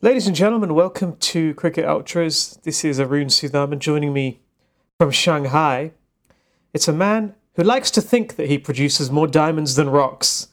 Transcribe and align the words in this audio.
Ladies 0.00 0.28
and 0.28 0.36
gentlemen, 0.36 0.74
welcome 0.74 1.16
to 1.16 1.54
Cricket 1.54 1.84
Ultras. 1.84 2.60
This 2.62 2.84
is 2.84 3.00
Arun 3.00 3.26
Sudhaman 3.26 3.80
joining 3.80 4.12
me 4.12 4.38
from 4.96 5.10
Shanghai. 5.10 5.90
It's 6.72 6.86
a 6.86 6.92
man 6.92 7.34
who 7.54 7.64
likes 7.64 7.90
to 7.90 8.00
think 8.00 8.36
that 8.36 8.48
he 8.48 8.58
produces 8.58 9.10
more 9.10 9.26
diamonds 9.26 9.74
than 9.74 9.90
rocks. 9.90 10.50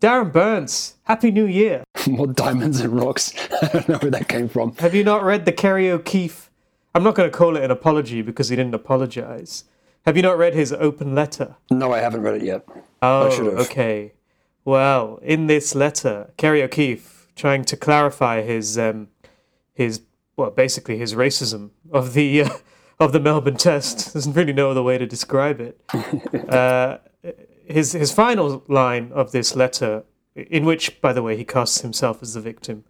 Darren 0.00 0.32
Burns, 0.32 0.96
Happy 1.02 1.30
New 1.30 1.44
Year. 1.44 1.84
more 2.08 2.26
diamonds 2.26 2.78
than 2.78 2.92
rocks. 2.92 3.34
I 3.62 3.66
don't 3.66 3.86
know 3.86 3.98
where 3.98 4.12
that 4.12 4.28
came 4.28 4.48
from. 4.48 4.74
Have 4.76 4.94
you 4.94 5.04
not 5.04 5.24
read 5.24 5.44
the 5.44 5.52
Kerry 5.52 5.90
O'Keefe? 5.90 6.50
I'm 6.94 7.02
not 7.02 7.14
going 7.16 7.30
to 7.30 7.36
call 7.36 7.58
it 7.58 7.62
an 7.62 7.70
apology 7.70 8.22
because 8.22 8.48
he 8.48 8.56
didn't 8.56 8.74
apologize. 8.74 9.64
Have 10.06 10.16
you 10.16 10.22
not 10.22 10.38
read 10.38 10.54
his 10.54 10.72
open 10.72 11.14
letter? 11.14 11.56
No, 11.70 11.92
I 11.92 11.98
haven't 11.98 12.22
read 12.22 12.36
it 12.36 12.44
yet. 12.44 12.66
Oh, 13.02 13.26
okay. 13.60 14.14
Well, 14.64 15.18
in 15.20 15.48
this 15.48 15.74
letter, 15.74 16.30
Kerry 16.38 16.62
O'Keefe 16.62 17.19
trying 17.40 17.64
to 17.64 17.76
clarify 17.76 18.42
his 18.42 18.78
um, 18.78 19.08
his 19.72 20.02
well, 20.36 20.50
basically 20.50 20.98
his 20.98 21.14
racism 21.14 21.70
of 21.90 22.12
the 22.12 22.42
uh, 22.42 22.50
of 23.00 23.12
the 23.12 23.20
Melbourne 23.20 23.56
Test. 23.56 24.12
There's 24.12 24.28
really 24.28 24.52
no 24.52 24.70
other 24.70 24.82
way 24.82 24.98
to 24.98 25.06
describe 25.06 25.60
it. 25.60 25.80
uh, 26.48 26.98
his 27.64 27.92
his 27.92 28.12
final 28.12 28.62
line 28.68 29.10
of 29.12 29.32
this 29.32 29.56
letter, 29.56 30.04
in 30.34 30.64
which, 30.66 31.00
by 31.00 31.12
the 31.12 31.22
way, 31.22 31.36
he 31.36 31.44
casts 31.44 31.80
himself 31.80 32.22
as 32.22 32.34
the 32.34 32.40
victim. 32.40 32.84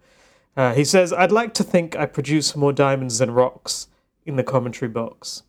Uh, 0.57 0.73
he 0.73 0.83
says, 0.83 1.13
"I'd 1.13 1.31
like 1.31 1.53
to 1.55 1.63
think 1.63 1.95
I 1.95 2.05
produce 2.05 2.55
more 2.55 2.73
diamonds 2.73 3.19
than 3.19 3.31
rocks 3.31 3.87
in 4.25 4.35
the 4.35 4.43
commentary 4.43 4.89
box, 4.89 5.43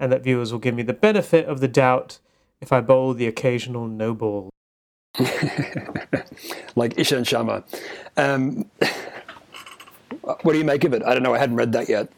and 0.00 0.10
that 0.10 0.24
viewers 0.24 0.52
will 0.52 0.58
give 0.58 0.74
me 0.74 0.82
the 0.82 0.94
benefit 0.94 1.44
of 1.46 1.60
the 1.60 1.68
doubt 1.68 2.18
if 2.62 2.72
I 2.72 2.80
bowl 2.80 3.12
the 3.12 3.26
occasional 3.26 3.86
no 3.86 4.14
ball." 4.14 4.48
like 6.76 6.94
Ishant 6.94 7.24
Sharma. 7.26 7.64
Um, 8.16 8.70
what 10.42 10.52
do 10.52 10.58
you 10.58 10.64
make 10.64 10.84
of 10.84 10.92
it? 10.94 11.02
I 11.02 11.14
don't 11.14 11.22
know. 11.22 11.34
I 11.34 11.38
hadn't 11.38 11.56
read 11.56 11.72
that 11.72 11.88
yet. 11.88 12.10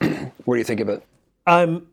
what 0.44 0.54
do 0.54 0.58
you 0.58 0.64
think 0.64 0.80
of 0.80 0.88
it? 0.88 1.02
Um, 1.46 1.86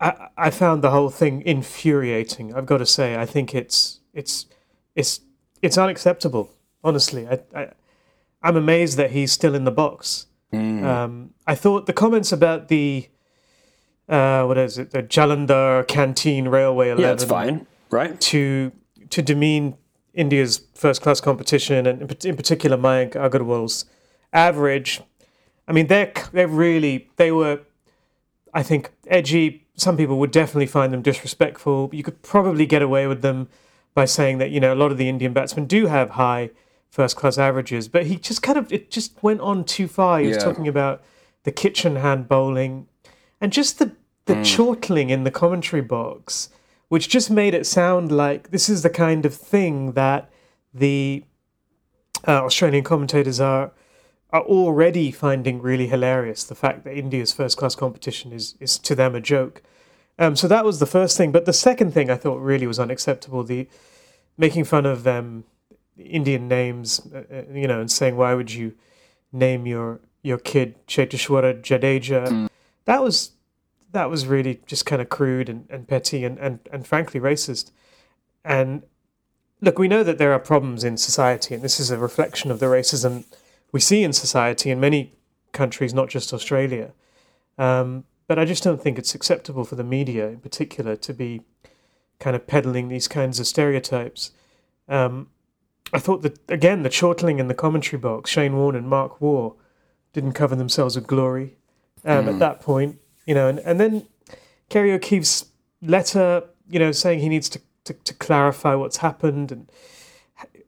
I, 0.00 0.28
I 0.36 0.50
found 0.50 0.82
the 0.82 0.90
whole 0.90 1.10
thing 1.10 1.42
infuriating. 1.42 2.54
I've 2.54 2.66
got 2.66 2.78
to 2.78 2.86
say, 2.86 3.16
I 3.16 3.26
think 3.26 3.54
it's 3.54 4.00
it's 4.12 4.46
it's 4.94 5.20
it's 5.62 5.78
unacceptable. 5.78 6.52
Honestly, 6.82 7.26
I, 7.26 7.40
I 7.54 7.68
I'm 8.42 8.56
amazed 8.56 8.96
that 8.98 9.12
he's 9.12 9.32
still 9.32 9.54
in 9.54 9.64
the 9.64 9.70
box. 9.70 10.26
Mm. 10.52 10.84
Um, 10.84 11.30
I 11.46 11.54
thought 11.54 11.86
the 11.86 11.92
comments 11.92 12.32
about 12.32 12.68
the 12.68 13.08
uh, 14.08 14.44
what 14.44 14.58
is 14.58 14.78
it, 14.78 14.90
the 14.90 15.02
Jalandhar 15.02 15.86
Canteen 15.88 16.48
Railway 16.48 16.88
Eleven, 16.88 17.04
Yeah, 17.04 17.12
it's 17.12 17.24
fine, 17.24 17.66
right? 17.90 18.20
to 18.20 18.72
to 19.10 19.22
demean 19.22 19.76
India's 20.14 20.62
first 20.74 21.02
class 21.02 21.20
competition 21.20 21.86
and 21.86 22.00
in, 22.24 22.36
particular 22.36 22.76
Mayank 22.76 23.12
Agarwal's 23.12 23.84
average. 24.32 25.00
I 25.68 25.72
mean, 25.72 25.88
they're 25.88 26.12
they're 26.32 26.48
really 26.48 27.10
they 27.16 27.32
were, 27.32 27.60
I 28.54 28.62
think, 28.62 28.90
edgy. 29.06 29.66
Some 29.74 29.96
people 29.96 30.18
would 30.18 30.30
definitely 30.30 30.66
find 30.66 30.92
them 30.92 31.02
disrespectful. 31.02 31.90
You 31.92 32.02
could 32.02 32.22
probably 32.22 32.64
get 32.64 32.82
away 32.82 33.06
with 33.06 33.20
them 33.20 33.48
by 33.94 34.06
saying 34.06 34.38
that 34.38 34.50
you 34.50 34.60
know 34.60 34.72
a 34.72 34.76
lot 34.76 34.90
of 34.90 34.98
the 34.98 35.08
Indian 35.08 35.32
batsmen 35.32 35.66
do 35.66 35.86
have 35.86 36.10
high 36.10 36.50
first 36.88 37.16
class 37.16 37.36
averages, 37.36 37.88
but 37.88 38.06
he 38.06 38.16
just 38.16 38.42
kind 38.42 38.56
of 38.56 38.72
it 38.72 38.90
just 38.90 39.22
went 39.22 39.40
on 39.40 39.64
too 39.64 39.86
far. 39.86 40.20
He 40.20 40.28
was 40.28 40.36
Yeah. 40.38 40.44
talking 40.44 40.68
about 40.68 41.02
the 41.42 41.52
kitchen 41.52 41.96
hand 41.96 42.28
bowling 42.28 42.88
and 43.40 43.52
just 43.52 43.78
the 43.78 43.92
the 44.26 44.34
mm. 44.34 44.44
chortling 44.44 45.10
in 45.10 45.24
the 45.24 45.30
commentary 45.30 45.82
box, 45.82 46.48
which 46.88 47.08
just 47.08 47.30
made 47.30 47.54
it 47.54 47.66
sound 47.66 48.12
like 48.12 48.50
this 48.50 48.68
is 48.68 48.82
the 48.82 48.90
kind 48.90 49.26
of 49.26 49.34
thing 49.34 49.92
that 49.92 50.30
the 50.72 51.24
uh, 52.26 52.44
Australian 52.44 52.84
commentators 52.84 53.40
are 53.40 53.72
are 54.30 54.42
already 54.42 55.10
finding 55.10 55.62
really 55.62 55.86
hilarious. 55.86 56.44
The 56.44 56.54
fact 56.54 56.84
that 56.84 56.96
India's 56.96 57.32
first 57.32 57.56
class 57.56 57.74
competition 57.74 58.32
is 58.32 58.54
is 58.60 58.78
to 58.78 58.94
them 58.94 59.14
a 59.14 59.20
joke. 59.20 59.62
Um, 60.18 60.34
so 60.34 60.48
that 60.48 60.64
was 60.64 60.78
the 60.78 60.86
first 60.86 61.16
thing, 61.16 61.30
but 61.30 61.44
the 61.44 61.52
second 61.52 61.92
thing 61.92 62.10
I 62.10 62.16
thought 62.16 62.38
really 62.38 62.66
was 62.66 62.78
unacceptable: 62.78 63.42
the 63.44 63.68
making 64.36 64.64
fun 64.64 64.86
of 64.86 65.06
um, 65.06 65.44
Indian 65.98 66.48
names, 66.48 67.00
uh, 67.14 67.22
uh, 67.30 67.42
you 67.52 67.66
know, 67.66 67.80
and 67.80 67.90
saying 67.90 68.16
why 68.16 68.34
would 68.34 68.52
you 68.52 68.74
name 69.32 69.66
your 69.66 70.00
your 70.22 70.38
kid 70.38 70.74
Cheteshwara 70.86 71.60
Jadeja? 71.62 72.48
That 72.84 73.02
was 73.02 73.32
that 73.96 74.10
was 74.10 74.26
really 74.26 74.60
just 74.66 74.84
kind 74.84 75.00
of 75.00 75.08
crude 75.08 75.48
and, 75.48 75.66
and 75.70 75.88
petty 75.88 76.24
and, 76.24 76.38
and, 76.38 76.60
and 76.70 76.86
frankly 76.86 77.18
racist. 77.18 77.70
And 78.44 78.82
look, 79.60 79.78
we 79.78 79.88
know 79.88 80.04
that 80.04 80.18
there 80.18 80.32
are 80.32 80.38
problems 80.38 80.84
in 80.84 80.98
society, 80.98 81.54
and 81.54 81.64
this 81.64 81.80
is 81.80 81.90
a 81.90 81.98
reflection 81.98 82.50
of 82.50 82.60
the 82.60 82.66
racism 82.66 83.24
we 83.72 83.80
see 83.80 84.04
in 84.04 84.12
society 84.12 84.70
in 84.70 84.78
many 84.78 85.14
countries, 85.52 85.94
not 85.94 86.10
just 86.10 86.32
Australia. 86.32 86.92
Um, 87.58 88.04
but 88.28 88.38
I 88.38 88.44
just 88.44 88.62
don't 88.62 88.82
think 88.82 88.98
it's 88.98 89.14
acceptable 89.14 89.64
for 89.64 89.76
the 89.76 89.84
media, 89.84 90.28
in 90.28 90.40
particular, 90.40 90.94
to 90.96 91.14
be 91.14 91.40
kind 92.18 92.36
of 92.36 92.46
peddling 92.46 92.88
these 92.88 93.08
kinds 93.08 93.40
of 93.40 93.46
stereotypes. 93.46 94.32
Um, 94.88 95.30
I 95.92 95.98
thought 95.98 96.22
that 96.22 96.38
again, 96.48 96.82
the 96.82 96.90
chortling 96.90 97.38
in 97.38 97.48
the 97.48 97.54
commentary 97.54 98.00
box, 98.00 98.30
Shane 98.30 98.56
Warne 98.56 98.76
and 98.76 98.88
Mark 98.88 99.20
Waugh, 99.20 99.54
didn't 100.12 100.32
cover 100.32 100.56
themselves 100.56 100.96
with 100.96 101.06
glory 101.06 101.56
um, 102.04 102.28
at 102.28 102.38
that 102.38 102.60
point, 102.60 102.98
you 103.26 103.34
know, 103.34 103.48
and, 103.48 103.58
and 103.60 103.78
then 103.78 104.06
Kerry 104.68 104.92
O'Keefe's 104.92 105.46
letter, 105.82 106.44
you 106.68 106.78
know, 106.78 106.92
saying 106.92 107.20
he 107.20 107.28
needs 107.28 107.48
to, 107.50 107.60
to, 107.84 107.92
to 107.92 108.14
clarify 108.14 108.74
what's 108.74 108.98
happened 108.98 109.52
and 109.52 109.70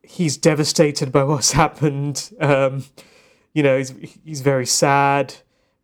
he's 0.02 0.36
devastated 0.36 1.12
by 1.12 1.24
what's 1.24 1.52
happened. 1.52 2.30
Um, 2.40 2.84
you 3.54 3.62
know, 3.62 3.78
he's, 3.78 3.94
he's 4.24 4.40
very 4.40 4.66
sad, 4.66 5.34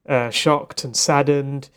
uh, 0.09 0.31
shocked 0.31 0.85
and 0.85 0.97
saddened. 0.97 1.71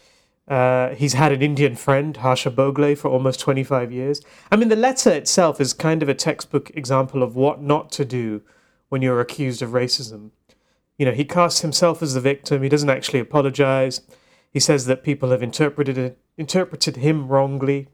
Uh, 0.48 0.96
he's 0.96 1.14
had 1.14 1.34
an 1.34 1.42
Indian 1.42 1.76
friend, 1.76 2.18
Harsha 2.18 2.50
Bhogle, 2.50 2.98
for 2.98 3.10
almost 3.10 3.40
25 3.42 3.92
years. 3.92 4.22
I 4.50 4.56
mean, 4.56 4.70
the 4.70 4.78
letter 4.78 5.12
itself 5.12 5.60
is 5.60 5.74
kind 5.74 6.02
of 6.02 6.08
a 6.08 6.14
textbook 6.14 6.72
example 6.74 7.22
of 7.22 7.36
what 7.36 7.62
not 7.62 7.92
to 7.94 8.06
do 8.06 8.42
when 8.88 9.02
you're 9.02 9.20
accused 9.20 9.62
of 9.62 9.72
racism. 9.72 10.32
You 10.98 11.06
know, 11.06 11.12
he 11.12 11.26
casts 11.26 11.62
himself 11.62 12.02
as 12.02 12.14
the 12.14 12.22
victim. 12.22 12.64
He 12.64 12.70
doesn't 12.70 12.90
actually 12.90 13.20
apologize. 13.20 14.02
He 14.52 14.60
says 14.60 14.86
that 14.86 15.04
people 15.04 15.32
have 15.32 15.44
interpreted 15.44 15.98
it, 15.98 16.18
interpreted 16.38 16.98
him 16.98 17.28
wrongly, 17.28 17.88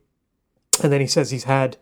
and 0.82 0.92
then 0.92 1.02
he 1.02 1.08
says 1.08 1.32
he's 1.32 1.44
had 1.46 1.78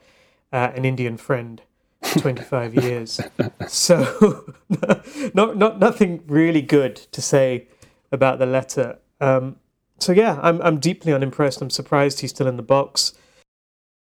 uh, 0.52 0.72
an 0.76 0.86
Indian 0.86 1.18
friend, 1.18 1.62
for 2.02 2.20
25 2.20 2.76
years. 2.76 3.22
So, 3.68 4.54
not 5.34 5.56
not 5.56 5.80
nothing 5.80 6.24
really 6.28 6.62
good 6.62 6.96
to 6.96 7.22
say 7.22 7.68
about 8.12 8.40
the 8.40 8.46
letter. 8.46 9.00
Um, 9.22 9.58
so 10.00 10.12
yeah, 10.12 10.40
I'm 10.42 10.62
I'm 10.62 10.80
deeply 10.80 11.14
unimpressed. 11.14 11.62
I'm 11.62 11.70
surprised 11.70 12.20
he's 12.20 12.32
still 12.32 12.48
in 12.48 12.58
the 12.58 12.64
box. 12.64 13.14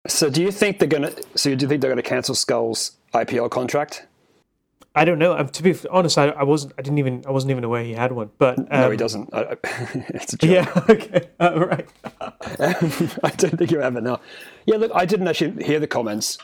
So, 0.07 0.29
do 0.29 0.41
you 0.41 0.51
think 0.51 0.79
they're 0.79 0.89
gonna? 0.89 1.13
So, 1.35 1.55
do 1.55 1.63
you 1.63 1.69
think 1.69 1.81
they're 1.81 1.91
gonna 1.91 2.01
cancel 2.01 2.35
Skull's 2.35 2.97
IPL 3.13 3.49
contract? 3.49 4.07
I 4.93 5.05
don't 5.05 5.19
know. 5.19 5.37
Um, 5.37 5.47
to 5.47 5.63
be 5.63 5.73
honest, 5.89 6.17
I, 6.17 6.29
I 6.29 6.43
wasn't. 6.43 6.73
I 6.77 6.81
didn't 6.81 6.99
even. 6.99 7.23
I 7.25 7.31
wasn't 7.31 7.51
even 7.51 7.63
aware 7.63 7.83
he 7.83 7.93
had 7.93 8.11
one. 8.11 8.29
But 8.37 8.59
um, 8.59 8.67
no, 8.69 8.91
he 8.91 8.97
doesn't. 8.97 9.33
I, 9.33 9.41
I, 9.41 9.57
it's 10.09 10.33
a 10.33 10.37
joke. 10.37 10.49
Yeah. 10.49 10.83
Okay. 10.89 11.27
Uh, 11.39 11.65
right. 11.65 11.89
I 13.23 13.29
don't 13.35 13.57
think 13.57 13.71
you 13.71 13.81
ever 13.81 13.99
know. 13.99 14.19
Yeah, 14.67 14.77
look, 14.77 14.91
I 14.93 15.05
didn't 15.05 15.27
actually 15.27 15.63
hear 15.63 15.79
the 15.79 15.87
comments, 15.87 16.37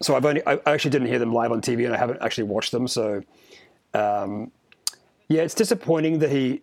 so 0.00 0.16
I've 0.16 0.24
only 0.24 0.46
I 0.46 0.54
I 0.64 0.72
actually 0.72 0.92
didn't 0.92 1.08
hear 1.08 1.18
them 1.18 1.34
live 1.34 1.52
on 1.52 1.60
TV, 1.60 1.84
and 1.84 1.94
I 1.94 1.98
haven't 1.98 2.22
actually 2.22 2.44
watched 2.44 2.72
them. 2.72 2.88
So, 2.88 3.22
um, 3.92 4.52
yeah, 5.28 5.42
it's 5.42 5.54
disappointing 5.54 6.20
that 6.20 6.30
he. 6.30 6.62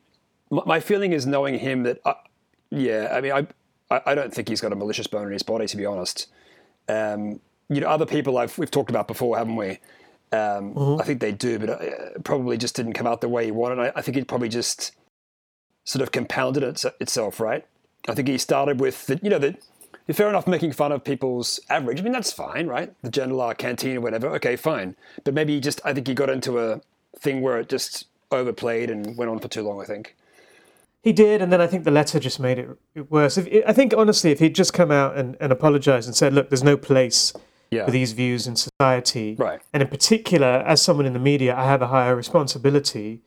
My, 0.49 0.63
my 0.65 0.79
feeling 0.79 1.11
is 1.13 1.27
knowing 1.27 1.59
him 1.59 1.83
that, 1.83 1.99
uh, 2.05 2.15
yeah, 2.71 3.09
I 3.11 3.21
mean, 3.21 3.33
I 3.33 3.47
I 3.91 4.01
I 4.07 4.15
don't 4.15 4.33
think 4.33 4.47
he's 4.49 4.61
got 4.61 4.71
a 4.71 4.75
malicious 4.75 5.05
bone 5.05 5.27
in 5.27 5.33
his 5.33 5.43
body, 5.43 5.67
to 5.67 5.77
be 5.77 5.85
honest. 5.85 6.27
Um, 6.87 7.39
you 7.67 7.81
know, 7.81 7.87
other 7.87 8.07
people 8.07 8.39
I've 8.39 8.57
we've 8.57 8.71
talked 8.71 8.89
about 8.89 9.07
before, 9.07 9.37
haven't 9.37 9.57
we? 9.57 9.77
Um, 10.31 10.99
I 10.99 11.03
think 11.03 11.21
they 11.21 11.31
do, 11.31 11.57
but 11.57 11.69
uh, 11.69 12.19
probably 12.23 12.57
just 12.57 12.75
didn't 12.75 12.93
come 12.93 13.07
out 13.07 13.21
the 13.21 13.29
way 13.29 13.45
he 13.45 13.51
wanted. 13.51 13.79
I, 13.79 13.91
I 13.95 14.01
think 14.01 14.15
it 14.15 14.27
probably 14.27 14.49
just 14.49 14.95
sort 15.85 16.03
of 16.03 16.11
compounded 16.11 16.63
it, 16.63 16.85
itself, 16.99 17.39
right? 17.39 17.65
I 18.07 18.13
think 18.13 18.27
he 18.27 18.37
started 18.37 18.79
with 18.79 19.07
the, 19.07 19.19
you 19.23 19.29
know, 19.29 19.39
the, 19.39 19.55
fair 20.13 20.29
enough 20.29 20.47
making 20.47 20.73
fun 20.73 20.91
of 20.91 21.03
people's 21.03 21.59
average. 21.69 21.99
I 21.99 22.03
mean, 22.03 22.13
that's 22.13 22.31
fine, 22.31 22.67
right? 22.67 22.93
The 23.01 23.09
general 23.09 23.53
canteen 23.55 23.97
or 23.97 24.01
whatever. 24.01 24.29
Okay, 24.35 24.55
fine. 24.55 24.95
But 25.23 25.33
maybe 25.33 25.55
he 25.55 25.59
just, 25.59 25.81
I 25.83 25.93
think 25.93 26.07
he 26.07 26.13
got 26.13 26.29
into 26.29 26.59
a 26.59 26.81
thing 27.17 27.41
where 27.41 27.59
it 27.59 27.69
just 27.69 28.05
overplayed 28.31 28.89
and 28.91 29.17
went 29.17 29.31
on 29.31 29.39
for 29.39 29.47
too 29.47 29.63
long, 29.63 29.81
I 29.81 29.85
think. 29.85 30.15
He 31.01 31.13
did, 31.13 31.41
and 31.41 31.51
then 31.51 31.61
I 31.61 31.67
think 31.67 31.85
the 31.85 31.91
letter 31.91 32.19
just 32.19 32.39
made 32.39 32.59
it 32.59 32.69
it 32.93 33.09
worse. 33.09 33.37
If, 33.37 33.47
I 33.65 33.71
think 33.71 33.93
honestly, 33.95 34.31
if 34.31 34.39
he'd 34.39 34.53
just 34.53 34.73
come 34.73 34.91
out 34.91 35.17
and, 35.17 35.37
and 35.39 35.51
apologized 35.51 36.07
and 36.09 36.15
said, 36.15 36.33
"Look, 36.33 36.49
there's 36.49 36.63
no 36.63 36.75
place 36.75 37.31
Yeah. 37.71 37.85
for 37.85 37.91
these 37.91 38.13
views 38.13 38.47
in 38.47 38.55
society," 38.55 39.35
Right. 39.37 39.61
and 39.73 39.81
in 39.83 39.89
particular, 39.89 40.63
as 40.65 40.81
someone 40.81 41.05
in 41.05 41.13
the 41.13 41.19
media, 41.19 41.55
I 41.55 41.65
have 41.65 41.81
a 41.81 41.87
higher 41.87 42.15
responsibility. 42.15 43.21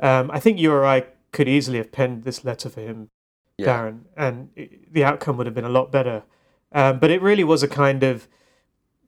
Um, 0.00 0.30
I 0.32 0.40
think 0.40 0.58
you 0.58 0.72
or 0.72 0.84
I 0.84 1.04
could 1.32 1.48
easily 1.48 1.78
have 1.78 1.92
penned 1.92 2.24
this 2.24 2.44
letter 2.44 2.68
for 2.68 2.80
him, 2.80 3.10
Yeah. 3.56 3.66
Darren, 3.66 4.00
and 4.16 4.50
it, 4.56 4.92
the 4.92 5.04
outcome 5.04 5.36
would 5.36 5.46
have 5.46 5.54
been 5.54 5.64
a 5.64 5.68
lot 5.68 5.90
better. 5.92 6.22
Um, 6.72 6.98
but 6.98 7.10
it 7.10 7.20
really 7.22 7.44
was 7.44 7.62
a 7.62 7.68
kind 7.68 8.02
of, 8.02 8.28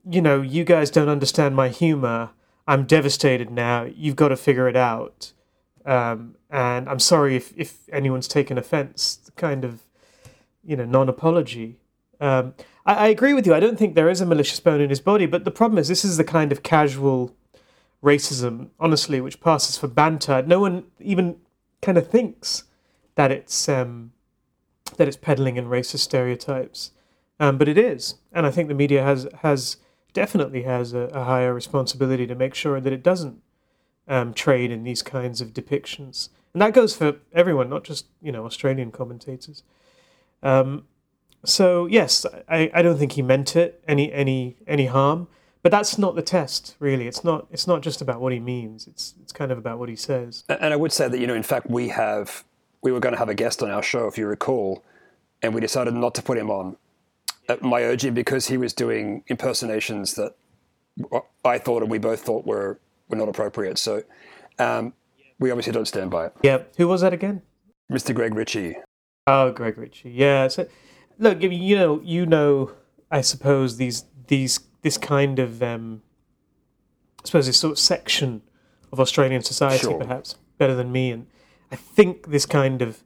you 0.09 0.21
know, 0.21 0.41
you 0.41 0.63
guys 0.63 0.89
don't 0.91 1.09
understand 1.09 1.55
my 1.55 1.69
humor. 1.69 2.31
I'm 2.67 2.85
devastated 2.85 3.49
now. 3.51 3.83
You've 3.83 4.15
got 4.15 4.29
to 4.29 4.37
figure 4.37 4.67
it 4.67 4.75
out. 4.75 5.31
Um, 5.85 6.35
and 6.49 6.87
I'm 6.89 6.99
sorry 6.99 7.35
if, 7.35 7.53
if 7.57 7.87
anyone's 7.91 8.27
taken 8.27 8.57
offence. 8.57 9.19
Kind 9.35 9.63
of, 9.65 9.81
you 10.63 10.75
know, 10.75 10.85
non-apology. 10.85 11.77
Um, 12.19 12.53
I, 12.85 12.93
I 12.93 13.07
agree 13.07 13.33
with 13.33 13.45
you. 13.45 13.53
I 13.53 13.59
don't 13.59 13.77
think 13.77 13.95
there 13.95 14.09
is 14.09 14.21
a 14.21 14.25
malicious 14.25 14.59
bone 14.59 14.81
in 14.81 14.89
his 14.89 15.01
body, 15.01 15.25
but 15.25 15.45
the 15.45 15.51
problem 15.51 15.77
is 15.77 15.87
this 15.87 16.05
is 16.05 16.17
the 16.17 16.23
kind 16.23 16.51
of 16.51 16.63
casual 16.63 17.35
racism, 18.03 18.69
honestly, 18.79 19.21
which 19.21 19.41
passes 19.41 19.77
for 19.77 19.87
banter. 19.87 20.41
No 20.41 20.59
one 20.59 20.85
even 20.99 21.37
kind 21.81 21.97
of 21.97 22.07
thinks 22.09 22.63
that 23.15 23.31
it's 23.31 23.69
um, 23.69 24.11
that 24.97 25.07
it's 25.07 25.17
peddling 25.17 25.57
in 25.57 25.65
racist 25.65 25.99
stereotypes, 25.99 26.91
um, 27.39 27.57
but 27.57 27.67
it 27.67 27.77
is, 27.77 28.15
and 28.31 28.45
I 28.45 28.51
think 28.51 28.67
the 28.67 28.73
media 28.73 29.03
has 29.03 29.27
has 29.41 29.77
definitely 30.13 30.63
has 30.63 30.93
a, 30.93 31.01
a 31.13 31.23
higher 31.23 31.53
responsibility 31.53 32.27
to 32.27 32.35
make 32.35 32.53
sure 32.53 32.81
that 32.81 32.91
it 32.91 33.03
doesn't 33.03 33.41
um, 34.07 34.33
trade 34.33 34.71
in 34.71 34.83
these 34.83 35.01
kinds 35.01 35.41
of 35.41 35.53
depictions, 35.53 36.29
and 36.53 36.61
that 36.61 36.73
goes 36.73 36.95
for 36.95 37.17
everyone, 37.33 37.69
not 37.69 37.83
just 37.83 38.07
you 38.21 38.31
know 38.31 38.45
Australian 38.45 38.91
commentators. 38.91 39.63
Um, 40.43 40.85
so 41.43 41.85
yes, 41.87 42.25
I, 42.47 42.69
I 42.73 42.81
don't 42.81 42.97
think 42.97 43.13
he 43.13 43.21
meant 43.21 43.55
it 43.55 43.83
any 43.87 44.11
any 44.11 44.57
any 44.67 44.85
harm, 44.85 45.27
but 45.63 45.71
that's 45.71 45.97
not 45.97 46.15
the 46.15 46.21
test 46.21 46.75
really. 46.79 47.07
It's 47.07 47.23
not 47.23 47.47
it's 47.51 47.67
not 47.67 47.81
just 47.81 48.01
about 48.01 48.21
what 48.21 48.33
he 48.33 48.39
means. 48.39 48.87
It's 48.87 49.15
it's 49.21 49.31
kind 49.31 49.51
of 49.51 49.57
about 49.57 49.79
what 49.79 49.89
he 49.89 49.95
says. 49.95 50.43
And 50.49 50.73
I 50.73 50.75
would 50.75 50.91
say 50.91 51.07
that 51.07 51.19
you 51.19 51.27
know, 51.27 51.35
in 51.35 51.43
fact, 51.43 51.69
we 51.69 51.89
have 51.89 52.43
we 52.81 52.91
were 52.91 52.99
going 52.99 53.13
to 53.13 53.19
have 53.19 53.29
a 53.29 53.35
guest 53.35 53.61
on 53.61 53.69
our 53.69 53.83
show, 53.83 54.07
if 54.07 54.17
you 54.17 54.27
recall, 54.27 54.83
and 55.41 55.53
we 55.53 55.61
decided 55.61 55.93
not 55.93 56.15
to 56.15 56.21
put 56.21 56.37
him 56.37 56.49
on 56.49 56.77
at 57.49 57.61
my 57.61 57.83
urging 57.83 58.13
because 58.13 58.47
he 58.47 58.57
was 58.57 58.73
doing 58.73 59.23
impersonations 59.27 60.15
that 60.15 60.35
I 61.43 61.57
thought 61.57 61.81
and 61.81 61.91
we 61.91 61.97
both 61.97 62.21
thought 62.21 62.45
were 62.45 62.79
were 63.09 63.17
not 63.17 63.29
appropriate. 63.29 63.77
So 63.77 64.03
um, 64.59 64.93
we 65.39 65.51
obviously 65.51 65.73
don't 65.73 65.87
stand 65.87 66.11
by 66.11 66.27
it. 66.27 66.33
Yeah, 66.43 66.63
who 66.77 66.87
was 66.87 67.01
that 67.01 67.13
again? 67.13 67.41
Mr. 67.91 68.15
Greg 68.15 68.33
Ritchie. 68.35 68.75
Oh, 69.27 69.51
Greg 69.51 69.77
Ritchie. 69.77 70.11
Yeah. 70.11 70.47
So 70.47 70.67
look, 71.21 71.41
you 71.41 71.75
know, 71.77 72.01
you 72.03 72.25
know, 72.25 72.71
I 73.09 73.21
suppose 73.21 73.77
these 73.77 74.03
these 74.27 74.59
this 74.81 74.97
kind 74.97 75.39
of 75.39 75.61
um, 75.63 76.01
I 77.23 77.27
suppose 77.27 77.45
this 77.45 77.57
sort 77.57 77.71
of 77.71 77.79
section 77.79 78.41
of 78.91 78.99
Australian 78.99 79.41
society, 79.43 79.83
Sure. 79.83 79.97
perhaps 79.99 80.35
better 80.57 80.75
than 80.75 80.91
me, 80.91 81.11
and 81.11 81.27
I 81.71 81.75
think 81.77 82.27
this 82.31 82.45
kind 82.45 82.81
of 82.81 83.03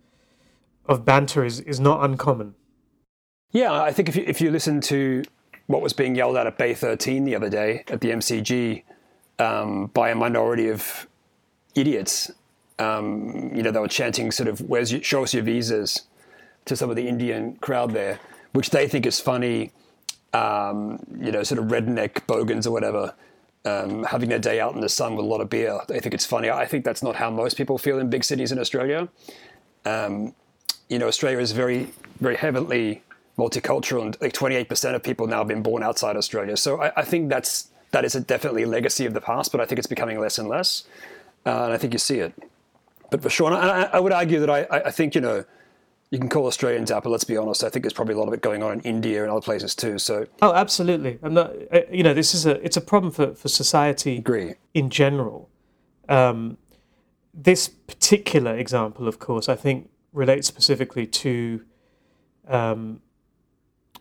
of 0.87 1.05
banter 1.05 1.45
is 1.45 1.59
is 1.61 1.79
not 1.79 2.03
uncommon. 2.03 2.55
Yeah, 3.51 3.71
I 3.71 3.91
think 3.91 4.09
if 4.09 4.15
you, 4.15 4.23
if 4.27 4.41
you 4.41 4.51
listen 4.51 4.81
to 4.81 5.23
what 5.67 5.81
was 5.81 5.93
being 5.93 6.15
yelled 6.15 6.35
at 6.37 6.45
at 6.47 6.57
Bay 6.57 6.73
13 6.73 7.23
the 7.23 7.35
other 7.35 7.49
day 7.49 7.83
at 7.87 8.01
the 8.01 8.09
MCG 8.11 8.83
um, 9.39 9.87
by 9.93 10.09
a 10.09 10.15
minority 10.15 10.67
of 10.69 11.07
idiots, 11.73 12.31
um, 12.79 13.51
you 13.55 13.63
know, 13.63 13.71
they 13.71 13.79
were 13.79 13.87
chanting 13.87 14.31
sort 14.31 14.47
of, 14.49 14.59
"Where's 14.61 14.91
your, 14.91 15.01
show 15.03 15.23
us 15.23 15.33
your 15.33 15.43
visas," 15.43 16.03
to 16.65 16.75
some 16.75 16.89
of 16.89 16.95
the 16.95 17.07
Indian 17.07 17.55
crowd 17.57 17.91
there, 17.91 18.19
which 18.53 18.69
they 18.69 18.87
think 18.87 19.05
is 19.05 19.19
funny. 19.19 19.71
Um, 20.33 20.99
you 21.17 21.31
know, 21.31 21.43
sort 21.43 21.59
of 21.59 21.67
redneck 21.67 22.27
bogans 22.27 22.67
or 22.67 22.71
whatever, 22.71 23.13
um, 23.63 24.03
having 24.03 24.27
their 24.27 24.39
day 24.39 24.59
out 24.59 24.75
in 24.75 24.81
the 24.81 24.89
sun 24.89 25.15
with 25.15 25.25
a 25.25 25.27
lot 25.27 25.39
of 25.39 25.49
beer. 25.49 25.79
They 25.87 25.99
think 26.01 26.13
it's 26.13 26.25
funny. 26.25 26.49
I 26.49 26.65
think 26.65 26.83
that's 26.83 27.01
not 27.01 27.15
how 27.15 27.29
most 27.29 27.55
people 27.55 27.77
feel 27.77 27.99
in 27.99 28.09
big 28.09 28.25
cities 28.25 28.51
in 28.51 28.59
Australia. 28.59 29.07
Um, 29.85 30.35
you 30.89 30.99
know, 30.99 31.07
Australia 31.07 31.39
is 31.39 31.51
very, 31.51 31.87
very 32.19 32.35
heavily 32.35 33.01
multicultural, 33.37 34.01
and 34.01 34.17
like 34.21 34.33
28% 34.33 34.95
of 34.95 35.03
people 35.03 35.27
now 35.27 35.39
have 35.39 35.47
been 35.47 35.63
born 35.63 35.83
outside 35.83 36.15
Australia. 36.15 36.55
So 36.57 36.81
I, 36.81 36.91
I 36.97 37.03
think 37.03 37.29
that's 37.29 37.69
that 37.91 38.05
is 38.05 38.15
a 38.15 38.19
definitely 38.19 38.63
a 38.63 38.67
legacy 38.67 39.05
of 39.05 39.13
the 39.13 39.21
past, 39.21 39.51
but 39.51 39.61
I 39.61 39.65
think 39.65 39.79
it's 39.79 39.87
becoming 39.87 40.19
less 40.19 40.37
and 40.37 40.47
less, 40.47 40.83
uh, 41.45 41.63
and 41.65 41.73
I 41.73 41.77
think 41.77 41.93
you 41.93 41.99
see 41.99 42.19
it. 42.19 42.33
But 43.09 43.21
for 43.21 43.29
sure, 43.29 43.53
I, 43.53 43.83
I 43.83 43.99
would 43.99 44.11
argue 44.11 44.39
that 44.39 44.49
I, 44.49 44.67
I 44.69 44.91
think 44.91 45.15
you 45.15 45.21
know, 45.21 45.45
you 46.15 46.19
can 46.19 46.29
call 46.29 46.45
Australians 46.47 46.91
out, 46.91 47.03
but 47.03 47.09
let's 47.09 47.25
be 47.25 47.35
honest, 47.35 47.61
I 47.63 47.69
think 47.69 47.83
there's 47.83 47.93
probably 47.99 48.13
a 48.13 48.17
lot 48.17 48.29
of 48.29 48.33
it 48.33 48.41
going 48.41 48.63
on 48.63 48.71
in 48.73 48.79
India 48.81 49.21
and 49.23 49.29
other 49.31 49.41
places 49.49 49.75
too. 49.75 49.97
So 49.99 50.25
Oh, 50.41 50.53
absolutely. 50.53 51.19
I'm 51.21 51.33
not. 51.33 51.51
uh, 51.73 51.81
You 51.91 52.03
know, 52.03 52.13
this 52.13 52.33
is 52.33 52.45
a 52.45 52.53
it's 52.65 52.77
a 52.77 52.81
problem 52.91 53.11
for 53.11 53.27
for 53.41 53.49
society 53.49 54.17
agree. 54.17 54.53
in 54.73 54.89
general. 54.89 55.49
Um, 56.07 56.57
this 57.33 57.67
particular 57.67 58.53
example, 58.57 59.07
of 59.09 59.19
course, 59.19 59.49
I 59.49 59.55
think 59.55 59.89
relates 60.13 60.47
specifically 60.47 61.05
to, 61.23 61.33
um, 62.47 63.01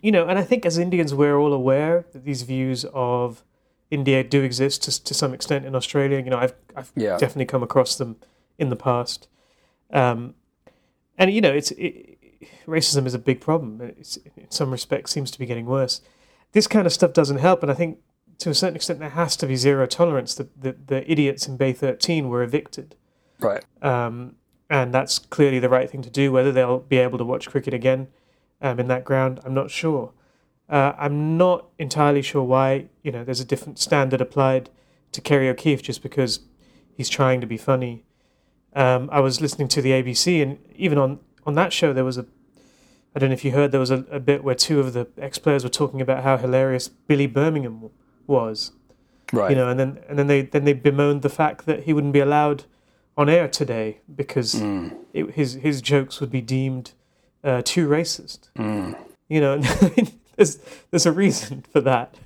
you 0.01 0.13
know, 0.13 0.25
and 0.29 0.39
I 0.39 0.45
think 0.45 0.65
as 0.67 0.79
Indians, 0.79 1.13
we're 1.13 1.37
all 1.43 1.53
aware 1.53 2.05
that 2.13 2.25
these 2.25 2.43
views 2.43 2.85
of 2.95 3.43
India 3.91 4.23
do 4.23 4.41
exist 4.43 4.85
to, 4.85 4.91
to 5.09 5.15
some 5.15 5.35
extent 5.35 5.65
in 5.67 5.75
Australia. 5.75 6.19
You 6.19 6.31
know, 6.31 6.39
I've, 6.39 6.55
I've 6.77 6.93
Yeah. 6.95 7.17
definitely 7.19 7.47
come 7.47 7.65
across 7.65 7.97
them 7.97 8.17
in 8.59 8.69
the 8.69 8.77
past. 8.77 9.27
Um, 9.93 10.35
and, 11.19 11.33
you 11.33 11.41
know, 11.41 11.53
it's 11.53 11.71
it, 11.73 12.19
racism 12.67 13.07
is 13.07 13.15
a 13.15 13.19
big 13.19 13.41
problem. 13.41 13.81
It's, 13.99 14.17
in 14.37 14.51
some 14.51 14.71
respects, 14.71 15.13
seems 15.13 15.31
to 15.31 15.39
be 15.39 15.47
getting 15.47 15.67
worse. 15.67 16.01
This 16.53 16.67
kind 16.67 16.87
of 16.87 16.93
stuff 16.93 17.13
doesn't 17.13 17.39
help. 17.39 17.63
And 17.63 17.71
I 17.71 17.75
think 17.75 17.99
to 18.39 18.51
a 18.51 18.55
certain 18.55 18.77
extent, 18.77 18.99
there 18.99 19.11
has 19.11 19.37
to 19.37 19.47
be 19.47 19.57
zero 19.57 19.87
tolerance. 19.87 20.35
The, 20.35 20.49
the, 20.57 20.77
the 20.87 21.11
idiots 21.11 21.47
in 21.47 21.57
Bay 21.57 21.73
13 21.73 22.29
were 22.29 22.43
evicted. 22.43 22.97
Right. 23.41 23.65
Um, 23.83 24.37
and 24.71 24.93
that's 24.93 25.19
clearly 25.19 25.59
the 25.59 25.69
right 25.69 25.89
thing 25.91 26.03
to 26.03 26.11
do. 26.11 26.33
Whether 26.33 26.53
they'll 26.53 26.81
be 26.81 26.99
able 26.99 27.19
to 27.19 27.25
watch 27.25 27.49
cricket 27.49 27.75
again 27.75 28.09
um, 28.61 28.81
in 28.81 28.89
that 28.89 29.05
ground, 29.05 29.41
I'm 29.45 29.55
not 29.55 29.71
sure. 29.71 30.13
Uh, 30.69 30.93
I'm 30.99 31.37
not 31.37 31.69
entirely 31.79 32.23
sure 32.23 32.43
why 32.43 32.87
you 33.03 33.13
know 33.13 33.23
there's 33.23 33.41
a 33.41 33.45
different 33.45 33.79
standard 33.79 34.21
applied 34.21 34.71
to 35.13 35.21
Kerry 35.21 35.49
O'Keefe 35.49 35.83
just 35.83 36.03
because 36.03 36.41
he's 36.97 37.09
trying 37.09 37.41
to 37.41 37.47
be 37.47 37.59
funny. 37.59 38.05
Um, 38.75 39.09
I 39.13 39.21
was 39.21 39.41
listening 39.41 39.69
to 39.69 39.83
the 39.83 39.91
ABC, 39.91 40.43
and 40.43 40.59
even 40.75 40.99
on 40.99 41.21
on 41.47 41.55
that 41.55 41.73
show, 41.73 41.93
there 41.93 42.05
was 42.05 42.19
a 42.19 42.27
I 43.15 43.19
don't 43.21 43.29
know 43.31 43.35
if 43.35 43.45
you 43.45 43.53
heard 43.53 43.71
there 43.71 43.81
was 43.81 43.91
a, 43.93 44.05
a 44.11 44.19
bit 44.21 44.43
where 44.43 44.55
two 44.55 44.81
of 44.81 44.93
the 44.93 45.07
ex 45.19 45.39
players 45.39 45.63
were 45.63 45.71
talking 45.71 46.01
about 46.01 46.25
how 46.25 46.37
hilarious 46.37 46.89
Billy 46.89 47.27
Birmingham 47.27 47.75
w- 47.75 47.91
was 48.27 48.73
Right. 49.33 49.51
you 49.51 49.57
know, 49.57 49.69
and 49.69 49.79
then 49.81 49.99
and 50.09 50.19
then 50.19 50.27
they 50.27 50.43
then 50.43 50.65
they 50.65 50.73
bemoaned 50.73 51.23
the 51.23 51.29
fact 51.29 51.67
that 51.67 51.85
he 51.85 51.93
wouldn't 51.93 52.13
be 52.13 52.21
allowed 52.21 52.65
on 53.17 53.29
air 53.29 53.47
today 53.49 54.01
because 54.15 54.55
it, 55.13 55.31
his 55.33 55.55
his 55.55 55.81
jokes 55.81 56.21
would 56.21 56.31
be 56.31 56.41
deemed 56.41 56.93
uh, 57.45 57.63
too 57.65 57.87
racist. 57.89 58.49
You 59.29 59.41
know, 59.41 59.55
and 59.55 59.65
there's 60.37 60.59
there's 60.91 61.07
a 61.07 61.13
reason 61.13 61.65
for 61.73 61.81
that. 61.81 62.17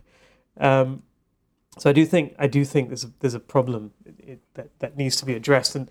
Um, 0.59 1.03
so 1.79 1.89
I 1.91 1.93
do 1.93 2.05
think 2.05 2.35
I 2.39 2.47
do 2.49 2.65
think 2.65 2.89
there's 2.89 3.05
a, 3.05 3.11
there's 3.21 3.35
a 3.35 3.41
problem 3.41 3.93
it, 4.19 4.41
that 4.55 4.71
that 4.81 4.97
needs 4.97 5.17
to 5.17 5.25
be 5.27 5.35
addressed, 5.35 5.77
and 5.77 5.89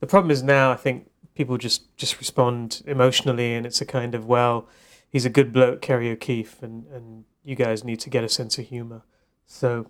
the 0.00 0.06
problem 0.06 0.30
is 0.30 0.42
now 0.42 0.70
I 0.70 0.76
think 0.76 1.10
people 1.34 1.58
just 1.58 1.96
just 1.96 2.18
respond 2.18 2.82
emotionally, 2.86 3.54
and 3.54 3.66
it's 3.66 3.80
a 3.80 3.86
kind 3.86 4.14
of 4.14 4.26
well, 4.26 4.68
he's 5.10 5.24
a 5.24 5.30
good 5.30 5.52
bloke, 5.52 5.80
Kerry 5.82 6.10
O'Keefe, 6.10 6.62
and 6.62 6.86
and 6.86 7.24
you 7.44 7.54
guys 7.54 7.84
need 7.84 8.00
to 8.00 8.10
get 8.10 8.24
a 8.24 8.28
sense 8.28 8.58
of 8.58 8.66
humor. 8.66 9.02
So. 9.46 9.86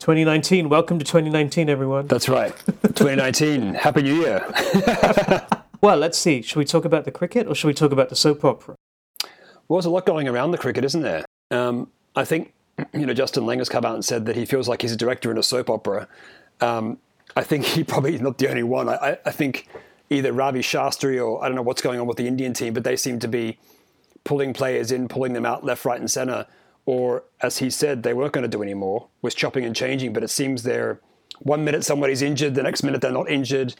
2019. 0.00 0.68
Welcome 0.68 0.98
to 0.98 1.04
2019, 1.04 1.70
everyone. 1.70 2.08
That's 2.08 2.28
right. 2.28 2.52
2019. 2.82 3.74
Happy 3.74 4.02
New 4.02 4.22
Year. 4.22 4.44
Well, 5.84 5.98
let's 5.98 6.16
see. 6.16 6.40
Should 6.40 6.56
we 6.56 6.64
talk 6.64 6.86
about 6.86 7.04
the 7.04 7.10
cricket 7.10 7.46
or 7.46 7.54
should 7.54 7.66
we 7.66 7.74
talk 7.74 7.92
about 7.92 8.08
the 8.08 8.16
soap 8.16 8.42
opera? 8.42 8.74
Well, 9.68 9.76
there's 9.76 9.84
a 9.84 9.90
lot 9.90 10.06
going 10.06 10.26
around 10.26 10.52
the 10.52 10.56
cricket, 10.56 10.82
isn't 10.82 11.02
there? 11.02 11.26
Um, 11.50 11.90
I 12.16 12.24
think 12.24 12.54
you 12.94 13.04
know 13.04 13.12
Justin 13.12 13.44
Lang 13.44 13.58
has 13.58 13.68
come 13.68 13.84
out 13.84 13.92
and 13.94 14.02
said 14.02 14.24
that 14.24 14.34
he 14.34 14.46
feels 14.46 14.66
like 14.66 14.80
he's 14.80 14.92
a 14.92 14.96
director 14.96 15.30
in 15.30 15.36
a 15.36 15.42
soap 15.42 15.68
opera. 15.68 16.08
Um, 16.62 16.96
I 17.36 17.42
think 17.42 17.64
he 17.64 17.84
probably 17.84 18.14
is 18.14 18.20
not 18.20 18.38
the 18.38 18.48
only 18.48 18.62
one. 18.62 18.88
I, 18.88 19.18
I, 19.24 19.30
think 19.30 19.68
either 20.10 20.32
Ravi 20.32 20.60
Shastri 20.60 21.24
or 21.24 21.42
I 21.42 21.48
don't 21.48 21.56
know 21.56 21.62
what's 21.62 21.82
going 21.82 22.00
on 22.00 22.06
with 22.06 22.16
the 22.16 22.26
Indian 22.26 22.52
team, 22.54 22.74
but 22.74 22.84
they 22.84 22.96
seem 22.96 23.18
to 23.20 23.28
be 23.28 23.58
pulling 24.22 24.52
players 24.52 24.92
in, 24.92 25.08
pulling 25.08 25.32
them 25.32 25.44
out 25.44 25.64
left, 25.64 25.84
right, 25.84 25.98
and 25.98 26.10
center. 26.10 26.46
Or 26.86 27.24
as 27.40 27.58
he 27.58 27.70
said, 27.70 28.02
they 28.02 28.14
weren't 28.14 28.32
going 28.32 28.42
to 28.42 28.48
do 28.48 28.62
any 28.62 28.72
anymore, 28.72 29.08
was 29.22 29.34
chopping 29.34 29.64
and 29.64 29.74
changing. 29.74 30.12
But 30.12 30.22
it 30.22 30.28
seems 30.28 30.62
they're 30.62 31.00
one 31.40 31.64
minute 31.64 31.84
somebody's 31.84 32.22
injured, 32.22 32.54
the 32.54 32.62
next 32.62 32.82
minute 32.82 33.00
they're 33.00 33.10
not 33.10 33.28
injured. 33.28 33.74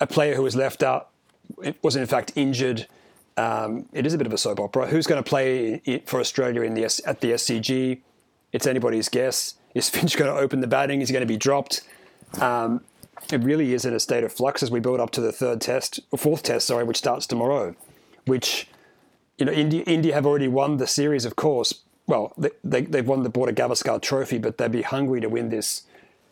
A 0.00 0.06
player 0.06 0.34
who 0.34 0.42
was 0.42 0.56
left 0.56 0.82
out 0.82 1.10
was 1.82 1.96
in 1.96 2.06
fact 2.06 2.32
injured. 2.36 2.86
Um, 3.36 3.86
it 3.92 4.06
is 4.06 4.14
a 4.14 4.18
bit 4.18 4.26
of 4.26 4.32
a 4.32 4.38
soap 4.38 4.60
opera. 4.60 4.86
Who's 4.86 5.06
going 5.06 5.22
to 5.22 5.28
play 5.28 6.02
for 6.06 6.20
Australia 6.20 6.62
in 6.62 6.74
the 6.74 6.84
at 6.84 7.20
the 7.20 7.32
SCG? 7.32 8.00
It's 8.52 8.66
anybody's 8.66 9.08
guess. 9.08 9.54
Is 9.74 9.88
Finch 9.88 10.16
going 10.16 10.32
to 10.32 10.38
open 10.38 10.60
the 10.60 10.66
batting? 10.66 11.00
Is 11.00 11.08
he 11.08 11.12
going 11.12 11.22
to 11.22 11.26
be 11.26 11.36
dropped? 11.36 11.82
Um, 12.40 12.82
it 13.32 13.42
really 13.42 13.72
is 13.72 13.84
in 13.84 13.94
a 13.94 14.00
state 14.00 14.24
of 14.24 14.32
flux 14.32 14.62
as 14.62 14.70
we 14.70 14.80
build 14.80 15.00
up 15.00 15.10
to 15.12 15.20
the 15.20 15.32
third 15.32 15.60
test, 15.60 16.00
or 16.10 16.18
fourth 16.18 16.42
test, 16.42 16.66
sorry, 16.66 16.84
which 16.84 16.96
starts 16.96 17.26
tomorrow. 17.26 17.74
Which, 18.26 18.68
you 19.38 19.46
know, 19.46 19.52
India, 19.52 19.82
India 19.86 20.14
have 20.14 20.26
already 20.26 20.48
won 20.48 20.76
the 20.76 20.86
series, 20.86 21.24
of 21.24 21.36
course. 21.36 21.82
Well, 22.06 22.32
they, 22.36 22.50
they, 22.64 22.82
they've 22.82 23.06
won 23.06 23.22
the 23.22 23.28
Border 23.28 23.52
Gavaskar 23.52 24.02
Trophy, 24.02 24.38
but 24.38 24.58
they'd 24.58 24.72
be 24.72 24.82
hungry 24.82 25.20
to 25.20 25.28
win 25.28 25.48
this 25.48 25.82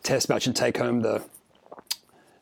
test 0.03 0.29
match 0.29 0.47
and 0.47 0.55
take 0.55 0.77
home 0.77 1.01
the 1.01 1.23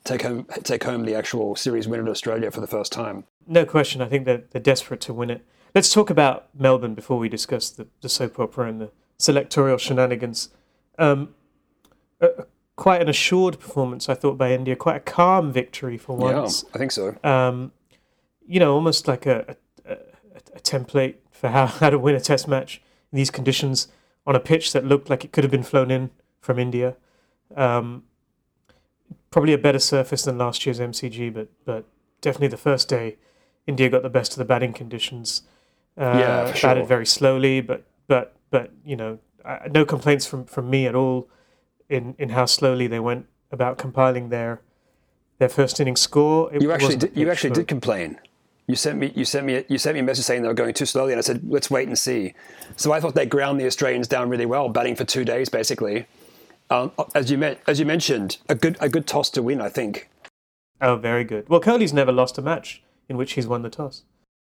take 0.03 0.21
home 0.21 0.45
take 0.63 0.83
home 0.85 1.03
the 1.03 1.13
actual 1.13 1.55
series 1.55 1.87
win 1.87 1.99
in 1.99 2.07
Australia 2.07 2.49
for 2.49 2.61
the 2.61 2.67
first 2.67 2.91
time. 2.91 3.25
No 3.45 3.65
question. 3.65 4.01
I 4.01 4.07
think 4.07 4.25
they're, 4.25 4.43
they're 4.51 4.61
desperate 4.61 5.01
to 5.01 5.13
win 5.13 5.29
it. 5.29 5.45
Let's 5.75 5.91
talk 5.91 6.09
about 6.09 6.47
Melbourne 6.57 6.95
before 6.95 7.19
we 7.19 7.29
discuss 7.29 7.69
the, 7.69 7.87
the 8.01 8.09
soap 8.09 8.39
opera 8.39 8.67
and 8.67 8.81
the 8.81 8.91
selectorial 9.19 9.79
shenanigans. 9.79 10.49
Um, 10.97 11.35
quite 12.77 13.01
an 13.01 13.09
assured 13.09 13.59
performance, 13.59 14.07
I 14.07 14.13
thought, 14.13 14.37
by 14.37 14.53
India. 14.53 14.75
Quite 14.77 14.95
a 14.95 15.01
calm 15.01 15.51
victory 15.51 15.97
for 15.97 16.17
Yeah, 16.17 16.39
once. 16.39 16.63
I 16.73 16.77
think 16.77 16.93
so. 16.93 17.17
Um, 17.23 17.73
you 18.47 18.61
know, 18.61 18.73
almost 18.73 19.07
like 19.09 19.25
a, 19.25 19.57
a, 19.85 19.97
a, 20.55 20.59
template 20.61 21.15
for 21.29 21.49
how, 21.49 21.65
how 21.81 21.89
to 21.89 21.99
win 21.99 22.15
a 22.15 22.21
test 22.21 22.47
match 22.47 22.81
in 23.11 23.17
these 23.17 23.29
conditions 23.31 23.89
on 24.25 24.35
a 24.35 24.39
pitch 24.39 24.71
that 24.71 24.85
looked 24.85 25.09
like 25.09 25.25
it 25.25 25.33
could 25.33 25.43
have 25.43 25.51
been 25.51 25.63
flown 25.63 25.91
in 25.91 26.11
from 26.39 26.59
India. 26.59 26.95
Um, 27.55 28.03
probably 29.31 29.53
a 29.53 29.57
better 29.57 29.79
surface 29.79 30.23
than 30.23 30.37
last 30.37 30.65
year's 30.65 30.79
MCG, 30.79 31.33
but 31.33 31.49
but 31.65 31.85
definitely 32.21 32.49
the 32.49 32.57
first 32.57 32.87
day, 32.87 33.17
India 33.65 33.89
got 33.89 34.03
the 34.03 34.09
best 34.09 34.33
of 34.33 34.37
the 34.37 34.45
batting 34.45 34.73
conditions. 34.73 35.41
Uh, 35.97 36.17
Yeah, 36.19 36.45
for 36.51 36.57
sure. 36.57 36.69
batted 36.69 36.87
very 36.87 37.05
slowly, 37.05 37.61
but 37.61 37.83
but 38.07 38.35
but 38.51 38.71
you 38.85 38.95
know, 38.95 39.19
I, 39.43 39.67
no 39.71 39.83
complaints 39.83 40.25
from 40.25 40.45
from 40.45 40.69
me 40.69 40.85
at 40.85 40.93
all 40.93 41.29
in 41.89 42.15
in 42.17 42.29
how 42.29 42.45
slowly 42.45 42.87
they 42.87 42.99
went 42.99 43.27
about 43.51 43.77
compiling 43.77 44.29
their 44.29 44.61
their 45.39 45.49
first 45.49 45.79
inning 45.79 45.95
score. 45.95 46.53
It 46.53 46.61
You 46.61 46.71
actually 46.71 46.97
did, 46.97 47.15
you 47.15 47.29
actually 47.29 47.51
did 47.51 47.67
complain. 47.67 48.19
You 48.67 48.75
sent 48.75 48.97
me 48.97 49.13
you 49.15 49.25
sent 49.25 49.45
me 49.45 49.63
you 49.67 49.77
sent 49.77 49.93
me 49.95 50.01
a 50.01 50.03
message 50.03 50.25
saying 50.25 50.41
they 50.41 50.47
were 50.47 50.53
going 50.53 50.73
too 50.73 50.85
slowly, 50.85 51.13
and 51.13 51.19
I 51.19 51.21
said 51.21 51.41
let's 51.49 51.69
wait 51.69 51.87
and 51.87 51.97
see. 51.97 52.33
So 52.75 52.91
I 52.91 52.99
thought 52.99 53.15
they 53.15 53.25
ground 53.25 53.59
the 53.59 53.65
Australians 53.65 54.07
down 54.07 54.29
really 54.29 54.45
well, 54.45 54.69
batting 54.69 54.95
for 54.95 55.05
two 55.05 55.23
days 55.23 55.49
basically. 55.49 56.05
Um, 56.69 56.91
as 57.15 57.31
you 57.31 57.37
men- 57.37 57.57
as 57.65 57.79
you 57.79 57.85
mentioned, 57.85 58.37
a 58.49 58.55
good 58.55 58.77
a 58.81 58.89
good 58.89 59.07
toss 59.07 59.29
to 59.31 59.41
win, 59.41 59.61
I 59.61 59.69
think. 59.69 60.09
Oh, 60.81 60.97
very 60.97 61.23
good. 61.23 61.47
Well, 61.49 61.59
Curly's 61.61 61.93
never 61.93 62.11
lost 62.11 62.37
a 62.37 62.41
match 62.41 62.83
in 63.09 63.17
which 63.17 63.33
he's 63.33 63.47
won 63.47 63.61
the 63.61 63.69
toss. 63.69 64.03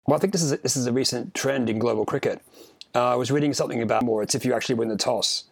Well, 0.07 0.17
I 0.17 0.21
think 0.21 0.33
this 0.33 0.43
is 0.43 0.53
a, 0.53 0.57
this 0.59 0.77
is 0.77 0.87
a 0.87 0.93
recent 0.93 1.35
trend 1.35 1.69
in 1.69 1.79
global 1.79 2.05
cricket. 2.05 2.41
Uh, 2.95 3.13
I 3.13 3.15
was 3.17 3.33
reading 3.33 3.53
something 3.53 3.83
about 3.83 4.05
more. 4.05 4.23
It's 4.23 4.35
if 4.35 4.45
you 4.45 4.55
actually 4.55 4.77
win 4.77 4.89
the 4.89 4.97
toss. 4.97 5.45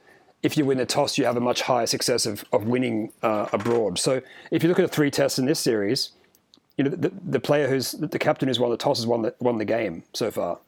If 0.42 0.56
you 0.56 0.64
win 0.64 0.78
the 0.78 0.86
toss, 0.86 1.18
you 1.18 1.24
have 1.24 1.36
a 1.36 1.40
much 1.40 1.62
higher 1.62 1.86
success 1.86 2.26
of, 2.26 2.44
of 2.52 2.64
winning 2.64 3.12
uh, 3.22 3.46
abroad. 3.52 3.98
So 3.98 4.22
if 4.50 4.62
you 4.62 4.68
look 4.68 4.78
at 4.78 4.82
the 4.82 4.94
three 4.94 5.10
tests 5.10 5.38
in 5.38 5.46
this 5.46 5.60
series, 5.60 6.10
you 6.76 6.84
know 6.84 6.90
the, 6.90 7.12
the 7.24 7.40
player 7.40 7.68
who's 7.68 7.92
the 7.92 8.18
captain 8.18 8.48
who's 8.48 8.58
won 8.58 8.70
the 8.70 8.76
toss 8.76 8.98
has 8.98 9.06
won 9.06 9.22
the 9.22 9.34
won 9.38 9.58
the 9.58 9.64
game 9.64 10.04
so 10.14 10.30
far. 10.30 10.58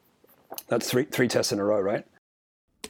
That's 0.69 0.89
three 0.91 1.05
three 1.05 1.29
tests 1.29 1.51
in 1.53 1.59
a 1.59 1.65
row, 1.65 1.81
right? 1.81 2.05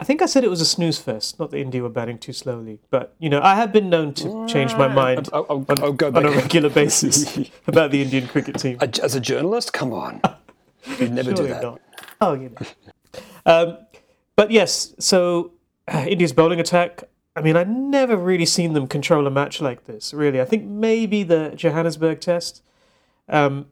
I 0.00 0.04
think 0.04 0.22
I 0.22 0.26
said 0.26 0.44
it 0.44 0.50
was 0.50 0.60
a 0.60 0.66
snooze 0.66 0.98
fest, 0.98 1.38
not 1.38 1.50
that 1.52 1.58
India 1.58 1.82
were 1.82 1.88
batting 1.88 2.18
too 2.18 2.32
slowly. 2.32 2.80
But, 2.90 3.14
you 3.20 3.30
know, 3.30 3.40
I 3.40 3.54
have 3.54 3.72
been 3.72 3.88
known 3.88 4.12
to 4.14 4.46
change 4.48 4.74
my 4.74 4.88
mind 4.88 5.28
I'll, 5.32 5.46
I'll, 5.48 5.66
on, 5.68 5.82
I'll 5.84 6.16
on 6.16 6.26
a 6.26 6.30
regular 6.30 6.68
basis 6.68 7.38
about 7.68 7.92
the 7.92 8.02
Indian 8.02 8.26
cricket 8.26 8.58
team. 8.58 8.78
As 8.80 9.14
a 9.14 9.20
journalist, 9.20 9.72
come 9.72 9.92
on, 9.92 10.20
you'd 10.98 11.12
never 11.12 11.30
do 11.30 11.36
Surely 11.36 11.52
that. 11.52 11.62
not. 11.62 11.80
Oh, 12.20 12.34
you 12.34 12.50
know. 12.50 13.20
um, 13.46 13.78
but 14.34 14.50
yes, 14.50 14.94
so 14.98 15.52
India's 15.92 16.32
bowling 16.32 16.60
attack. 16.60 17.04
I 17.36 17.40
mean, 17.40 17.56
I've 17.56 17.68
never 17.68 18.16
really 18.16 18.46
seen 18.46 18.74
them 18.74 18.86
control 18.86 19.26
a 19.26 19.30
match 19.30 19.60
like 19.60 19.86
this. 19.86 20.14
Really, 20.14 20.40
I 20.40 20.44
think 20.44 20.64
maybe 20.64 21.22
the 21.22 21.52
Johannesburg 21.56 22.20
Test. 22.20 22.62
Um, 23.28 23.66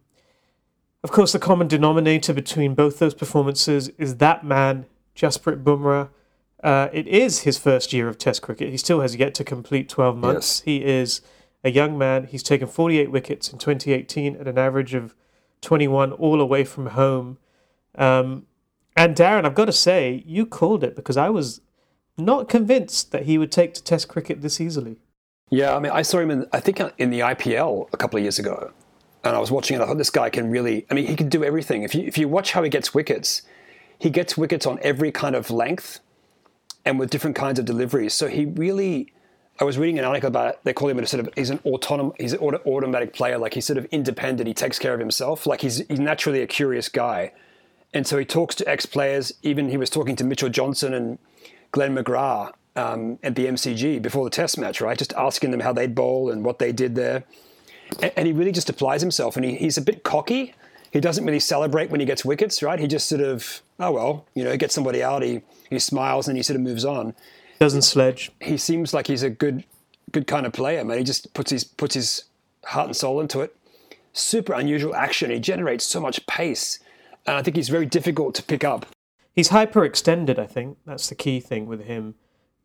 of 1.04 1.10
course, 1.10 1.32
the 1.32 1.38
common 1.38 1.68
denominator 1.68 2.32
between 2.32 2.74
both 2.74 2.98
those 2.98 3.14
performances 3.14 3.88
is 3.98 4.16
that 4.16 4.44
man, 4.44 4.86
Jasprit 5.16 5.62
Bumrah. 5.62 6.10
Uh, 6.62 6.88
it 6.92 7.08
is 7.08 7.40
his 7.40 7.58
first 7.58 7.92
year 7.92 8.08
of 8.08 8.18
Test 8.18 8.42
cricket. 8.42 8.70
He 8.70 8.76
still 8.76 9.00
has 9.00 9.16
yet 9.16 9.34
to 9.34 9.44
complete 9.44 9.88
12 9.88 10.16
months. 10.16 10.60
Yes. 10.60 10.64
He 10.64 10.84
is 10.84 11.20
a 11.64 11.70
young 11.70 11.98
man. 11.98 12.26
He's 12.26 12.42
taken 12.42 12.68
48 12.68 13.10
wickets 13.10 13.52
in 13.52 13.58
2018 13.58 14.36
at 14.36 14.46
an 14.46 14.58
average 14.58 14.94
of 14.94 15.14
21 15.60 16.12
all 16.12 16.40
away 16.40 16.64
from 16.64 16.86
home. 16.86 17.38
Um, 17.96 18.46
and 18.96 19.16
Darren, 19.16 19.44
I've 19.44 19.54
got 19.54 19.64
to 19.64 19.72
say, 19.72 20.22
you 20.26 20.46
called 20.46 20.84
it 20.84 20.94
because 20.94 21.16
I 21.16 21.30
was 21.30 21.62
not 22.18 22.48
convinced 22.48 23.12
that 23.12 23.24
he 23.24 23.38
would 23.38 23.52
take 23.52 23.74
to 23.74 23.82
Test 23.82 24.08
cricket 24.08 24.42
this 24.42 24.60
easily. 24.60 24.96
Yeah, 25.50 25.76
I 25.76 25.80
mean, 25.80 25.92
I 25.92 26.02
saw 26.02 26.18
him 26.18 26.30
in 26.30 26.46
I 26.52 26.60
think 26.60 26.80
uh, 26.80 26.90
in 26.96 27.10
the 27.10 27.20
IPL 27.20 27.88
a 27.92 27.96
couple 27.96 28.16
of 28.16 28.22
years 28.22 28.38
ago, 28.38 28.72
and 29.22 29.36
I 29.36 29.38
was 29.38 29.50
watching 29.50 29.76
it. 29.76 29.82
I 29.82 29.86
thought 29.86 29.98
this 29.98 30.10
guy 30.10 30.30
can 30.30 30.50
really. 30.50 30.86
I 30.90 30.94
mean, 30.94 31.06
he 31.06 31.14
can 31.14 31.28
do 31.28 31.44
everything. 31.44 31.82
If 31.82 31.94
you 31.94 32.04
if 32.04 32.16
you 32.16 32.28
watch 32.28 32.52
how 32.52 32.62
he 32.62 32.70
gets 32.70 32.94
wickets, 32.94 33.42
he 33.98 34.10
gets 34.10 34.36
wickets 34.36 34.66
on 34.66 34.78
every 34.82 35.12
kind 35.12 35.36
of 35.36 35.50
length, 35.50 36.00
and 36.84 36.98
with 36.98 37.10
different 37.10 37.36
kinds 37.36 37.58
of 37.58 37.64
deliveries. 37.64 38.14
So 38.14 38.28
he 38.28 38.46
really. 38.46 39.12
I 39.60 39.64
was 39.64 39.76
reading 39.76 39.98
an 39.98 40.06
article 40.06 40.28
about 40.28 40.54
it. 40.54 40.60
They 40.64 40.72
call 40.72 40.88
him 40.88 40.98
a 40.98 41.06
sort 41.06 41.26
of 41.26 41.34
he's 41.36 41.50
an 41.50 41.58
autonom 41.58 42.18
he's 42.18 42.32
an 42.32 42.38
auto, 42.38 42.58
automatic 42.66 43.12
player. 43.12 43.36
Like 43.36 43.52
he's 43.52 43.66
sort 43.66 43.76
of 43.76 43.84
independent. 43.86 44.48
He 44.48 44.54
takes 44.54 44.78
care 44.78 44.94
of 44.94 45.00
himself. 45.00 45.46
Like 45.46 45.60
he's 45.60 45.86
he's 45.88 46.00
naturally 46.00 46.40
a 46.40 46.46
curious 46.46 46.88
guy, 46.88 47.32
and 47.92 48.06
so 48.06 48.16
he 48.16 48.24
talks 48.24 48.54
to 48.56 48.68
ex 48.68 48.86
players. 48.86 49.34
Even 49.42 49.68
he 49.68 49.76
was 49.76 49.90
talking 49.90 50.16
to 50.16 50.24
Mitchell 50.24 50.48
Johnson 50.48 50.94
and 50.94 51.18
Glenn 51.72 51.96
McGrath 51.96 52.52
um, 52.76 53.18
at 53.22 53.34
the 53.34 53.46
MCG 53.46 54.00
before 54.00 54.24
the 54.24 54.30
Test 54.30 54.58
match, 54.58 54.80
right? 54.80 54.96
Just 54.96 55.12
asking 55.14 55.50
them 55.50 55.60
how 55.60 55.72
they'd 55.72 55.94
bowl 55.94 56.30
and 56.30 56.44
what 56.44 56.58
they 56.58 56.72
did 56.72 56.94
there. 56.94 57.24
And, 58.00 58.12
and 58.16 58.26
he 58.26 58.32
really 58.32 58.52
just 58.52 58.70
applies 58.70 59.00
himself. 59.00 59.36
And 59.36 59.44
he, 59.44 59.56
he's 59.56 59.76
a 59.76 59.82
bit 59.82 60.04
cocky. 60.04 60.54
He 60.92 61.00
doesn't 61.00 61.24
really 61.24 61.40
celebrate 61.40 61.90
when 61.90 62.00
he 62.00 62.06
gets 62.06 62.24
wickets, 62.24 62.62
right? 62.62 62.78
He 62.78 62.86
just 62.86 63.08
sort 63.08 63.22
of, 63.22 63.62
oh 63.80 63.90
well, 63.90 64.26
you 64.34 64.44
know, 64.44 64.56
gets 64.56 64.74
somebody 64.74 65.02
out. 65.02 65.22
He 65.22 65.40
he 65.70 65.78
smiles 65.78 66.28
and 66.28 66.36
he 66.36 66.42
sort 66.42 66.56
of 66.56 66.62
moves 66.62 66.84
on. 66.84 67.14
Doesn't 67.58 67.82
sledge. 67.82 68.30
He 68.40 68.58
seems 68.58 68.92
like 68.92 69.06
he's 69.06 69.22
a 69.22 69.30
good 69.30 69.64
good 70.12 70.26
kind 70.26 70.44
of 70.44 70.52
player, 70.52 70.84
man. 70.84 70.98
He 70.98 71.04
just 71.04 71.32
puts 71.32 71.50
his 71.50 71.64
puts 71.64 71.94
his 71.94 72.24
heart 72.64 72.88
and 72.88 72.96
soul 72.96 73.20
into 73.20 73.40
it. 73.40 73.56
Super 74.12 74.52
unusual 74.52 74.94
action. 74.94 75.30
He 75.30 75.38
generates 75.38 75.86
so 75.86 75.98
much 75.98 76.26
pace, 76.26 76.78
and 77.26 77.36
I 77.36 77.42
think 77.42 77.56
he's 77.56 77.70
very 77.70 77.86
difficult 77.86 78.34
to 78.34 78.42
pick 78.42 78.62
up. 78.62 78.84
He's 79.34 79.48
hyperextended, 79.48 80.38
I 80.38 80.46
think. 80.46 80.78
That's 80.84 81.08
the 81.08 81.14
key 81.14 81.40
thing 81.40 81.66
with 81.66 81.84
him. 81.84 82.14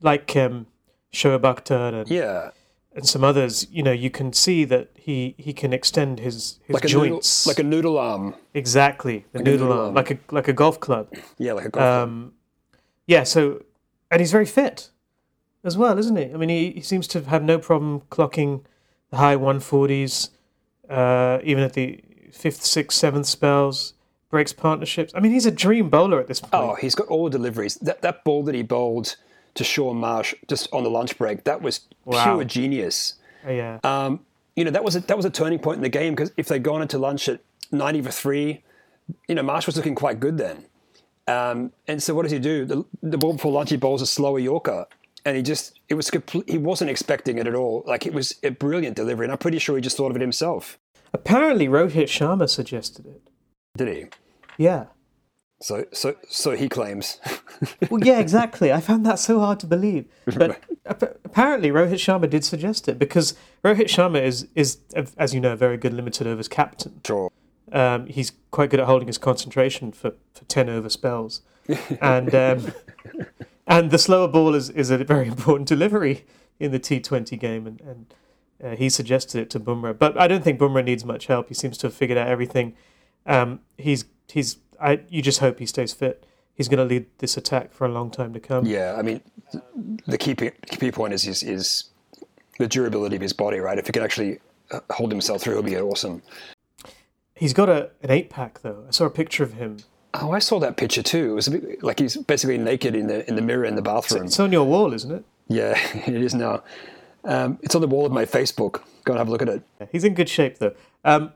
Like 0.01 0.35
um, 0.35 0.67
Shoaib 1.13 1.41
Akhtar 1.41 2.01
and, 2.01 2.09
Yeah, 2.09 2.51
and 2.93 3.07
some 3.07 3.23
others, 3.23 3.67
you 3.69 3.83
know, 3.83 3.91
you 3.91 4.09
can 4.09 4.33
see 4.33 4.65
that 4.65 4.89
he, 4.95 5.35
he 5.37 5.53
can 5.53 5.71
extend 5.71 6.19
his, 6.19 6.59
his 6.65 6.73
like 6.73 6.83
a 6.83 6.87
noodle, 6.87 7.03
joints. 7.09 7.45
like 7.47 7.59
a 7.59 7.63
noodle 7.63 7.97
arm. 7.97 8.35
exactly, 8.53 9.25
the 9.31 9.39
a 9.39 9.43
noodle 9.43 9.67
noodle 9.67 9.73
arm, 9.73 9.85
arm. 9.87 9.95
like 9.95 10.11
a 10.11 10.19
like 10.31 10.47
a 10.47 10.53
golf 10.53 10.79
club. 10.79 11.13
Yeah, 11.37 11.53
like 11.53 11.65
a 11.65 11.69
golf 11.69 11.81
club. 11.83 12.09
Um, 12.09 12.33
yeah, 13.05 13.23
so 13.23 13.63
and 14.11 14.19
he's 14.19 14.31
very 14.31 14.45
fit 14.45 14.89
as 15.63 15.77
well, 15.77 15.97
isn't 15.97 16.15
he? 16.15 16.25
I 16.25 16.37
mean, 16.37 16.49
he, 16.49 16.71
he 16.71 16.81
seems 16.81 17.07
to 17.09 17.21
have 17.21 17.43
no 17.43 17.59
problem 17.59 18.01
clocking 18.09 18.63
the 19.09 19.17
high 19.17 19.35
140s, 19.35 20.29
uh, 20.89 21.39
even 21.43 21.63
at 21.63 21.73
the 21.73 22.01
fifth, 22.31 22.63
sixth, 22.63 22.97
seventh 22.97 23.25
spells. 23.25 23.93
Breaks 24.29 24.51
partnerships. 24.53 25.13
I 25.15 25.19
mean, 25.21 25.31
he's 25.31 25.45
a 25.45 25.51
dream 25.51 25.89
bowler 25.89 26.19
at 26.19 26.27
this 26.27 26.41
point. 26.41 26.53
Oh, 26.53 26.75
he's 26.75 26.95
got 26.95 27.07
all 27.07 27.25
the 27.25 27.29
deliveries. 27.37 27.75
That 27.75 28.01
that 28.01 28.23
ball 28.25 28.43
that 28.43 28.55
he 28.55 28.61
bowled 28.61 29.15
to 29.55 29.63
Shaun 29.63 29.97
Marsh 29.97 30.33
just 30.47 30.67
on 30.73 30.83
the 30.83 30.89
lunch 30.89 31.17
break, 31.17 31.45
that 31.45 31.61
was 31.61 31.81
Wow. 32.05 32.23
pure 32.35 32.43
genius. 32.43 33.15
Oh, 33.45 33.51
yeah. 33.51 33.79
Um, 33.83 34.19
you 34.55 34.65
know, 34.65 34.71
that 34.71 34.83
was 34.83 34.95
a, 34.95 34.99
that 35.01 35.15
was 35.15 35.25
a 35.25 35.29
turning 35.29 35.59
point 35.59 35.77
in 35.77 35.81
the 35.83 35.89
game 35.89 36.13
because 36.13 36.31
if 36.37 36.47
they'd 36.47 36.61
gone 36.63 36.81
into 36.81 36.97
lunch 36.97 37.29
at 37.29 37.39
ninety 37.71 38.01
for 38.01 38.11
three, 38.11 38.63
you 39.29 39.35
know, 39.35 39.43
Marsh 39.43 39.65
was 39.65 39.77
looking 39.77 39.95
quite 39.95 40.19
good 40.19 40.37
then. 40.37 40.65
Um, 41.27 41.71
and 41.87 42.01
so 42.03 42.13
what 42.13 42.23
does 42.23 42.31
he 42.31 42.39
do? 42.39 42.65
The, 42.65 42.85
the 43.03 43.17
ball 43.17 43.33
before 43.33 43.51
lunch, 43.51 43.69
he 43.69 43.77
bowls 43.77 44.01
a 44.01 44.05
slower 44.05 44.39
Yorker, 44.39 44.87
and 45.25 45.35
he 45.37 45.43
just 45.43 45.79
it 45.89 45.93
was 45.93 46.09
complete, 46.11 46.49
he 46.49 46.57
wasn't 46.57 46.89
expecting 46.89 47.37
it 47.37 47.47
at 47.47 47.55
all. 47.55 47.83
Like 47.85 48.05
it 48.05 48.13
was 48.13 48.35
a 48.43 48.49
brilliant 48.49 48.95
delivery, 48.95 49.25
and 49.25 49.31
I'm 49.31 49.37
pretty 49.37 49.59
sure 49.59 49.75
he 49.75 49.81
just 49.81 49.95
thought 49.97 50.09
of 50.11 50.15
it 50.17 50.21
himself. 50.21 50.77
Apparently, 51.13 51.67
Rohit 51.67 52.05
Sharma 52.05 52.49
suggested 52.49 53.05
it. 53.05 53.21
Did 53.77 53.87
he? 53.87 54.05
Yeah. 54.57 54.85
So 55.59 55.85
so 55.91 56.15
so 56.29 56.51
he 56.51 56.67
claims. 56.69 57.19
Well, 57.89 58.03
yeah, 58.03 58.19
exactly. 58.19 58.71
I 58.71 58.79
found 58.79 59.03
that 59.07 59.17
so 59.17 59.39
hard 59.39 59.59
to 59.61 59.65
believe. 59.65 60.05
But 60.99 61.19
apparently, 61.25 61.69
Rohit 61.69 61.95
Sharma 61.95 62.29
did 62.29 62.45
suggest 62.45 62.87
it 62.87 62.99
because 62.99 63.33
Rohit 63.63 63.87
Sharma 63.87 64.21
is, 64.21 64.47
is, 64.53 64.77
as 65.17 65.33
you 65.33 65.41
know, 65.41 65.53
a 65.53 65.55
very 65.55 65.75
good 65.75 65.93
limited 65.93 66.27
overs 66.27 66.47
captain. 66.47 67.01
sure. 67.05 67.31
Um, 67.71 68.05
he's 68.05 68.31
quite 68.51 68.69
good 68.69 68.79
at 68.79 68.85
holding 68.85 69.07
his 69.07 69.17
concentration 69.17 69.91
for, 69.91 70.13
for 70.33 70.45
10 70.45 70.69
over 70.69 70.89
spells. 70.89 71.41
And 72.01 72.33
um, 72.33 72.71
and 73.67 73.91
the 73.91 73.97
slower 73.97 74.27
ball 74.27 74.55
is, 74.55 74.69
is 74.69 74.89
a 74.89 74.97
very 74.99 75.27
important 75.27 75.67
delivery 75.67 76.25
in 76.59 76.71
the 76.71 76.79
T20 76.79 77.37
game. 77.39 77.67
And, 77.67 77.81
and 77.81 78.13
uh, 78.63 78.75
he 78.75 78.89
suggested 78.89 79.41
it 79.41 79.49
to 79.51 79.59
Bumrah. 79.59 79.97
But 79.97 80.17
I 80.17 80.27
don't 80.27 80.43
think 80.43 80.59
Bumrah 80.59 80.85
needs 80.85 81.03
much 81.03 81.25
help. 81.25 81.49
He 81.49 81.53
seems 81.53 81.77
to 81.79 81.87
have 81.87 81.93
figured 81.93 82.17
out 82.17 82.27
everything. 82.27 82.75
Um, 83.27 83.59
he's, 83.77 84.05
he's 84.27 84.57
I, 84.79 85.01
you 85.09 85.21
just 85.21 85.39
hope 85.39 85.59
he 85.59 85.65
stays 85.65 85.93
fit. 85.93 86.25
He's 86.55 86.67
going 86.67 86.79
to 86.79 86.85
lead 86.85 87.05
this 87.19 87.37
attack 87.37 87.71
for 87.71 87.85
a 87.85 87.89
long 87.89 88.09
time 88.09 88.33
to 88.33 88.39
come. 88.39 88.65
Yeah, 88.65 88.95
I 88.97 89.03
mean, 89.03 89.21
the 90.07 90.17
key 90.17 90.33
key 90.35 90.91
point 90.91 91.13
is, 91.13 91.27
is 91.27 91.43
is 91.43 91.83
the 92.57 92.67
durability 92.67 93.15
of 93.15 93.21
his 93.21 93.33
body, 93.33 93.59
right? 93.59 93.77
If 93.77 93.85
he 93.85 93.91
can 93.91 94.01
actually 94.01 94.39
uh, 94.71 94.79
hold 94.89 95.11
himself 95.11 95.43
through, 95.43 95.53
he'll 95.53 95.63
be 95.63 95.77
awesome. 95.77 96.23
He's 97.35 97.53
got 97.53 97.69
a, 97.69 97.91
an 98.01 98.09
eight 98.09 98.31
pack, 98.31 98.61
though. 98.61 98.85
I 98.87 98.91
saw 98.91 99.05
a 99.05 99.11
picture 99.11 99.43
of 99.43 99.53
him. 99.53 99.77
Oh, 100.15 100.31
I 100.31 100.39
saw 100.39 100.59
that 100.59 100.77
picture 100.77 101.03
too. 101.03 101.31
It 101.31 101.33
was 101.33 101.47
a 101.47 101.51
bit 101.51 101.83
like 101.83 101.99
he's 101.99 102.17
basically 102.17 102.57
naked 102.57 102.95
in 102.95 103.05
the 103.07 103.27
in 103.27 103.35
the 103.35 103.41
mirror 103.43 103.65
in 103.65 103.75
the 103.75 103.83
bathroom. 103.83 104.25
It's 104.25 104.39
on 104.39 104.51
your 104.51 104.65
wall, 104.65 104.93
isn't 104.93 105.11
it? 105.11 105.23
Yeah, 105.47 105.77
it 106.07 106.15
is 106.15 106.33
now. 106.33 106.63
Um, 107.23 107.59
it's 107.61 107.75
on 107.75 107.81
the 107.81 107.87
wall 107.87 108.05
of 108.05 108.11
my 108.11 108.25
Facebook. 108.25 108.81
Go 109.03 109.13
and 109.13 109.17
have 109.19 109.27
a 109.27 109.31
look 109.31 109.41
at 109.41 109.49
it. 109.49 109.63
He's 109.91 110.03
in 110.03 110.15
good 110.15 110.29
shape, 110.29 110.57
though. 110.57 110.73
Um, 111.03 111.33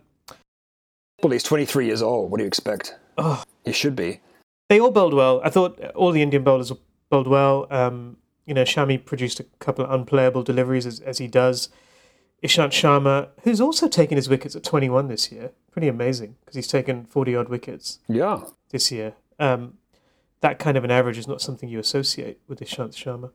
Well, 1.23 1.31
he's 1.31 1.43
23 1.43 1.85
years 1.85 2.01
old. 2.01 2.31
What 2.31 2.37
do 2.37 2.43
you 2.43 2.47
expect? 2.47 2.95
Oh. 3.17 3.43
He 3.65 3.71
should 3.71 3.95
be. 3.95 4.21
they 4.69 4.79
all 4.79 4.91
bowled 4.91 5.13
well. 5.13 5.41
I 5.43 5.49
thought 5.49 5.79
all 5.95 6.11
the 6.11 6.21
Indian 6.21 6.43
bowlers 6.43 6.71
bowled 7.09 7.27
well. 7.27 7.67
Um, 7.69 8.17
you 8.45 8.53
know, 8.53 8.63
Shami 8.63 9.03
produced 9.03 9.39
a 9.39 9.43
couple 9.59 9.85
of 9.85 9.91
unplayable 9.91 10.43
deliveries 10.43 10.85
as, 10.85 10.99
as 11.01 11.19
he 11.19 11.27
does. 11.27 11.69
Ishant 12.43 12.69
Sharma, 12.71 13.27
who's 13.43 13.61
also 13.61 13.87
taken 13.87 14.15
his 14.15 14.27
wickets 14.27 14.55
at 14.55 14.63
21 14.63 15.07
this 15.09 15.31
year, 15.31 15.51
pretty 15.71 15.87
amazing 15.87 16.37
because 16.39 16.55
he's 16.55 16.67
taken 16.67 17.05
40 17.05 17.35
odd 17.35 17.49
wickets 17.49 17.99
Yeah. 18.07 18.41
this 18.71 18.91
year. 18.91 19.13
Um, 19.39 19.77
that 20.39 20.57
kind 20.57 20.75
of 20.75 20.83
an 20.83 20.89
average 20.89 21.19
is 21.19 21.27
not 21.27 21.39
something 21.39 21.69
you 21.69 21.77
associate 21.77 22.39
with 22.47 22.59
Ishant 22.61 22.93
Sharma. 22.95 23.29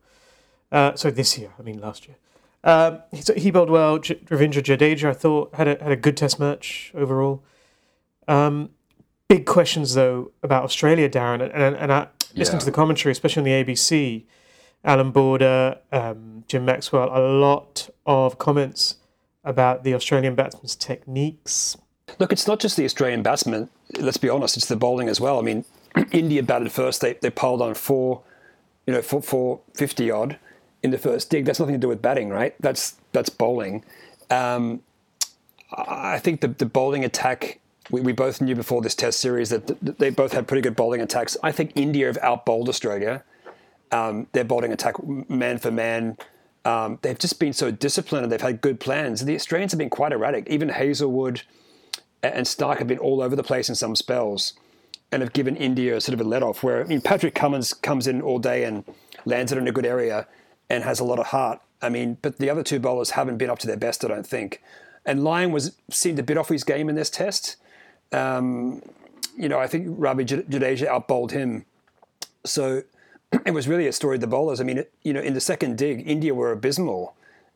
Uh, 0.73 0.93
sorry, 0.95 1.13
this 1.13 1.37
year. 1.37 1.51
I 1.57 1.61
mean, 1.61 1.79
last 1.79 2.05
year. 2.05 2.17
Um, 2.65 2.99
he, 3.13 3.21
he 3.39 3.51
bowled 3.51 3.69
well. 3.69 3.97
J- 3.99 4.15
Ravindra 4.25 4.61
Jadeja, 4.61 5.11
I 5.11 5.13
thought, 5.13 5.55
had 5.55 5.69
a 5.69 5.81
had 5.81 5.93
a 5.93 5.95
good 5.95 6.17
Test 6.17 6.37
match 6.37 6.91
overall. 6.93 7.43
Um, 8.27 8.69
big 9.27 9.45
questions 9.45 9.93
though 9.93 10.31
about 10.43 10.63
Australia, 10.63 11.09
Darren, 11.09 11.41
and 11.41 11.51
and, 11.51 11.75
and 11.75 11.91
I 11.91 12.07
listening 12.35 12.55
Yeah. 12.57 12.59
to 12.59 12.65
the 12.65 12.71
commentary, 12.71 13.11
especially 13.11 13.41
on 13.41 13.45
the 13.65 13.73
ABC. 13.73 14.23
Alan 14.83 15.11
Border, 15.11 15.79
um, 15.91 16.43
Jim 16.47 16.63
Maxwell, 16.63 17.09
a 17.11 17.19
lot 17.19 17.89
of 18.05 18.37
comments 18.37 18.97
about 19.43 19.83
the 19.83 19.93
Australian 19.93 20.35
batsman's 20.35 20.75
techniques. 20.75 21.75
Look, 22.19 22.31
it's 22.31 22.47
not 22.47 22.59
just 22.59 22.77
the 22.77 22.85
Australian 22.85 23.21
batsmen. 23.23 23.69
Let's 23.99 24.17
be 24.17 24.29
honest; 24.29 24.55
it's 24.55 24.67
the 24.67 24.75
bowling 24.75 25.09
as 25.09 25.19
well. 25.19 25.39
I 25.39 25.41
mean, 25.41 25.65
India 26.11 26.43
batted 26.43 26.71
first. 26.71 27.01
They 27.01 27.13
they 27.13 27.29
piled 27.29 27.61
on 27.61 27.73
four, 27.73 28.21
you 28.85 28.93
know, 28.93 29.01
four, 29.01 29.21
four 29.21 29.59
fifty 29.73 30.09
odd 30.11 30.37
in 30.83 30.91
the 30.91 30.97
first 30.97 31.29
dig. 31.29 31.45
That's 31.45 31.59
nothing 31.59 31.75
to 31.75 31.79
do 31.79 31.87
with 31.89 32.01
batting, 32.01 32.29
right? 32.29 32.55
That's 32.61 32.95
that's 33.11 33.29
bowling. 33.29 33.83
Um, 34.29 34.81
I 35.75 36.13
I 36.15 36.19
think 36.19 36.41
the 36.41 36.49
the 36.49 36.65
bowling 36.65 37.03
attack. 37.03 37.59
We, 37.89 38.01
we 38.01 38.11
both 38.11 38.41
knew 38.41 38.55
before 38.55 38.81
this 38.81 38.95
Test 38.95 39.19
series 39.19 39.49
that 39.49 39.67
th- 39.67 39.79
th- 39.79 39.97
they 39.97 40.09
both 40.09 40.33
had 40.33 40.47
pretty 40.47 40.61
good 40.61 40.75
bowling 40.75 41.01
attacks. 41.01 41.37
I 41.41 41.51
think 41.51 41.71
India 41.75 42.07
have 42.07 42.17
outbowled 42.21 42.69
Australia. 42.69 43.23
Um, 43.91 44.27
their 44.33 44.43
bowling 44.43 44.73
attack, 44.73 44.95
man 45.29 45.57
for 45.57 45.71
man, 45.71 46.17
um, 46.65 46.99
they've 47.01 47.17
just 47.17 47.39
been 47.39 47.53
so 47.53 47.71
disciplined 47.71 48.23
and 48.23 48.31
they've 48.31 48.41
had 48.41 48.59
good 48.59 48.81
plans. 48.81 49.23
The 49.23 49.35
Australians 49.35 49.71
have 49.71 49.79
been 49.79 49.89
quite 49.89 50.11
erratic. 50.11 50.49
Even 50.49 50.67
Hazlewood 50.67 51.43
and 52.21 52.45
Stark 52.45 52.79
have 52.79 52.87
been 52.87 52.97
all 52.97 53.21
over 53.21 53.37
the 53.37 53.43
place 53.43 53.69
in 53.69 53.75
some 53.75 53.95
spells 53.95 54.53
and 55.09 55.21
have 55.21 55.31
given 55.31 55.55
India 55.55 56.01
sort 56.01 56.13
of 56.13 56.19
a 56.19 56.27
let 56.27 56.43
off. 56.43 56.63
Where, 56.63 56.81
I 56.81 56.83
mean, 56.83 56.99
Patrick 56.99 57.35
Cummins 57.35 57.73
comes 57.73 58.05
in 58.05 58.21
all 58.21 58.39
day 58.39 58.65
and 58.65 58.83
lands 59.23 59.53
it 59.53 59.57
in 59.57 59.67
a 59.67 59.71
good 59.71 59.85
area 59.85 60.27
and 60.69 60.83
has 60.83 60.99
a 60.99 61.05
lot 61.05 61.19
of 61.19 61.27
heart. 61.27 61.61
I 61.81 61.87
mean, 61.87 62.17
but 62.21 62.37
the 62.37 62.49
other 62.49 62.63
two 62.63 62.79
bowlers 62.79 63.11
haven't 63.11 63.37
been 63.37 63.49
up 63.49 63.59
to 63.59 63.67
their 63.67 63.77
best, 63.77 64.03
I 64.03 64.09
don't 64.09 64.27
think. 64.27 64.61
And 65.05 65.23
Lyon 65.23 65.53
was 65.53 65.77
seemed 65.89 66.19
a 66.19 66.23
bit 66.23 66.37
off 66.37 66.49
his 66.49 66.65
game 66.65 66.89
in 66.89 66.95
this 66.95 67.09
test. 67.09 67.55
Um, 68.11 68.81
you 69.37 69.49
know, 69.49 69.59
I 69.59 69.67
think 69.67 69.87
Ravi 69.89 70.25
Jadeja 70.25 70.87
outbowled 70.87 71.31
him. 71.31 71.65
So 72.45 72.83
it 73.45 73.51
was 73.51 73.67
really 73.67 73.87
a 73.87 73.93
story 73.93 74.15
of 74.15 74.21
the 74.21 74.27
bowlers. 74.27 74.59
I 74.59 74.63
mean, 74.63 74.79
it, 74.79 74.93
you 75.03 75.13
know, 75.13 75.21
in 75.21 75.33
the 75.33 75.41
second 75.41 75.77
dig, 75.77 76.07
India 76.07 76.33
were 76.33 76.51
abysmal 76.51 77.15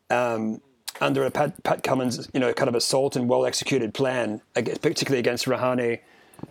um, 0.09 0.61
under 0.99 1.25
a 1.25 1.31
Pat, 1.31 1.63
Pat 1.63 1.83
Cummins, 1.83 2.29
you 2.33 2.39
know, 2.39 2.53
kind 2.53 2.69
of 2.69 2.75
assault 2.75 3.15
and 3.15 3.27
well 3.27 3.45
executed 3.45 3.93
plan, 3.93 4.41
particularly 4.53 5.19
against 5.19 5.45
Rahane, 5.45 5.99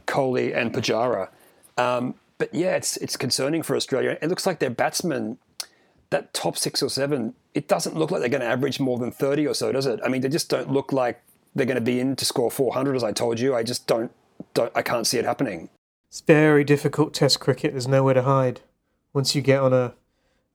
Kohli, 0.07 0.57
and 0.57 0.73
Pujara. 0.75 1.29
Um, 1.77 2.15
but 2.39 2.55
yeah, 2.55 2.75
it's 2.75 2.97
it's 2.97 3.17
concerning 3.17 3.63
for 3.63 3.77
Australia. 3.77 4.19
It 4.21 4.29
looks 4.29 4.47
like 4.47 4.59
their 4.59 4.71
batsmen, 4.71 5.39
that 6.09 6.33
top 6.33 6.57
six 6.57 6.83
or 6.83 6.89
seven, 6.89 7.35
it 7.55 7.69
doesn't 7.69 7.97
look 7.97 8.11
like 8.11 8.21
they're 8.21 8.31
going 8.31 8.41
to 8.41 8.47
average 8.47 8.81
more 8.81 8.99
than 8.99 9.13
thirty 9.13 9.47
or 9.47 9.55
so, 9.55 9.71
does 9.73 9.87
it? 9.87 10.01
I 10.03 10.09
mean, 10.09 10.23
they 10.23 10.29
just 10.29 10.49
don't 10.49 10.73
look 10.73 10.93
like 10.93 11.23
they're 11.55 11.67
going 11.67 11.75
to 11.77 11.81
be 11.81 12.01
in 12.01 12.17
to 12.17 12.25
score 12.25 12.51
four 12.51 12.73
hundred, 12.75 12.97
as 12.97 13.05
I 13.05 13.13
told 13.13 13.41
you. 13.41 13.55
I 13.55 13.63
just 13.63 13.87
don't, 13.87 14.11
don't, 14.55 14.73
I 14.75 14.83
can't 14.83 15.07
see 15.07 15.19
it 15.19 15.25
happening. 15.25 15.69
It's 16.09 16.21
very 16.21 16.65
difficult 16.65 17.15
Test 17.15 17.41
cricket. 17.41 17.73
There's 17.73 17.87
nowhere 17.89 18.15
to 18.15 18.23
hide 18.23 18.61
once 19.13 19.35
you 19.35 19.43
get 19.43 19.61
on 19.61 19.73
a, 19.73 19.95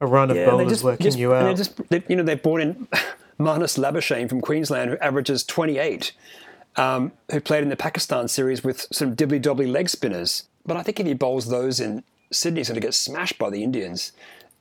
a 0.01 0.07
run 0.07 0.29
of 0.29 0.35
they 0.37 0.45
bowlers 0.45 0.69
just- 0.71 0.83
working 0.83 1.03
just- 1.05 1.17
you 1.17 1.33
and 1.33 1.47
they 1.47 1.51
out. 1.51 1.57
just, 1.57 1.89
they, 1.89 2.03
you 2.07 2.15
know, 2.15 2.23
they 2.23 2.35
brought 2.35 2.61
in 2.61 2.87
Marnus 3.39 3.77
Labuschagne 3.77 4.27
from 4.29 4.41
Queensland, 4.41 4.89
who 4.91 4.97
averages 4.97 5.43
28, 5.43 6.13
um, 6.77 7.11
who 7.31 7.39
played 7.39 7.63
in 7.63 7.69
the 7.69 7.75
Pakistan 7.77 8.27
series 8.27 8.63
with 8.63 8.87
some 8.91 9.15
dibbly 9.15 9.41
dobbly 9.41 9.69
leg 9.71 9.89
spinners. 9.89 10.43
But 10.65 10.77
I 10.77 10.83
think 10.83 10.99
if 10.99 11.05
he 11.05 11.13
bowls 11.13 11.47
those 11.49 11.79
in 11.79 12.03
Sydney, 12.31 12.59
he's 12.61 12.69
going 12.69 12.79
to 12.81 12.85
get 12.85 12.93
smashed 12.93 13.37
by 13.37 13.49
the 13.49 13.63
Indians. 13.63 14.11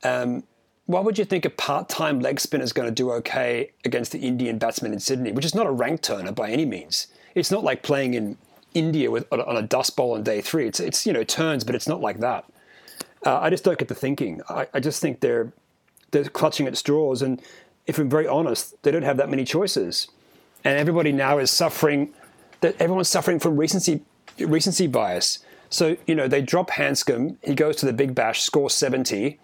Um, 0.03 0.44
why 0.87 1.01
would 1.01 1.18
you 1.18 1.25
think 1.25 1.44
a 1.44 1.51
part-time 1.51 2.20
leg 2.20 2.38
spinner 2.38 2.64
is 2.64 2.73
going 2.73 2.88
to 2.88 2.94
do 2.94 3.11
okay 3.12 3.70
against 3.85 4.12
the 4.12 4.18
Indian 4.18 4.59
batsman 4.59 4.92
in 4.92 5.01
Sydney, 5.01 5.33
which 5.33 5.44
is 5.44 5.55
not 5.55 5.66
a 5.66 5.70
rank 5.70 6.03
turner 6.03 6.33
by 6.33 6.51
any 6.51 6.66
means? 6.66 7.07
It's 7.35 7.51
not 7.51 7.64
like 7.64 7.83
playing 7.83 8.14
in 8.14 8.37
India 8.75 9.11
with 9.11 9.27
on 9.33 9.57
a, 9.57 9.62
dust 9.62 9.97
bowl 9.97 10.12
on 10.12 10.23
day 10.23 10.40
three. 10.40 10.66
It's 10.66 10.81
it's 10.81 11.07
you 11.07 11.12
know 11.12 11.25
turns, 11.25 11.64
but 11.64 11.75
it's 11.75 11.88
not 11.88 12.01
like 12.01 12.20
that. 12.20 12.44
Uh, 13.25 13.38
I 13.38 13.49
just 13.49 13.64
don't 13.64 13.79
get 13.79 13.88
the 13.88 13.94
thinking. 13.94 14.42
I, 14.49 14.66
I 14.75 14.81
just 14.81 15.01
think 15.01 15.20
they're 15.20 15.53
they're 16.11 16.25
clutching 16.25 16.66
at 16.66 16.77
straws, 16.77 17.23
and 17.23 17.40
if 17.87 17.99
I'm 17.99 18.11
very 18.11 18.27
honest, 18.27 18.81
they 18.83 18.90
don't 18.90 19.03
have 19.03 19.16
that 19.16 19.31
many 19.31 19.44
choices, 19.44 20.09
and 20.64 20.79
everybody 20.79 21.12
now 21.12 21.38
is 21.38 21.51
suffering. 21.51 22.12
That 22.61 22.81
everyone's 22.81 23.09
suffering 23.09 23.38
from 23.38 23.57
recency 23.57 24.03
recency 24.38 24.87
bias. 24.87 25.38
So 25.70 25.97
you 26.07 26.14
know 26.14 26.29
they 26.29 26.42
drop 26.42 26.70
Handscomb, 26.70 27.38
he 27.42 27.55
goes 27.55 27.77
to 27.77 27.87
the 27.87 27.92
Big 27.92 28.14
Bash, 28.14 28.42
scores 28.42 28.75
seventy, 28.75 29.38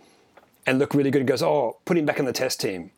and 0.66 0.78
look 0.78 0.94
really 0.94 1.10
good. 1.10 1.20
and 1.20 1.28
Goes, 1.28 1.42
oh, 1.42 1.78
put 1.84 1.96
him 1.96 2.06
back 2.06 2.18
in 2.18 2.24
the 2.24 2.32
Test 2.32 2.60
team. 2.60 2.90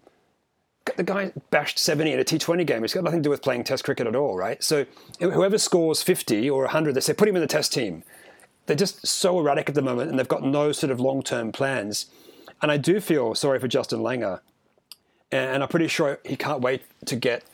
The 0.96 1.04
guy 1.04 1.32
bashed 1.50 1.78
seventy 1.78 2.12
in 2.12 2.18
a 2.18 2.24
T20 2.24 2.66
game. 2.66 2.82
It's 2.82 2.92
got 2.92 3.04
nothing 3.04 3.20
to 3.20 3.26
do 3.26 3.30
with 3.30 3.42
playing 3.42 3.64
Test 3.64 3.84
cricket 3.84 4.06
at 4.06 4.16
all, 4.16 4.36
right? 4.36 4.62
So 4.62 4.84
whoever 5.20 5.56
scores 5.56 6.02
fifty 6.02 6.50
or 6.50 6.66
hundred, 6.66 6.94
they 6.94 7.00
say 7.00 7.12
put 7.12 7.28
him 7.28 7.36
in 7.36 7.42
the 7.42 7.46
Test 7.46 7.72
team 7.72 8.02
they're 8.66 8.76
just 8.76 9.06
so 9.06 9.38
erratic 9.38 9.68
at 9.68 9.74
the 9.74 9.82
moment 9.82 10.10
and 10.10 10.18
they've 10.18 10.28
got 10.28 10.42
no 10.42 10.72
sort 10.72 10.90
of 10.90 11.00
long 11.00 11.22
term 11.22 11.52
plans. 11.52 12.06
And 12.60 12.70
I 12.70 12.76
do 12.76 13.00
feel 13.00 13.34
sorry 13.34 13.58
for 13.58 13.68
Justin 13.68 14.00
Langer. 14.00 14.40
And 15.30 15.62
I'm 15.62 15.68
pretty 15.68 15.88
sure 15.88 16.20
he 16.24 16.36
can't 16.36 16.60
wait 16.60 16.82
to 17.06 17.16
get 17.16 17.44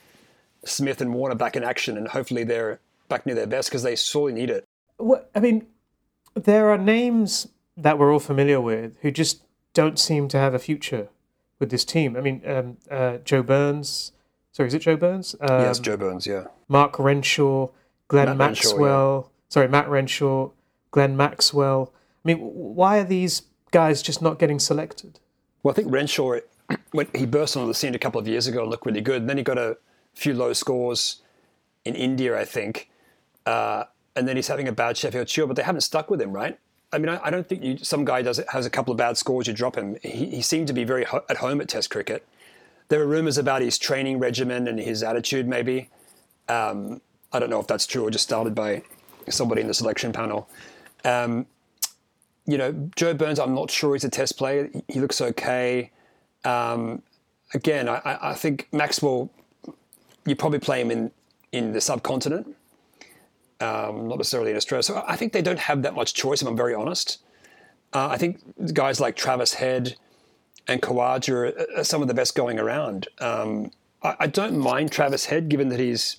Smith 0.64 1.00
and 1.00 1.14
Warner 1.14 1.36
back 1.36 1.56
in 1.56 1.64
action 1.64 1.96
and 1.96 2.08
hopefully 2.08 2.44
they're 2.44 2.80
back 3.08 3.24
near 3.24 3.34
their 3.34 3.46
best 3.46 3.70
because 3.70 3.82
they 3.82 3.96
sorely 3.96 4.32
need 4.32 4.50
it. 4.50 4.64
What 4.98 5.30
I 5.34 5.40
mean, 5.40 5.66
there 6.34 6.70
are 6.70 6.78
names 6.78 7.48
that 7.76 7.98
we're 7.98 8.12
all 8.12 8.18
familiar 8.18 8.60
with 8.60 8.96
who 9.00 9.10
just 9.10 9.42
don't 9.78 9.96
seem 9.96 10.26
to 10.26 10.36
have 10.36 10.54
a 10.54 10.58
future 10.58 11.06
with 11.60 11.70
this 11.70 11.84
team. 11.84 12.16
I 12.16 12.20
mean, 12.20 12.42
um, 12.44 12.78
uh, 12.90 13.18
Joe 13.18 13.44
Burns. 13.44 14.10
Sorry, 14.50 14.66
is 14.66 14.74
it 14.74 14.80
Joe 14.80 14.96
Burns? 14.96 15.36
Um, 15.40 15.60
yes, 15.60 15.78
Joe 15.78 15.96
Burns, 15.96 16.26
yeah. 16.26 16.46
Mark 16.66 16.98
Renshaw, 16.98 17.68
Glenn 18.08 18.36
Matt 18.36 18.38
Renshaw, 18.38 18.70
Maxwell. 18.70 19.32
Sorry, 19.48 19.68
Matt 19.68 19.88
Renshaw, 19.88 20.50
Glenn 20.90 21.16
Maxwell. 21.16 21.92
I 21.94 22.24
mean, 22.24 22.38
why 22.38 22.98
are 22.98 23.04
these 23.04 23.42
guys 23.70 24.02
just 24.02 24.20
not 24.20 24.40
getting 24.40 24.58
selected? 24.58 25.20
Well, 25.62 25.70
I 25.70 25.76
think 25.76 25.92
Renshaw, 25.92 26.40
when 26.90 27.06
he 27.14 27.24
burst 27.24 27.56
onto 27.56 27.68
the 27.68 27.74
scene 27.74 27.94
a 27.94 28.00
couple 28.00 28.20
of 28.20 28.26
years 28.26 28.48
ago 28.48 28.62
and 28.62 28.70
looked 28.70 28.84
really 28.84 29.00
good, 29.00 29.20
and 29.20 29.30
then 29.30 29.36
he 29.36 29.44
got 29.44 29.58
a 29.58 29.76
few 30.12 30.34
low 30.34 30.54
scores 30.54 31.22
in 31.84 31.94
India, 31.94 32.36
I 32.36 32.44
think, 32.44 32.90
uh, 33.46 33.84
and 34.16 34.26
then 34.26 34.34
he's 34.34 34.48
having 34.48 34.66
a 34.66 34.72
bad 34.72 34.96
Sheffield 34.96 35.28
Shield, 35.28 35.50
but 35.50 35.56
they 35.56 35.62
haven't 35.62 35.82
stuck 35.82 36.10
with 36.10 36.20
him, 36.20 36.32
right? 36.32 36.58
I 36.92 36.98
mean, 36.98 37.08
I, 37.10 37.20
I 37.24 37.30
don't 37.30 37.46
think 37.46 37.62
you, 37.62 37.76
some 37.78 38.04
guy 38.04 38.22
does 38.22 38.40
has 38.48 38.64
a 38.66 38.70
couple 38.70 38.92
of 38.92 38.96
bad 38.98 39.16
scores, 39.18 39.46
you 39.46 39.52
drop 39.52 39.76
him. 39.76 39.96
He, 40.02 40.26
he 40.36 40.42
seemed 40.42 40.66
to 40.68 40.72
be 40.72 40.84
very 40.84 41.04
ho- 41.04 41.24
at 41.28 41.36
home 41.38 41.60
at 41.60 41.68
Test 41.68 41.90
cricket. 41.90 42.26
There 42.88 43.02
are 43.02 43.06
rumours 43.06 43.36
about 43.36 43.60
his 43.60 43.76
training 43.78 44.18
regimen 44.18 44.66
and 44.66 44.78
his 44.78 45.02
attitude, 45.02 45.46
maybe. 45.46 45.90
Um, 46.48 47.02
I 47.32 47.38
don't 47.38 47.50
know 47.50 47.60
if 47.60 47.66
that's 47.66 47.86
true 47.86 48.04
or 48.06 48.10
just 48.10 48.24
started 48.24 48.54
by 48.54 48.82
somebody 49.28 49.60
in 49.60 49.66
the 49.68 49.74
selection 49.74 50.12
panel. 50.12 50.48
Um, 51.04 51.44
you 52.46 52.56
know, 52.56 52.72
Joe 52.96 53.12
Burns, 53.12 53.38
I'm 53.38 53.54
not 53.54 53.70
sure 53.70 53.94
he's 53.94 54.04
a 54.04 54.08
test 54.08 54.38
player. 54.38 54.70
He- 54.72 54.84
He 54.94 55.00
looks 55.00 55.20
okay. 55.20 55.90
Um, 56.44 57.02
again, 57.52 57.88
I 57.88 58.00
I 58.30 58.34
think 58.34 58.68
Maxwell, 58.72 59.28
you 60.24 60.34
probably 60.34 60.58
play 60.60 60.80
him 60.80 60.90
in, 60.90 61.10
in 61.52 61.72
the 61.72 61.80
subcontinent, 61.82 62.56
um, 63.60 64.08
not 64.08 64.18
necessarily 64.18 64.50
in 64.50 64.56
Australia. 64.56 64.82
So 64.82 65.02
I 65.06 65.16
think 65.16 65.32
they 65.32 65.42
don't 65.42 65.58
have 65.58 65.82
that 65.82 65.94
much 65.94 66.14
choice, 66.14 66.42
if 66.42 66.48
I'm 66.48 66.56
very 66.56 66.74
honest. 66.74 67.18
Uh, 67.92 68.08
I 68.08 68.18
think 68.18 68.72
guys 68.74 69.00
like 69.00 69.16
Travis 69.16 69.54
Head 69.54 69.96
and 70.66 70.82
Khawaja 70.82 71.32
are, 71.76 71.78
are 71.80 71.84
some 71.84 72.02
of 72.02 72.08
the 72.08 72.14
best 72.14 72.34
going 72.34 72.58
around. 72.58 73.08
Um, 73.20 73.70
I, 74.02 74.16
I 74.20 74.26
don't 74.26 74.58
mind 74.58 74.92
Travis 74.92 75.24
Head, 75.26 75.48
given 75.48 75.68
that 75.70 75.80
he's 75.80 76.16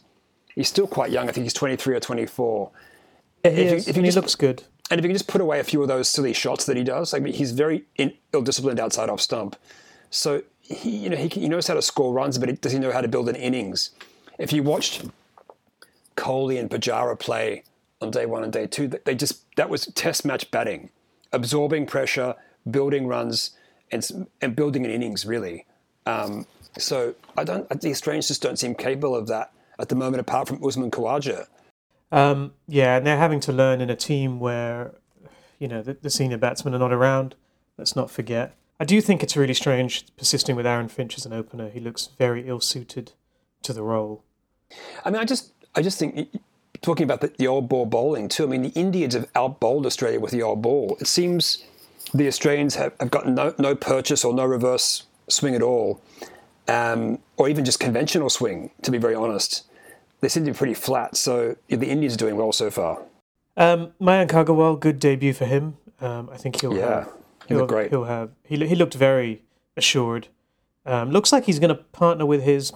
he's 0.55 0.67
still 0.67 0.87
quite 0.87 1.11
young. 1.11 1.29
I 1.29 1.31
think 1.31 1.43
he's 1.45 1.53
23 1.53 1.95
or 1.95 1.99
24. 1.99 2.71
He 3.43 3.49
If 3.49 3.57
you- 3.57 3.63
if 3.77 3.87
you 3.87 3.93
and 3.93 3.97
he 3.97 4.03
just- 4.05 4.15
looks 4.17 4.35
good. 4.35 4.63
And 4.91 4.97
if 4.97 5.05
you 5.05 5.09
can 5.09 5.15
just 5.15 5.27
put 5.27 5.39
away 5.39 5.59
a 5.59 5.63
few 5.63 5.83
of 5.83 5.87
those 5.87 6.09
silly 6.09 6.33
shots 6.33 6.65
that 6.65 6.75
he 6.75 6.83
does, 6.83 7.13
I 7.13 7.19
mean, 7.19 7.33
he's 7.33 7.51
very 7.51 7.83
in, 7.95 8.11
ill-disciplined 8.33 8.79
outside 8.79 9.07
off 9.07 9.21
stump. 9.21 9.55
So 10.09 10.41
he, 10.61 10.89
you 10.89 11.09
know, 11.11 11.15
he, 11.15 11.29
can, 11.29 11.43
he 11.43 11.47
knows 11.47 11.67
how 11.67 11.75
to 11.75 11.81
score 11.83 12.11
runs, 12.11 12.39
but 12.39 12.49
he, 12.49 12.55
does 12.55 12.71
he 12.71 12.79
know 12.79 12.91
how 12.91 13.01
to 13.01 13.07
build 13.07 13.29
an 13.29 13.35
innings? 13.35 13.91
If 14.39 14.51
you 14.51 14.63
watched 14.63 15.03
Kohli 16.19 16.59
and 16.59 16.69
Pujara 16.69 17.17
play 17.17 17.63
on 18.01 18.11
day 18.11 18.25
one 18.25 18.43
and 18.43 18.53
day 18.53 18.67
two, 18.67 18.87
they 18.87 19.15
just 19.15 19.35
that 19.55 19.69
was 19.69 19.85
test 19.87 20.25
match 20.25 20.51
batting, 20.51 20.89
absorbing 21.31 21.85
pressure, 21.85 22.35
building 22.69 23.07
runs, 23.07 23.51
and 23.91 24.27
and 24.41 24.55
building 24.55 24.85
an 24.85 24.91
innings 24.91 25.25
really. 25.25 25.65
Um, 26.05 26.45
so 26.77 27.15
I 27.37 27.43
don't. 27.43 27.63
The 27.81 27.91
Australians 27.91 28.27
just 28.27 28.41
don't 28.41 28.59
seem 28.59 28.75
capable 28.75 29.15
of 29.15 29.27
that 29.27 29.51
at 29.79 29.89
the 29.89 29.95
moment, 29.95 30.21
apart 30.21 30.47
from 30.47 30.63
Usman 30.63 30.91
Khawaja. 30.91 31.47
Um, 32.11 32.53
yeah, 32.67 32.97
and 32.97 33.05
they're 33.05 33.17
having 33.17 33.39
to 33.41 33.53
learn 33.53 33.81
in 33.81 33.89
a 33.89 33.95
team 33.95 34.39
where, 34.39 34.95
you 35.59 35.67
know, 35.67 35.81
the, 35.83 35.93
the 35.93 36.09
senior 36.09 36.37
batsmen 36.37 36.73
are 36.73 36.79
not 36.79 36.91
around. 36.91 37.35
Let's 37.77 37.95
not 37.95 38.09
forget. 38.09 38.55
I 38.79 38.85
do 38.85 38.99
think 39.01 39.21
it's 39.21 39.37
really 39.37 39.53
strange 39.53 40.05
persisting 40.17 40.55
with 40.55 40.65
Aaron 40.65 40.89
Finch 40.89 41.17
as 41.17 41.25
an 41.25 41.33
opener. 41.33 41.69
He 41.69 41.79
looks 41.79 42.09
very 42.17 42.47
ill 42.47 42.61
suited 42.61 43.13
to 43.63 43.73
the 43.73 43.83
role. 43.83 44.23
I 45.05 45.11
mean, 45.11 45.21
I 45.21 45.25
just, 45.25 45.53
I 45.79 45.81
just 45.81 45.97
think 45.97 46.29
talking 46.81 47.05
about 47.05 47.21
the, 47.21 47.31
the 47.37 47.47
old 47.47 47.69
ball 47.69 47.85
bowling 47.85 48.27
too. 48.27 48.43
I 48.43 48.47
mean, 48.47 48.63
the 48.63 48.69
Indians 48.85 49.13
have 49.13 49.29
outbowled 49.33 49.85
Australia 49.85 50.19
with 50.19 50.31
the 50.31 50.41
old 50.43 50.61
ball. 50.61 50.97
It 50.99 51.07
seems 51.07 51.63
the 52.13 52.27
Australians 52.27 52.75
have, 52.75 52.91
have 52.99 53.09
got 53.11 53.27
no, 53.29 53.53
no 53.57 53.75
purchase 53.75 54.25
or 54.25 54.33
no 54.33 54.45
reverse 54.45 55.03
swing 55.29 55.55
at 55.55 55.61
all, 55.61 56.01
um, 56.67 57.19
or 57.37 57.47
even 57.47 57.63
just 57.63 57.79
conventional 57.79 58.29
swing. 58.29 58.71
To 58.81 58.91
be 58.91 58.97
very 58.97 59.15
honest, 59.15 59.63
they 60.19 60.27
seem 60.27 60.43
to 60.45 60.51
be 60.51 60.57
pretty 60.57 60.73
flat. 60.73 61.15
So 61.15 61.55
yeah, 61.69 61.77
the 61.77 61.89
Indians 61.89 62.15
are 62.15 62.17
doing 62.17 62.35
well 62.35 62.51
so 62.51 62.69
far. 62.69 63.01
Um, 63.55 63.93
Mayank 64.01 64.31
Agarwal, 64.31 64.77
good 64.77 64.99
debut 64.99 65.31
for 65.33 65.45
him. 65.45 65.77
Um, 66.01 66.29
I 66.29 66.35
think 66.35 66.59
he'll 66.59 66.75
Yeah, 66.75 66.89
have. 66.89 67.05
he 67.47 67.53
He'll, 67.53 67.57
looked 67.59 67.69
great. 67.69 67.89
he'll 67.89 68.03
have. 68.03 68.31
He 68.43 68.57
he 68.67 68.75
looked 68.75 68.95
very 68.95 69.43
assured. 69.77 70.27
Um, 70.85 71.11
looks 71.11 71.31
like 71.31 71.45
he's 71.45 71.59
going 71.59 71.69
to 71.75 71.81
partner 71.93 72.25
with 72.25 72.43
his 72.43 72.73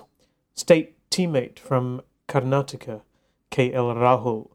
state 0.55 0.95
teammate 1.09 1.59
from 1.59 2.01
Karnataka, 2.27 3.01
K.L. 3.49 3.85
Rahul, 3.95 4.49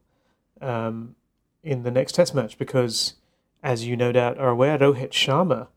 um, 0.61 1.14
in 1.62 1.83
the 1.83 1.90
next 1.90 2.14
Test 2.14 2.35
match 2.35 2.59
because, 2.59 3.14
as 3.62 3.87
you 3.87 3.96
no 3.96 4.12
doubt 4.12 4.38
are 4.38 4.48
aware, 4.48 4.78
Rohit 4.78 5.11
Sharma 5.11 5.68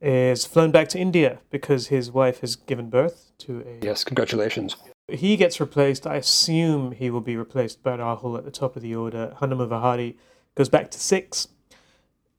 is 0.00 0.44
flown 0.44 0.70
back 0.70 0.88
to 0.88 0.98
India 0.98 1.38
because 1.50 1.88
his 1.88 2.10
wife 2.10 2.40
has 2.40 2.56
given 2.56 2.90
birth 2.90 3.32
to 3.38 3.60
a 3.66 3.84
Yes, 3.84 4.04
congratulations. 4.04 4.76
he 5.08 5.36
gets 5.36 5.58
replaced. 5.60 6.06
I 6.06 6.16
assume 6.16 6.92
he 6.92 7.10
will 7.10 7.20
be 7.20 7.36
replaced 7.36 7.82
by 7.82 7.96
Rahul 7.96 8.36
at 8.36 8.44
the 8.44 8.50
top 8.50 8.76
of 8.76 8.82
the 8.82 8.94
order. 8.94 9.34
Hanuma 9.40 9.68
Vihari 9.68 10.16
goes 10.54 10.68
back 10.68 10.90
to 10.92 11.00
six. 11.00 11.48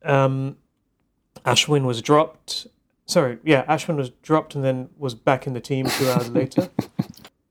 Um, 0.04 0.58
Ashwin 1.46 1.84
was 1.84 2.02
dropped. 2.02 2.67
Sorry, 3.06 3.38
yeah, 3.43 3.63
Ashwin 3.65 3.96
was 3.96 4.10
dropped 4.22 4.54
and 4.54 4.63
then 4.63 4.89
was 4.98 5.15
back 5.15 5.48
in 5.48 5.54
the 5.54 5.62
team 5.62 5.86
two 5.88 6.10
hours 6.10 6.30
later. 6.30 6.70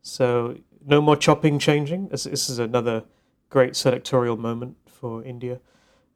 So 0.09 0.59
no 0.87 1.01
more 1.01 1.17
chopping, 1.17 1.59
changing. 1.59 2.09
This, 2.09 2.25
this 2.25 2.49
is 2.49 2.59
another 2.59 3.05
great 3.51 3.73
selectorial 3.73 4.39
moment 4.39 4.77
for 4.87 5.23
India. 5.23 5.61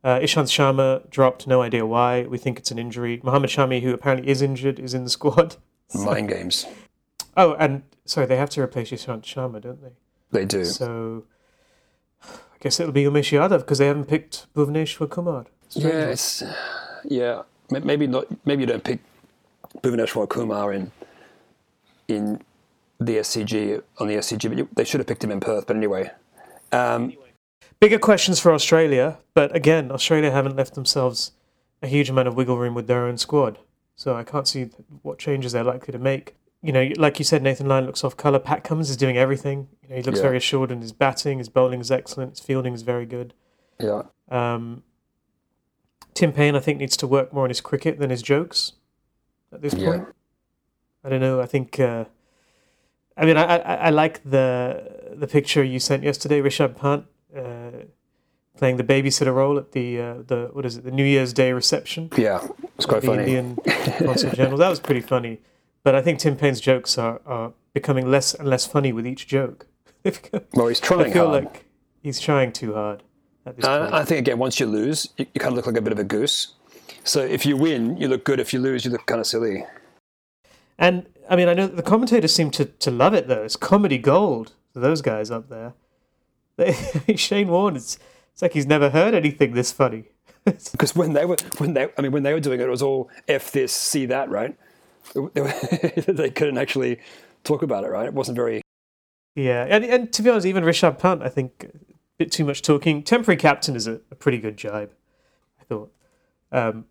Uh, 0.03 0.19
Ishant 0.19 0.47
Sharma 0.47 1.09
dropped, 1.11 1.47
no 1.47 1.61
idea 1.61 1.85
why. 1.85 2.23
We 2.23 2.39
think 2.39 2.59
it's 2.59 2.71
an 2.71 2.79
injury. 2.79 3.21
Mohammad 3.23 3.51
Shami, 3.51 3.83
who 3.83 3.93
apparently 3.93 4.31
is 4.31 4.41
injured, 4.41 4.79
is 4.79 4.95
in 4.95 5.05
the 5.05 5.11
squad. 5.19 5.57
Mind 5.95 6.29
games. 6.29 6.67
Oh, 7.37 7.55
and 7.55 7.83
sorry, 8.05 8.27
they 8.27 8.37
have 8.37 8.51
to 8.51 8.63
replace 8.63 8.91
Ishant 8.91 9.23
Sharma, 9.23 9.61
don't 9.61 9.83
they? 9.83 9.93
They 10.31 10.45
do. 10.45 10.65
So 10.65 11.25
I 12.23 12.29
guess 12.61 12.79
it'll 12.79 12.93
be 12.93 13.05
Umesh 13.05 13.37
Yadav 13.37 13.59
because 13.59 13.79
they 13.79 13.87
haven't 13.87 14.07
picked 14.07 14.47
Bhuvneshwar 14.55 15.11
Kumar. 15.11 15.47
Yeah, 15.71 16.11
it's 16.11 16.43
yeah. 17.05 17.43
Maybe 17.71 18.07
not. 18.07 18.27
Maybe 18.45 18.63
you 18.63 18.67
don't 18.67 18.85
pick 18.85 19.01
Bhuvneshwar 19.79 20.29
Kumar 20.29 20.73
in 20.73 20.93
in 22.09 22.41
the 23.01 23.17
SCG 23.17 23.83
on 23.99 24.09
the 24.09 24.15
SCG, 24.17 24.57
but 24.57 24.77
they 24.77 24.85
should 24.85 25.01
have 25.01 25.07
picked 25.07 25.25
him 25.25 25.31
in 25.31 25.41
Perth. 25.41 25.67
But 25.67 25.77
anyway, 25.77 26.11
um, 26.73 27.13
Bigger 27.81 27.99
questions 27.99 28.39
for 28.39 28.53
Australia, 28.53 29.17
but 29.33 29.57
again, 29.57 29.91
Australia 29.91 30.31
haven't 30.31 30.55
left 30.55 30.75
themselves 30.75 31.33
a 31.83 31.87
huge 31.87 32.11
amount 32.11 32.29
of 32.29 32.35
wiggle 32.37 32.59
room 32.59 32.75
with 32.75 32.87
their 32.89 33.07
own 33.07 33.17
squad. 33.17 33.59
So 33.97 34.15
I 34.15 34.23
can't 34.23 34.47
see 34.47 34.65
what 35.01 35.19
changes 35.19 35.53
they're 35.53 35.65
likely 35.65 35.91
to 35.93 35.99
make. 35.99 36.35
You 36.63 36.73
know, 36.73 36.91
like 36.99 37.19
you 37.19 37.25
said, 37.25 37.43
Nathan 37.43 37.67
Lyon 37.69 37.87
looks 37.87 38.05
off 38.05 38.19
colour. 38.19 38.39
Pat 38.39 38.65
Cummins 38.65 38.91
is 38.91 38.99
doing 38.99 39.17
everything. 39.17 39.69
You 39.83 39.89
know, 39.89 39.97
he 39.97 40.03
looks 40.03 40.19
Yeah. 40.19 40.25
very 40.25 40.37
assured 40.37 40.71
in 40.71 40.83
his 40.83 40.93
batting. 40.93 41.39
His 41.39 41.49
bowling 41.49 41.81
is 41.81 41.91
excellent. 41.91 42.33
His 42.33 42.41
fielding 42.41 42.75
is 42.75 42.83
very 42.83 43.07
good. 43.07 43.33
yeah, 43.79 44.03
Um, 44.29 44.83
Tim 46.13 46.33
Paine, 46.35 46.55
I 46.55 46.61
think, 46.61 46.79
needs 46.79 46.99
to 46.99 47.07
work 47.07 47.33
more 47.33 47.45
on 47.45 47.51
his 47.51 47.63
cricket 47.63 47.99
than 47.99 48.11
his 48.11 48.21
jokes 48.21 48.73
at 49.53 49.63
this 49.63 49.73
Yeah. 49.73 49.87
point. 49.91 50.09
I 51.03 51.09
don't 51.09 51.21
know. 51.23 51.41
I 51.41 51.47
think. 51.47 51.81
Uh, 51.81 52.05
I 53.21 53.27
mean, 53.27 53.37
I, 53.37 53.45
I 53.59 53.75
I 53.75 53.91
like 53.91 54.23
the 54.25 55.15
the 55.23 55.27
picture 55.27 55.63
you 55.63 55.79
sent 55.79 56.03
yesterday, 56.03 56.41
Rishabh 56.41 56.75
Pant 56.77 57.05
uh, 57.37 57.85
playing 58.57 58.77
the 58.79 58.85
babysitter 58.85 59.35
role 59.35 59.59
at 59.59 59.73
the 59.73 60.01
uh, 60.01 60.15
the 60.27 60.49
what 60.53 60.65
is 60.65 60.79
it, 60.79 60.85
the 60.85 60.91
New 60.91 61.05
Year's 61.05 61.33
Day 61.33 61.53
reception 61.53 62.09
yeah, 62.17 62.41
it's 62.77 62.87
quite 62.87 63.03
the 63.03 63.09
funny. 63.09 63.23
Indian 63.23 63.57
Consul 64.07 64.31
General. 64.31 64.59
That 64.59 64.71
was 64.71 64.81
pretty 64.81 65.03
funny. 65.03 65.41
But 65.83 65.95
I 65.95 66.03
think 66.03 66.19
Tim 66.19 66.37
Paine's 66.37 66.61
jokes 66.61 66.99
are, 66.99 67.21
are 67.27 67.53
becoming 67.73 68.11
less 68.11 68.35
and 68.35 68.49
less 68.49 68.67
funny 68.67 68.93
with 68.93 69.07
each 69.07 69.27
joke. 69.27 69.67
Well, 70.55 70.69
he's 70.69 70.81
trying 70.81 71.11
I 71.11 71.13
feel 71.13 71.29
hard. 71.29 71.45
like 71.45 71.65
he's 72.03 72.21
trying 72.21 72.53
too 72.53 72.73
hard 72.75 73.03
at 73.45 73.57
this 73.57 73.67
point. 73.67 73.83
And 73.83 73.95
I 73.95 74.05
think 74.05 74.19
again, 74.21 74.39
once 74.39 74.59
you 74.59 74.67
lose, 74.67 75.09
you, 75.19 75.27
you 75.35 75.41
kind 75.41 75.53
of 75.53 75.57
look 75.57 75.67
like 75.67 75.77
a 75.77 75.83
bit 75.83 75.93
of 75.93 75.99
a 75.99 76.05
goose. 76.05 76.55
So 77.05 77.21
if 77.21 77.45
you 77.45 77.57
win, 77.57 77.97
you 77.99 78.09
look 78.09 78.25
good. 78.25 78.41
If 78.41 78.53
you 78.55 78.61
lose, 78.61 78.85
you 78.85 78.91
look 78.91 79.05
kind 79.07 79.21
of 79.21 79.27
silly. 79.27 79.65
And 80.81 81.07
I 81.29 81.37
mean, 81.37 81.47
I 81.47 81.55
know 81.55 81.67
the 81.69 81.83
commentators 81.83 82.35
seem 82.35 82.51
to, 82.53 82.65
to 82.65 82.91
love 82.91 83.15
it 83.15 83.29
though. 83.29 83.45
It's 83.45 83.55
comedy 83.55 83.99
gold 83.99 84.55
for 84.73 84.81
those 84.81 85.03
guys 85.03 85.31
up 85.31 85.49
there. 85.51 85.75
They, 86.57 86.73
Shane 87.17 87.49
Warne, 87.49 87.77
it's, 87.77 87.99
it's 88.33 88.43
like 88.43 88.55
he's 88.55 88.67
never 88.67 88.91
heard 88.91 89.15
anything 89.15 89.53
this 89.53 89.71
funny. 89.71 90.07
Because 90.73 90.97
when 90.97 91.13
they 91.13 91.27
were 91.27 91.37
when 91.59 91.75
they 91.75 91.91
I 91.99 92.01
mean 92.01 92.13
when 92.13 92.23
they 92.23 92.33
were 92.33 92.41
doing 92.41 92.61
it, 92.61 92.65
it 92.65 92.71
was 92.71 92.83
all 92.83 93.11
f 93.29 93.53
this, 93.53 93.73
see 93.73 94.07
that, 94.07 94.31
right? 94.31 94.57
They, 95.15 96.31
couldn't 96.31 96.57
actually 96.57 96.99
talk 97.45 97.63
about 97.63 97.85
it, 97.85 97.89
right? 97.89 98.07
It 98.07 98.15
wasn't 98.15 98.37
very. 98.37 98.63
yeah, 99.35 99.67
and 99.69 99.85
and 99.85 100.13
to 100.15 100.23
be 100.23 100.31
honest, 100.31 100.47
even 100.47 100.65
Rishabh 100.65 100.99
Pant, 100.99 101.23
I 101.23 101.29
think, 101.29 101.65
a 101.65 101.79
bit 102.17 102.33
too 102.33 102.47
much 102.47 102.63
talking. 102.63 103.03
Temporary 103.03 103.37
captain 103.37 103.77
is 103.77 103.87
a, 103.87 104.01
a 104.11 104.15
pretty 104.15 104.39
good 104.39 104.57
jibe, 104.57 104.93
I 105.61 105.65
thought. 105.65 105.93
Um, 106.51 106.87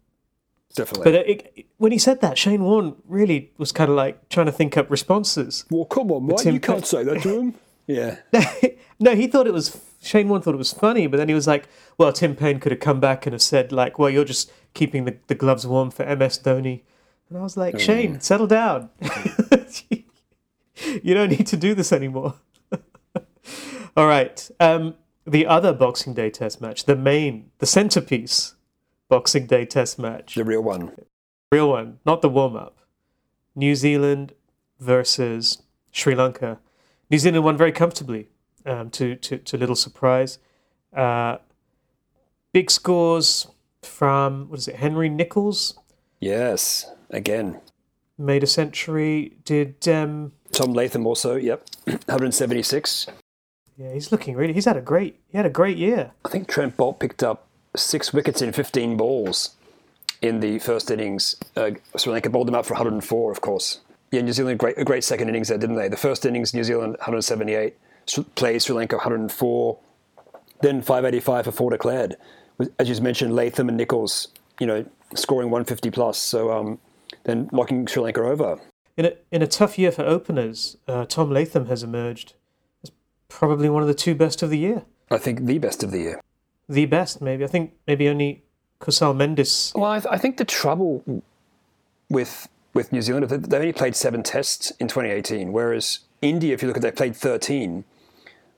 Definitely. 0.76 1.04
but 1.12 1.28
it, 1.30 1.52
it- 1.56 1.66
when 1.78 1.92
he 1.92 1.98
said 1.98 2.22
that, 2.22 2.38
Shane 2.38 2.64
Warne 2.64 2.96
really 3.08 3.52
was 3.58 3.72
kind 3.72 3.90
of 3.90 3.96
like 3.96 4.28
trying 4.30 4.46
to 4.48 4.52
think 4.52 4.76
up 4.78 4.90
responses. 4.92 5.66
well, 5.72 5.86
come 5.86 6.12
on. 6.12 6.28
Tim 6.38 6.54
You 6.54 6.60
can't 6.60 6.86
say 6.86 7.04
that 7.04 7.22
to 7.24 7.40
him. 7.40 7.56
Yeah. 7.88 8.18
no, 9.00 9.16
he 9.16 9.26
thought 9.26 9.48
it 9.48 9.54
was 9.54 9.82
Shane 10.00 10.30
Warne 10.30 10.44
thought 10.44 10.54
it 10.54 10.58
was 10.60 10.72
funny, 10.72 11.08
but 11.08 11.18
then 11.18 11.28
he 11.28 11.34
was 11.34 11.48
like, 11.48 11.68
"Well, 11.98 12.14
Tim 12.14 12.36
Paine 12.36 12.60
could 12.60 12.72
have 12.72 12.80
come 12.80 13.00
back 13.00 13.26
and 13.26 13.34
have 13.34 13.42
said 13.42 13.72
like, 13.72 13.98
well, 13.98 14.12
you're 14.12 14.24
just 14.26 14.52
keeping 14.76 15.06
the, 15.06 15.18
the 15.26 15.34
gloves 15.34 15.66
warm 15.66 15.90
for 15.90 16.06
MS 16.06 16.38
Dhoni," 16.38 16.82
and 17.30 17.38
I 17.40 17.42
was 17.42 17.58
like, 17.58 17.80
"Shane, 17.80 18.20
settle 18.20 18.46
down. 18.46 18.92
you 21.02 21.14
don't 21.16 21.30
need 21.30 21.48
to 21.48 21.58
do 21.58 21.74
this 21.74 21.92
anymore." 21.92 22.36
All 23.98 24.06
right, 24.08 24.50
um, 24.60 24.94
the 25.26 25.48
other 25.48 25.74
Boxing 25.74 26.14
Day 26.14 26.30
Test 26.30 26.62
match, 26.62 26.86
the 26.86 26.96
main, 26.96 27.50
the 27.58 27.66
centerpiece 27.66 28.54
Boxing 29.10 29.48
Day 29.48 29.66
Test 29.66 29.98
match, 30.00 30.36
The 30.36 30.44
real 30.46 30.62
one. 30.62 30.92
real 31.52 31.70
one, 31.70 32.00
not 32.06 32.22
the 32.22 32.30
warm 32.30 32.56
up. 32.56 32.78
New 33.56 33.76
Zealand 33.76 34.34
versus 34.80 35.62
Sri 35.92 36.16
Lanka. 36.16 36.60
New 37.10 37.18
Zealand 37.18 37.44
won 37.44 37.58
very 37.58 37.72
comfortably, 37.72 38.30
um, 38.66 38.90
to, 38.92 39.16
to 39.16 39.38
to 39.40 39.58
little 39.58 39.76
surprise. 39.76 40.38
Uh, 40.96 41.38
big 42.54 42.70
scores 42.72 43.48
from 43.82 44.48
what 44.50 44.60
is 44.60 44.68
it? 44.68 44.76
Henry 44.76 45.10
Nicholls 45.10 45.78
Yes. 46.20 46.86
Again. 47.10 47.60
made 48.18 48.44
a 48.44 48.48
century. 48.48 49.38
Did 49.46 49.88
um, 49.88 50.34
Tom 50.52 50.74
Latham 50.74 51.08
also. 51.08 51.36
Yep. 51.36 51.66
176. 51.86 53.08
yeah? 53.78 53.94
He's 53.94 54.12
looking 54.12 54.36
really. 54.36 54.54
He's 54.54 54.66
had 54.66 54.78
a 54.78 54.82
great. 54.82 55.20
He 55.30 55.38
had 55.38 55.46
a 55.48 55.50
great 55.50 55.78
year. 55.78 56.12
I 56.26 56.30
think 56.30 56.48
Trent 56.48 56.78
Boult 56.78 57.00
picked 57.00 57.24
up 57.24 57.48
six 57.76 58.14
wickets 58.14 58.42
in 58.42 58.52
15 58.52 58.98
balls 58.98 59.56
in 60.22 60.40
the 60.40 60.60
first 60.60 60.92
innings. 60.92 61.36
Uh, 61.56 61.72
Sri 61.96 62.12
Lanka 62.12 62.30
bowled 62.30 62.48
them 62.48 62.56
out 62.56 62.66
for 62.66 62.74
104, 62.74 63.32
of 63.32 63.42
course. 63.42 63.80
Yeah, 64.12 64.22
New 64.22 64.34
Zealand 64.34 64.60
great 64.60 64.78
a 64.78 64.84
great 64.84 65.04
second 65.04 65.30
innings 65.30 65.50
there, 65.50 65.58
didn't 65.58 65.76
they? 65.76 65.88
The 65.88 65.98
first 65.98 66.26
innings, 66.26 66.54
New 66.54 66.64
Zealand 66.64 66.94
178, 66.94 67.76
Sri- 68.08 68.24
played 68.36 68.62
Sri 68.62 68.76
Lanka 68.76 68.96
104, 68.96 69.78
then 70.62 70.82
585 70.82 71.46
for 71.46 71.52
four 71.52 71.72
declared. 71.72 72.16
As 72.80 72.90
you 72.90 73.02
mentioned, 73.02 73.36
Latham 73.36 73.70
and 73.70 73.78
Nicholls, 73.78 74.30
you 74.60 74.66
know, 74.68 74.86
scoring 75.14 75.50
150 75.50 75.92
plus. 75.92 76.18
So 76.18 76.52
um, 76.52 76.80
then 77.24 77.50
knocking 77.52 77.86
Sri 77.88 78.02
Lanka 78.02 78.22
over. 78.22 78.60
In 78.98 79.06
a 79.06 79.14
in 79.32 79.42
a 79.42 79.48
tough 79.48 79.78
year 79.80 79.92
for 79.92 80.04
openers, 80.04 80.76
uh, 80.88 81.06
Tom 81.06 81.32
Latham 81.32 81.68
has 81.68 81.84
emerged 81.84 82.34
as 82.84 82.92
probably 83.30 83.70
one 83.70 83.82
of 83.82 83.88
the 83.88 83.94
two 83.94 84.14
best 84.16 84.42
of 84.42 84.50
the 84.50 84.58
year. 84.58 84.84
I 85.10 85.18
think 85.18 85.46
the 85.46 85.58
best 85.58 85.84
of 85.84 85.92
the 85.92 86.00
year. 86.00 86.22
The 86.70 86.86
best, 86.86 87.20
maybe. 87.22 87.44
I 87.44 87.48
think 87.48 87.74
maybe 87.88 88.08
only 88.08 88.44
Kusal 88.80 89.16
Mendis. 89.16 89.74
Well, 89.76 89.92
I, 89.92 90.00
th- 90.00 90.14
I 90.14 90.18
think 90.18 90.38
the 90.38 90.46
trouble 90.46 91.04
with 92.10 92.48
with 92.74 92.92
New 92.94 93.02
Zealand, 93.02 93.28
they- 93.30 93.58
only 93.58 93.74
played 93.74 93.96
seven 93.96 94.22
tests 94.22 94.72
in 94.80 94.88
2018, 94.88 95.52
whereas 95.52 96.00
India, 96.22 96.54
if 96.54 96.62
you 96.62 96.68
look 96.68 96.78
at, 96.78 96.84
they 96.84 96.92
played 96.92 97.16
13. 97.16 97.84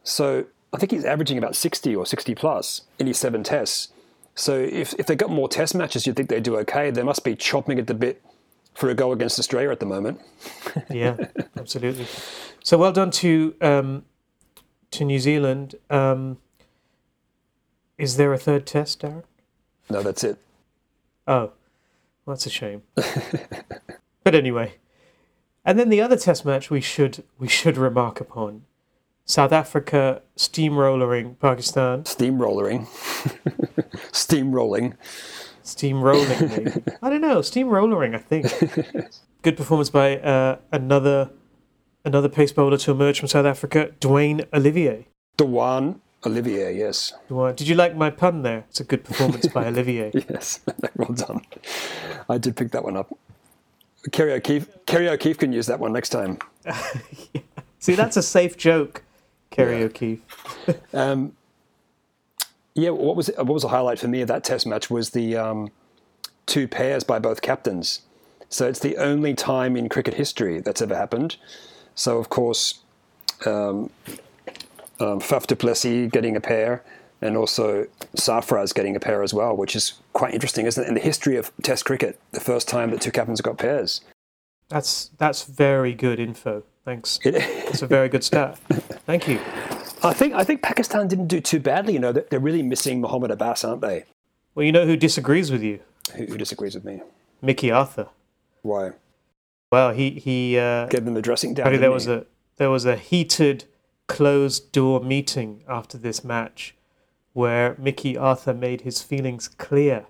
So 0.04 0.46
I 0.74 0.78
think 0.78 0.92
he's 0.92 1.06
averaging 1.06 1.38
about 1.38 1.56
60 1.56 1.96
or 1.96 2.06
60 2.06 2.36
plus 2.36 2.82
in 3.00 3.08
his 3.08 3.18
seven 3.18 3.44
tests. 3.44 3.90
So 4.36 4.58
if 4.60 4.94
if 5.00 5.06
they 5.08 5.16
got 5.16 5.30
more 5.30 5.48
test 5.48 5.74
matches, 5.76 6.06
you'd 6.06 6.16
think 6.18 6.30
they'd 6.30 6.44
do 6.44 6.58
okay. 6.58 6.92
They 6.92 7.04
must 7.04 7.24
be 7.24 7.36
chopping 7.36 7.80
at 7.80 7.88
the 7.88 7.94
bit 7.94 8.22
for 8.74 8.90
a 8.90 8.94
go 8.94 9.12
against 9.12 9.38
Australia 9.40 9.70
at 9.72 9.80
the 9.80 9.86
moment. 9.86 10.20
Yeah, 10.90 11.18
absolutely. 11.58 12.08
So 12.64 12.78
well 12.78 12.92
done 12.94 13.12
to 13.12 13.56
um, 13.62 14.04
to 14.92 15.04
New 15.06 15.20
Zealand. 15.20 15.76
Um, 15.90 16.38
is 18.02 18.18
there 18.18 18.34
a 18.34 18.38
third 18.38 18.66
test, 18.66 19.02
Darren? 19.02 19.24
No, 19.90 20.02
that's 20.02 20.24
it. 20.24 20.40
Oh, 21.28 21.52
That's 22.26 22.48
a 22.48 22.50
shame. 22.50 22.82
but 24.24 24.34
anyway, 24.34 24.74
and 25.64 25.78
then 25.78 25.90
the 25.90 26.02
other 26.02 26.18
Test 26.18 26.44
match 26.44 26.70
we 26.72 26.82
should 26.82 27.24
we 27.38 27.48
should 27.48 27.78
remark 27.78 28.20
upon: 28.20 28.64
South 29.26 29.52
Africa 29.52 30.24
steamrollering 30.36 31.38
Pakistan. 31.40 32.04
Steamrollering. 32.04 32.88
Steamrolling. 34.12 34.96
Steamrolling. 35.64 36.50
maybe. 36.58 36.84
I 37.04 37.10
don't 37.10 37.22
know. 37.22 37.40
Steamrollering. 37.40 38.16
I 38.16 38.18
think. 38.18 38.48
Good 39.44 39.58
performance 39.58 39.90
by 39.92 40.18
uh, 40.18 40.58
another 40.72 41.30
another 42.04 42.30
pace 42.30 42.52
bowler 42.52 42.78
to 42.78 42.92
emerge 42.92 43.20
from 43.20 43.28
South 43.28 43.46
Africa, 43.46 43.92
Duanne 44.00 44.48
Olivier. 44.54 45.08
Duanne 45.38 46.00
Olivier, 46.26 46.78
yes. 46.78 47.14
Did 47.30 47.62
you 47.68 47.76
like 47.76 47.96
my 47.96 48.10
pun 48.12 48.44
there? 48.44 48.66
It's 48.70 48.80
a 48.80 48.84
good 48.84 49.04
performance 49.04 49.48
by 49.48 49.66
Olivier. 49.68 50.12
Yes. 50.14 50.60
well 50.96 51.14
done. 51.14 51.42
I 52.30 52.38
did 52.38 52.56
pick 52.56 52.72
that 52.72 52.84
one 52.84 52.96
up. 52.96 53.16
Kerry 54.12 54.34
O'Keefe, 54.34 54.68
Kerry 54.86 55.10
O'Keefe 55.10 55.38
can 55.38 55.52
use 55.54 55.68
that 55.68 55.80
one 55.80 55.94
next 55.94 56.10
time. 56.10 56.40
See, 57.80 57.96
that's 57.96 58.18
a 58.18 58.24
safe 58.24 58.58
joke, 58.58 59.04
Kerry 59.50 59.80
Yeah. 59.80 59.86
O'Keefe. 59.86 60.22
Um, 60.94 61.34
yeah, 62.76 62.90
what 62.92 63.16
was 63.16 63.28
what 63.38 63.48
was 63.48 63.64
a 63.64 63.68
highlight 63.70 64.00
for 64.00 64.08
me 64.08 64.22
of 64.22 64.28
that 64.28 64.44
Test 64.44 64.66
match 64.66 64.90
was 64.90 65.10
the 65.12 65.36
um, 65.36 65.72
two 66.46 66.68
pairs 66.68 67.04
by 67.04 67.20
both 67.20 67.42
captains. 67.42 68.02
So 68.50 68.68
it's 68.68 68.80
the 68.80 68.98
only 68.98 69.34
time 69.34 69.76
in 69.76 69.90
cricket 69.90 70.14
history 70.16 70.60
that's 70.62 70.82
ever 70.82 70.96
happened. 70.96 71.38
So 71.96 72.18
of 72.18 72.30
course, 72.30 72.80
um, 73.46 73.90
um, 75.02 75.20
Faf 75.20 75.48
du 75.48 75.56
Plessis 75.56 76.10
getting 76.12 76.36
a 76.36 76.42
pair, 76.42 76.84
and 77.22 77.36
also 77.36 77.88
Sarfraz 78.16 78.74
getting 78.74 78.96
a 78.96 79.00
pair 79.00 79.24
as 79.24 79.34
well, 79.34 79.56
which 79.56 79.76
is 79.76 79.94
quite 80.14 80.34
interesting, 80.34 80.66
isn't 80.66 80.84
it? 80.84 80.88
In 80.88 80.94
the 80.94 81.00
history 81.02 81.36
of 81.36 81.52
Test 81.62 81.86
cricket, 81.86 82.20
the 82.32 82.40
first 82.40 82.68
time 82.68 82.92
that 82.92 83.02
two 83.02 83.12
captains 83.12 83.42
got 83.42 83.58
pairs. 83.58 84.02
That's 84.70 85.12
that's 85.18 85.44
very 85.44 85.94
good 85.94 86.20
info. 86.20 86.64
Thanks. 86.86 87.20
It's 87.24 87.82
a 87.82 87.88
very 87.88 88.10
good 88.10 88.24
stat. 88.24 88.58
Thank 89.06 89.28
you. 89.28 89.40
I 90.04 90.14
think 90.14 90.34
I 90.34 90.44
think 90.44 90.62
Pakistan 90.62 91.08
didn't 91.08 91.28
do 91.28 91.40
too 91.42 91.60
badly. 91.60 91.94
You 91.94 92.00
know, 92.00 92.12
they're 92.12 92.40
really 92.40 92.64
missing 92.64 93.02
Mohammed 93.02 93.32
Abbas, 93.32 93.64
aren't 93.64 93.82
they? 93.82 94.06
Well, 94.56 94.66
you 94.66 94.72
know 94.72 94.86
who 94.86 94.98
disagrees 94.98 95.52
with 95.52 95.62
you? 95.62 95.80
Who, 96.16 96.26
who 96.26 96.38
disagrees 96.38 96.76
with 96.76 96.84
me? 96.84 97.02
Mickey 97.42 97.70
Arthur. 97.72 98.08
Why? 98.62 98.92
Well, 99.72 99.92
he 99.92 100.12
he. 100.12 100.58
Uh, 100.58 100.88
Gave 100.88 101.06
them 101.06 101.14
the 101.14 101.22
dressing 101.22 101.54
down. 101.54 101.80
there 101.80 101.92
was 101.92 102.06
he? 102.06 102.14
a 102.14 102.26
there 102.58 102.70
was 102.70 102.86
a 102.86 102.96
heated, 102.96 103.66
closed 104.12 104.72
door 104.72 105.02
meeting 105.02 105.64
after 105.68 105.98
this 105.98 106.24
match, 106.24 106.76
where 107.34 107.76
Mickey 107.78 108.18
Arthur 108.18 108.54
made 108.54 108.82
his 108.82 109.02
feelings 109.02 109.48
clear 109.48 110.06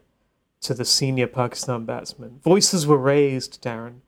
to 0.62 0.74
the 0.74 0.86
senior 0.86 1.28
Pakistan 1.28 1.86
batsman. 1.86 2.40
Voices 2.44 2.86
were 2.86 2.98
raised, 2.98 3.62
Darren. 3.62 4.02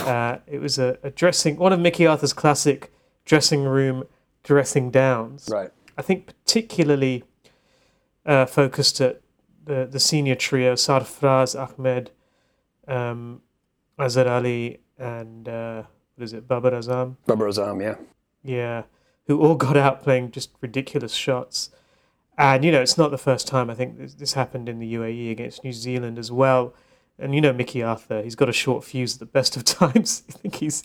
Uh, 0.00 0.38
it 0.46 0.60
was 0.60 0.78
a, 0.78 0.98
a 1.02 1.10
dressing 1.10 1.56
one 1.56 1.72
of 1.72 1.80
Mickey 1.80 2.06
Arthur's 2.06 2.32
classic 2.32 2.92
dressing 3.24 3.64
room 3.64 4.04
dressing 4.42 4.90
downs. 4.90 5.48
right. 5.50 5.70
I 5.98 6.02
think 6.02 6.26
particularly 6.26 7.24
uh, 8.24 8.46
focused 8.46 9.00
at 9.00 9.20
the, 9.64 9.86
the 9.90 10.00
senior 10.00 10.34
trio, 10.34 10.74
Sarfraz 10.74 11.58
Ahmed, 11.58 12.10
um, 12.86 13.42
Azhar 13.98 14.28
Ali, 14.28 14.80
and 14.98 15.48
uh, 15.48 15.82
what 16.14 16.24
is 16.24 16.32
it, 16.32 16.46
Babar 16.46 16.72
Azam? 16.72 17.16
Babar 17.26 17.48
Azam, 17.48 17.82
yeah. 17.82 17.96
Yeah, 18.42 18.82
who 19.26 19.40
all 19.40 19.54
got 19.54 19.76
out 19.76 20.02
playing 20.02 20.30
just 20.30 20.50
ridiculous 20.60 21.12
shots. 21.12 21.70
And, 22.38 22.64
you 22.64 22.70
know, 22.70 22.82
it's 22.82 22.98
not 22.98 23.10
the 23.10 23.18
first 23.18 23.46
time. 23.48 23.70
I 23.70 23.74
think 23.74 23.98
this, 23.98 24.14
this 24.14 24.32
happened 24.34 24.68
in 24.68 24.78
the 24.78 24.94
UAE 24.94 25.30
against 25.30 25.64
New 25.64 25.72
Zealand 25.72 26.18
as 26.18 26.30
well. 26.30 26.74
And, 27.18 27.34
you 27.34 27.40
know, 27.40 27.52
Mickey 27.52 27.82
Arthur, 27.82 28.22
he's 28.22 28.34
got 28.34 28.48
a 28.48 28.52
short 28.52 28.84
fuse 28.84 29.14
at 29.14 29.20
the 29.20 29.26
best 29.26 29.56
of 29.56 29.64
times. 29.64 30.22
I 30.28 30.32
think 30.32 30.56
he's, 30.56 30.84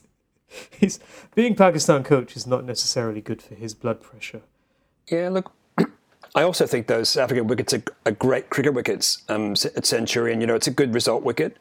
he's 0.72 1.00
being 1.36 1.56
Pakistan 1.56 2.04
coach 2.04 2.36
is 2.36 2.48
not 2.48 2.64
necessarily 2.64 3.22
good 3.22 3.42
for 3.42 3.56
his 3.56 3.74
blood 3.74 4.02
pressure. 4.02 4.42
Yeah, 5.08 5.30
look, 5.30 5.52
I 6.36 6.44
also 6.44 6.66
think 6.66 6.88
those 6.88 7.18
African 7.18 7.48
wickets 7.48 7.74
are, 7.74 7.84
are 8.06 8.14
great 8.14 8.50
cricket 8.50 8.74
wickets 8.74 9.24
um, 9.28 9.52
at 9.76 9.86
Centurion. 9.86 10.40
You 10.40 10.48
know, 10.48 10.56
it's 10.56 10.68
a 10.68 10.72
good 10.72 10.94
result 10.94 11.24
wicket. 11.24 11.58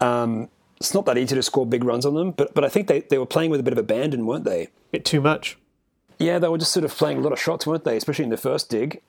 Um, 0.00 0.50
it's 0.76 0.92
not 0.92 1.06
that 1.06 1.16
easy 1.16 1.36
to 1.36 1.42
score 1.42 1.64
big 1.64 1.84
runs 1.84 2.04
on 2.04 2.14
them, 2.14 2.32
but 2.32 2.54
but 2.54 2.64
I 2.64 2.68
think 2.68 2.88
they, 2.88 3.00
they 3.02 3.16
were 3.16 3.24
playing 3.24 3.50
with 3.50 3.60
a 3.60 3.62
bit 3.62 3.72
of 3.72 3.78
abandon, 3.78 4.26
weren't 4.26 4.44
they? 4.44 4.64
A 4.64 4.68
Bit 4.90 5.04
too 5.04 5.20
much. 5.20 5.56
Yeah, 6.22 6.38
they 6.38 6.48
were 6.48 6.58
just 6.58 6.72
sort 6.72 6.84
of 6.84 6.96
playing 6.96 7.18
a 7.18 7.20
lot 7.20 7.32
of 7.32 7.40
shots, 7.40 7.66
weren't 7.66 7.84
they? 7.84 7.96
Especially 7.96 8.24
in 8.24 8.30
the 8.30 8.36
first 8.36 8.70
dig. 8.70 9.00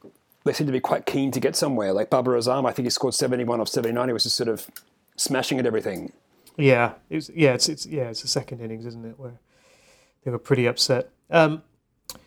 They 0.43 0.53
seemed 0.53 0.67
to 0.67 0.73
be 0.73 0.79
quite 0.79 1.05
keen 1.05 1.31
to 1.31 1.39
get 1.39 1.55
somewhere. 1.55 1.93
Like 1.93 2.09
Babar 2.09 2.33
Azam, 2.33 2.67
I 2.67 2.73
think 2.73 2.85
he 2.85 2.89
scored 2.89 3.13
71 3.13 3.61
off 3.61 3.69
79. 3.69 4.09
He 4.09 4.13
was 4.13 4.23
just 4.23 4.35
sort 4.35 4.49
of 4.49 4.69
smashing 5.15 5.59
at 5.59 5.65
everything. 5.65 6.11
Yeah, 6.57 6.93
it 7.09 7.15
was, 7.15 7.31
yeah, 7.33 7.53
it's, 7.53 7.69
it's 7.69 7.85
yeah, 7.85 8.09
it's 8.09 8.21
the 8.21 8.27
second 8.27 8.59
innings, 8.61 8.85
isn't 8.85 9.05
it, 9.05 9.17
where 9.17 9.39
they 10.23 10.31
were 10.31 10.39
pretty 10.39 10.67
upset. 10.67 11.09
Um, 11.31 11.63
a 12.13 12.17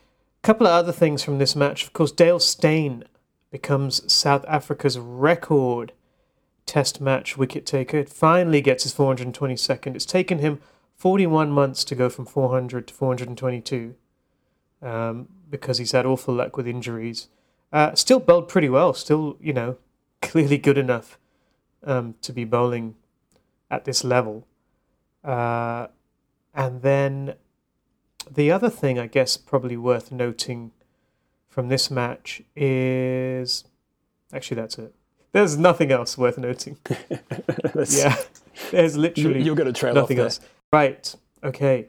couple 0.43 0.67
of 0.67 0.73
other 0.73 0.93
things 0.93 1.23
from 1.23 1.39
this 1.39 1.55
match, 1.55 1.85
of 1.85 1.93
course, 1.93 2.11
Dale 2.11 2.41
Steyn 2.41 3.05
becomes 3.51 4.13
South 4.13 4.45
Africa's 4.49 4.99
record 4.99 5.93
Test 6.67 7.01
match 7.01 7.39
wicket 7.39 7.65
taker. 7.65 7.99
It 7.99 8.09
finally 8.09 8.61
gets 8.61 8.83
his 8.83 8.93
422nd. 8.93 9.95
It's 9.95 10.05
taken 10.05 10.41
him 10.41 10.61
41 10.97 11.51
months 11.53 11.85
to 11.85 11.95
go 11.95 12.09
from 12.09 12.27
400 12.27 12.89
to 12.89 12.95
422 12.95 13.95
um, 14.83 15.29
because 15.51 15.79
he's 15.79 15.93
had 15.93 16.07
awful 16.07 16.35
luck 16.35 16.57
with 16.57 16.67
injuries. 16.67 17.29
Uh, 17.73 17.95
still 17.95 18.21
bowled 18.21 18.49
pretty 18.49 18.69
well. 18.69 18.95
Still, 18.95 19.37
you 19.41 19.53
know, 19.53 19.77
clearly 20.23 20.59
good 20.59 20.79
enough 20.79 21.19
um, 21.85 22.15
to 22.23 22.33
be 22.33 22.45
bowling 22.45 22.95
at 23.71 23.85
this 23.85 24.05
level. 24.05 24.47
Uh, 25.25 25.89
and 26.55 26.83
then 26.83 27.35
the 28.31 28.51
other 28.51 28.71
thing, 28.71 28.99
I 28.99 29.07
guess, 29.07 29.37
probably 29.37 29.77
worth 29.77 30.11
noting 30.11 30.73
from 31.49 31.69
this 31.69 31.91
match 31.91 32.43
is 32.55 33.65
actually 34.33 34.57
that's 34.57 34.79
it. 34.79 34.95
There's 35.33 35.59
nothing 35.59 35.91
else 35.93 36.17
worth 36.17 36.39
noting. 36.39 36.79
Yeah, 37.89 38.17
there's 38.71 38.97
literally 38.97 39.43
You're 39.43 39.55
going 39.55 39.73
to 39.73 39.79
trail 39.79 39.93
nothing 39.95 40.19
else. 40.19 40.41
Right. 40.73 41.15
Okay. 41.45 41.89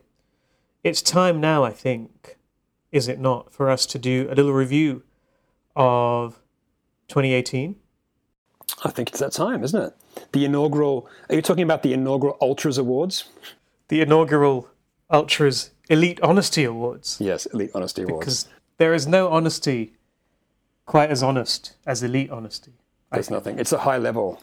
It's 0.84 1.02
time 1.02 1.40
now, 1.40 1.64
I 1.64 1.72
think, 1.72 2.37
is 2.92 3.08
it 3.08 3.20
not, 3.20 3.54
for 3.54 3.70
us 3.70 3.86
to 3.88 4.00
do 4.00 4.28
a 4.30 4.36
little 4.36 4.54
review 4.54 5.04
of 5.76 6.40
2018? 7.08 7.76
I 8.84 8.90
think 8.90 9.10
it's 9.10 9.20
that 9.20 9.32
time, 9.32 9.64
isn't 9.64 9.82
it? 9.82 9.94
The 10.34 10.46
inaugural. 10.46 11.10
Are 11.30 11.36
you 11.36 11.42
talking 11.42 11.64
about 11.64 11.84
the 11.84 11.94
inaugural 11.94 12.38
Ultras 12.42 12.78
Awards? 12.78 13.26
The 13.88 14.02
inaugural 14.02 14.70
Ultras 15.10 15.72
Elite 15.90 16.20
Honesty 16.22 16.64
Awards. 16.64 17.18
Yes, 17.20 17.46
Elite 17.48 17.72
Honesty 17.74 18.04
Awards. 18.04 18.26
Because 18.26 18.48
there 18.78 18.94
is 18.94 19.08
no 19.08 19.30
honesty 19.30 19.94
quite 20.86 21.10
as 21.10 21.24
honest 21.24 21.76
as 21.86 22.04
elite 22.04 22.30
honesty. 22.30 22.74
There's 23.12 23.30
nothing. 23.30 23.60
It's 23.60 23.72
a 23.72 23.80
high 23.80 23.98
level. 23.98 24.42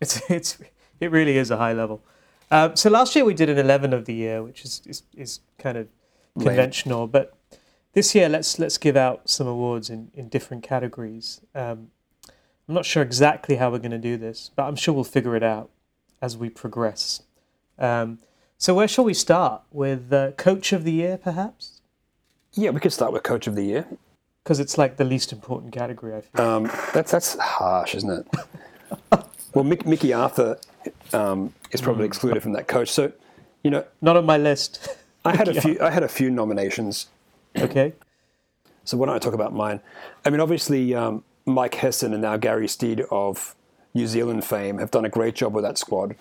It's 0.00 0.20
it's 0.30 0.58
it 1.00 1.10
really 1.10 1.36
is 1.36 1.50
a 1.50 1.56
high 1.56 1.72
level. 1.72 2.02
Um, 2.50 2.76
so 2.76 2.90
last 2.90 3.16
year 3.16 3.24
we 3.24 3.34
did 3.34 3.48
an 3.48 3.58
eleven 3.58 3.92
of 3.92 4.04
the 4.04 4.14
year, 4.14 4.42
which 4.42 4.64
is 4.64 4.82
is, 4.86 5.02
is 5.16 5.40
kind 5.58 5.76
of 5.76 5.88
Lame. 6.36 6.48
conventional. 6.48 7.06
But 7.06 7.34
this 7.94 8.14
year, 8.14 8.28
let's 8.28 8.58
let's 8.58 8.76
give 8.76 8.96
out 8.96 9.28
some 9.30 9.46
awards 9.46 9.88
in, 9.88 10.10
in 10.14 10.28
different 10.28 10.62
categories. 10.62 11.40
Um, 11.54 11.90
I'm 12.68 12.74
not 12.74 12.84
sure 12.84 13.02
exactly 13.02 13.56
how 13.56 13.70
we're 13.70 13.78
going 13.78 13.90
to 13.90 13.98
do 13.98 14.16
this, 14.16 14.50
but 14.54 14.64
I'm 14.64 14.76
sure 14.76 14.94
we'll 14.94 15.04
figure 15.04 15.36
it 15.36 15.42
out 15.42 15.70
as 16.20 16.36
we 16.36 16.48
progress. 16.48 17.22
Um, 17.78 18.18
so 18.58 18.74
where 18.74 18.88
shall 18.88 19.04
we 19.04 19.14
start 19.14 19.62
with 19.70 20.12
uh, 20.12 20.32
coach 20.32 20.72
of 20.72 20.84
the 20.84 20.92
year, 20.92 21.18
perhaps? 21.18 21.80
Yeah, 22.54 22.70
we 22.70 22.80
could 22.80 22.92
start 22.92 23.12
with 23.12 23.22
Coach 23.22 23.46
of 23.46 23.56
the 23.56 23.64
Year. 23.64 23.86
Because 24.42 24.60
it's 24.60 24.76
like 24.78 24.96
the 24.96 25.04
least 25.04 25.32
important 25.32 25.72
category. 25.72 26.14
I 26.14 26.20
feel. 26.20 26.40
Um, 26.40 26.70
that's 26.92 27.10
that's 27.10 27.38
harsh, 27.38 27.94
isn't 27.94 28.10
it? 28.10 28.26
well, 29.54 29.64
Mick, 29.64 29.86
Mickey 29.86 30.12
Arthur 30.12 30.58
um, 31.12 31.52
is 31.70 31.80
probably 31.80 32.04
excluded 32.04 32.42
from 32.42 32.52
that 32.52 32.68
coach. 32.68 32.90
So, 32.90 33.12
you 33.62 33.70
know, 33.70 33.84
Not 34.02 34.16
on 34.16 34.26
my 34.26 34.36
list. 34.36 34.88
I 35.24 35.34
had 35.34 35.48
a 35.48 35.60
few. 35.62 35.78
I 35.80 35.90
had 35.90 36.02
a 36.02 36.08
few 36.08 36.30
nominations. 36.30 37.06
Okay. 37.56 37.92
So 38.84 38.96
why 38.96 39.06
don't 39.06 39.16
I 39.16 39.18
talk 39.18 39.34
about 39.34 39.54
mine? 39.54 39.80
I 40.24 40.30
mean, 40.30 40.40
obviously, 40.40 40.94
um, 40.94 41.24
Mike 41.46 41.74
Hesson 41.74 42.12
and 42.12 42.22
now 42.22 42.36
Gary 42.36 42.68
Stead 42.68 43.02
of 43.10 43.54
New 43.94 44.06
Zealand 44.06 44.44
fame 44.44 44.78
have 44.78 44.90
done 44.90 45.04
a 45.04 45.08
great 45.08 45.34
job 45.34 45.54
with 45.54 45.64
that 45.64 45.78
squad. 45.78 46.16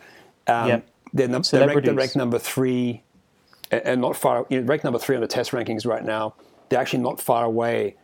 Um, 0.47 0.67
Yep. 0.69 0.87
They're, 1.15 1.27
num- 1.27 1.43
they're, 1.51 1.67
ranked, 1.67 1.85
they're 1.85 1.93
ranked 1.93 2.15
number 2.15 2.39
three, 2.39 3.03
and 3.69 4.01
not 4.01 4.15
far. 4.15 4.45
You 4.49 4.61
know, 4.61 4.67
ranked 4.67 4.83
number 4.83 4.97
three 4.97 5.15
on 5.15 5.21
the 5.21 5.27
Test 5.27 5.51
rankings 5.51 5.85
right 5.85 6.03
now. 6.03 6.33
They're 6.69 6.79
actually 6.79 7.03
not 7.03 7.21
far 7.21 7.45
away 7.45 7.95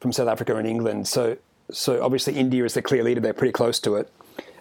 from 0.00 0.12
South 0.12 0.26
Africa 0.28 0.56
and 0.56 0.66
England. 0.66 1.06
So, 1.06 1.36
so 1.70 2.02
obviously 2.02 2.34
India 2.34 2.64
is 2.64 2.74
the 2.74 2.82
clear 2.82 3.04
leader. 3.04 3.20
They're 3.20 3.32
pretty 3.32 3.52
close 3.52 3.78
to 3.80 3.94
it, 3.96 4.12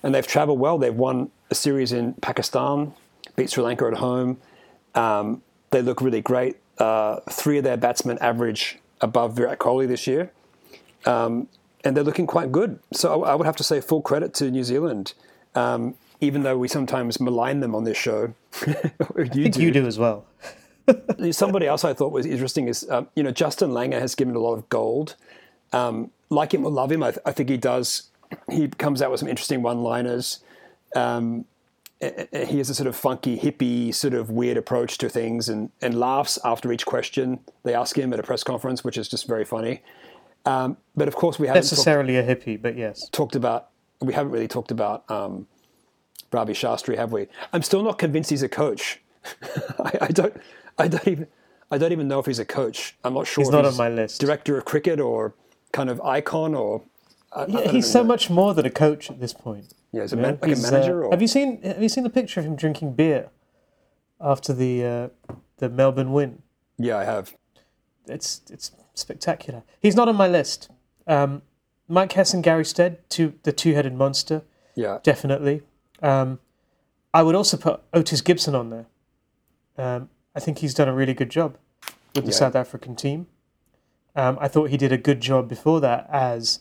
and 0.04 0.14
they've 0.14 0.28
travelled 0.28 0.60
well. 0.60 0.78
They've 0.78 0.94
won 0.94 1.32
a 1.50 1.56
series 1.56 1.92
in 1.92 2.14
Pakistan, 2.16 2.94
beat 3.36 3.50
Sri 3.50 3.64
Lanka 3.64 3.86
at 3.88 3.96
home. 3.96 4.38
Um, 4.94 5.42
they 5.72 5.82
look 5.82 6.00
really 6.02 6.22
great. 6.22 6.58
Uh, 6.78 7.20
three 7.32 7.58
of 7.58 7.64
their 7.64 7.78
batsmen 7.78 8.18
average 8.20 8.80
above 9.02 9.36
Virat 9.36 9.60
Kohli 9.60 9.88
this 9.88 10.08
year, 10.08 10.32
um, 11.06 11.48
and 11.84 11.96
they're 11.96 12.04
looking 12.04 12.28
quite 12.28 12.52
good. 12.52 12.80
So 12.92 13.24
I, 13.24 13.32
I 13.32 13.36
would 13.36 13.46
have 13.46 13.56
to 13.58 13.64
say 13.64 13.80
full 13.80 14.02
credit 14.02 14.34
to 14.36 14.52
New 14.52 14.64
Zealand. 14.64 15.14
Um, 15.54 15.96
even 16.22 16.44
though 16.44 16.58
we 16.58 16.68
sometimes 16.68 17.20
malign 17.20 17.60
them 17.60 17.76
on 17.76 17.84
this 17.84 17.98
show. 17.98 18.34
you 18.68 18.76
I 19.18 19.28
think 19.28 19.54
do. 19.54 19.62
you 19.62 19.72
do 19.72 19.86
as 19.86 20.00
well. 20.00 20.26
Somebody 21.32 21.68
else 21.68 21.84
I 21.84 21.94
thought 21.94 22.12
was 22.12 22.26
interesting 22.26 22.68
is, 22.68 22.90
um, 22.90 23.08
you 23.16 23.24
know, 23.24 23.32
Justin 23.32 23.72
Langer 23.72 24.00
has 24.00 24.16
given 24.16 24.36
a 24.36 24.40
lot 24.40 24.54
of 24.54 24.70
gold. 24.70 25.16
Um, 25.74 26.12
like 26.30 26.54
him 26.54 26.66
or 26.66 26.72
love 26.72 26.92
him, 26.92 27.04
I, 27.04 27.12
th- 27.12 27.22
I 27.26 27.32
think 27.32 27.50
he 27.50 27.58
does. 27.58 28.10
He 28.52 28.68
comes 28.68 29.02
out 29.02 29.12
with 29.12 29.20
some 29.20 29.30
interesting 29.30 29.62
one-liners. 29.62 30.40
Um, 30.96 31.46
he 32.34 32.58
has 32.58 32.70
a 32.70 32.76
sort 32.76 32.88
of 32.88 32.96
funky, 32.96 33.38
hippie, 33.38 33.94
sort 33.94 34.14
of 34.14 34.30
weird 34.30 34.58
approach 34.58 34.98
to 35.00 35.10
things, 35.10 35.50
and 35.50 35.70
and 35.82 36.00
laughs 36.00 36.38
after 36.44 36.72
each 36.72 36.86
question 36.86 37.40
they 37.64 37.74
ask 37.74 37.98
him 37.98 38.14
at 38.14 38.20
a 38.20 38.24
press 38.24 38.44
conference, 38.44 38.84
which 38.84 38.98
is 38.98 39.08
just 39.08 39.28
very 39.28 39.46
funny. 39.46 39.82
Um, 40.46 40.78
but 40.96 41.08
of 41.08 41.16
course, 41.16 41.40
we 41.40 41.48
haven't 41.48 41.64
talked, 41.64 41.72
Necessarily 41.72 42.18
a 42.18 42.24
hippie, 42.24 42.62
but 42.62 42.78
yes. 42.78 43.10
talked 43.10 43.36
about. 43.36 43.70
We 44.02 44.14
haven't 44.14 44.32
really 44.32 44.48
talked 44.48 44.72
about 44.72 45.10
um, 45.10 45.48
Ravi 46.32 46.54
Shastri, 46.54 46.98
have 46.98 47.12
we? 47.12 47.28
I'm 47.54 47.62
still 47.62 47.82
not 47.82 47.98
convinced 47.98 48.30
he's 48.30 48.44
a 48.44 48.50
coach. 48.50 49.02
I, 49.80 49.98
I 50.02 50.08
don't. 50.08 50.36
I 50.78 50.88
don't 50.88 51.08
even. 51.08 51.28
I 51.72 51.78
don't 51.78 51.92
even 51.92 52.08
know 52.08 52.20
if 52.20 52.28
he's 52.28 52.40
a 52.40 52.46
coach. 52.46 52.96
I'm 53.04 53.14
not 53.14 53.26
sure. 53.26 53.44
He's 53.44 53.52
not 53.52 53.66
on 53.66 53.76
my 53.76 53.90
list. 53.90 54.22
Director 54.22 54.58
of 54.58 54.66
cricket 54.66 55.00
or 55.00 55.34
kind 55.72 55.90
of 55.90 56.00
icon 56.02 56.54
or. 56.54 56.84
I, 57.34 57.44
I 57.44 57.68
he's 57.68 57.92
so 57.92 58.02
know. 58.02 58.08
much 58.08 58.30
more 58.30 58.54
than 58.54 58.66
a 58.66 58.70
coach 58.70 59.10
at 59.10 59.20
this 59.20 59.34
point. 59.34 59.74
Yeah, 59.96 60.04
a 60.04 60.08
you 60.08 60.18
man, 60.18 60.40
like 60.42 60.52
a 60.52 60.56
uh, 60.56 60.62
manager. 60.72 61.04
or, 61.06 61.12
Have 61.12 61.22
you 61.22 61.28
seen 61.28 61.62
Have 61.62 61.82
you 61.82 61.88
seen 61.90 62.04
the 62.04 62.10
picture 62.10 62.42
of 62.42 62.46
him 62.46 62.56
drinking 62.58 62.94
beer 62.96 63.30
after 64.20 64.52
the 64.54 64.84
uh, 64.86 65.08
the 65.58 65.70
Melbourne 65.70 66.12
win? 66.12 66.42
yeah, 66.78 66.98
I 66.98 67.06
have. 67.06 67.34
It's 68.06 68.42
it's 68.50 68.72
spectacular. 68.94 69.64
He's 69.80 69.96
not 69.96 70.10
on 70.10 70.16
my 70.18 70.28
list. 70.28 70.70
Um, 71.08 71.42
Mike 71.88 72.12
Hesson 72.12 72.42
Gary 72.42 72.66
Stead, 72.66 73.10
two 73.10 73.36
the 73.44 73.54
two 73.54 73.74
headed 73.74 73.94
monster, 73.94 74.42
Yeah, 74.76 75.00
definitely. 75.02 75.62
Um, 76.02 76.40
I 77.14 77.24
would 77.24 77.36
also 77.36 77.56
put 77.56 77.82
Otis 77.94 78.20
Gibson 78.22 78.54
on 78.54 78.70
there. 78.72 78.86
Um, 79.78 80.10
I 80.36 80.42
think 80.42 80.58
he's 80.60 80.74
done 80.74 80.90
a 80.90 80.94
really 80.94 81.14
good 81.14 81.30
job 81.30 81.58
with 82.14 82.26
the 82.26 82.32
Yeah. 82.32 82.38
South 82.38 82.56
African 82.56 82.96
team. 82.98 83.28
Um, 84.14 84.38
I 84.42 84.50
thought 84.50 84.70
he 84.70 84.78
did 84.78 84.92
a 84.92 84.98
good 84.98 85.22
job 85.22 85.48
before 85.48 85.80
that 85.82 86.10
as 86.12 86.60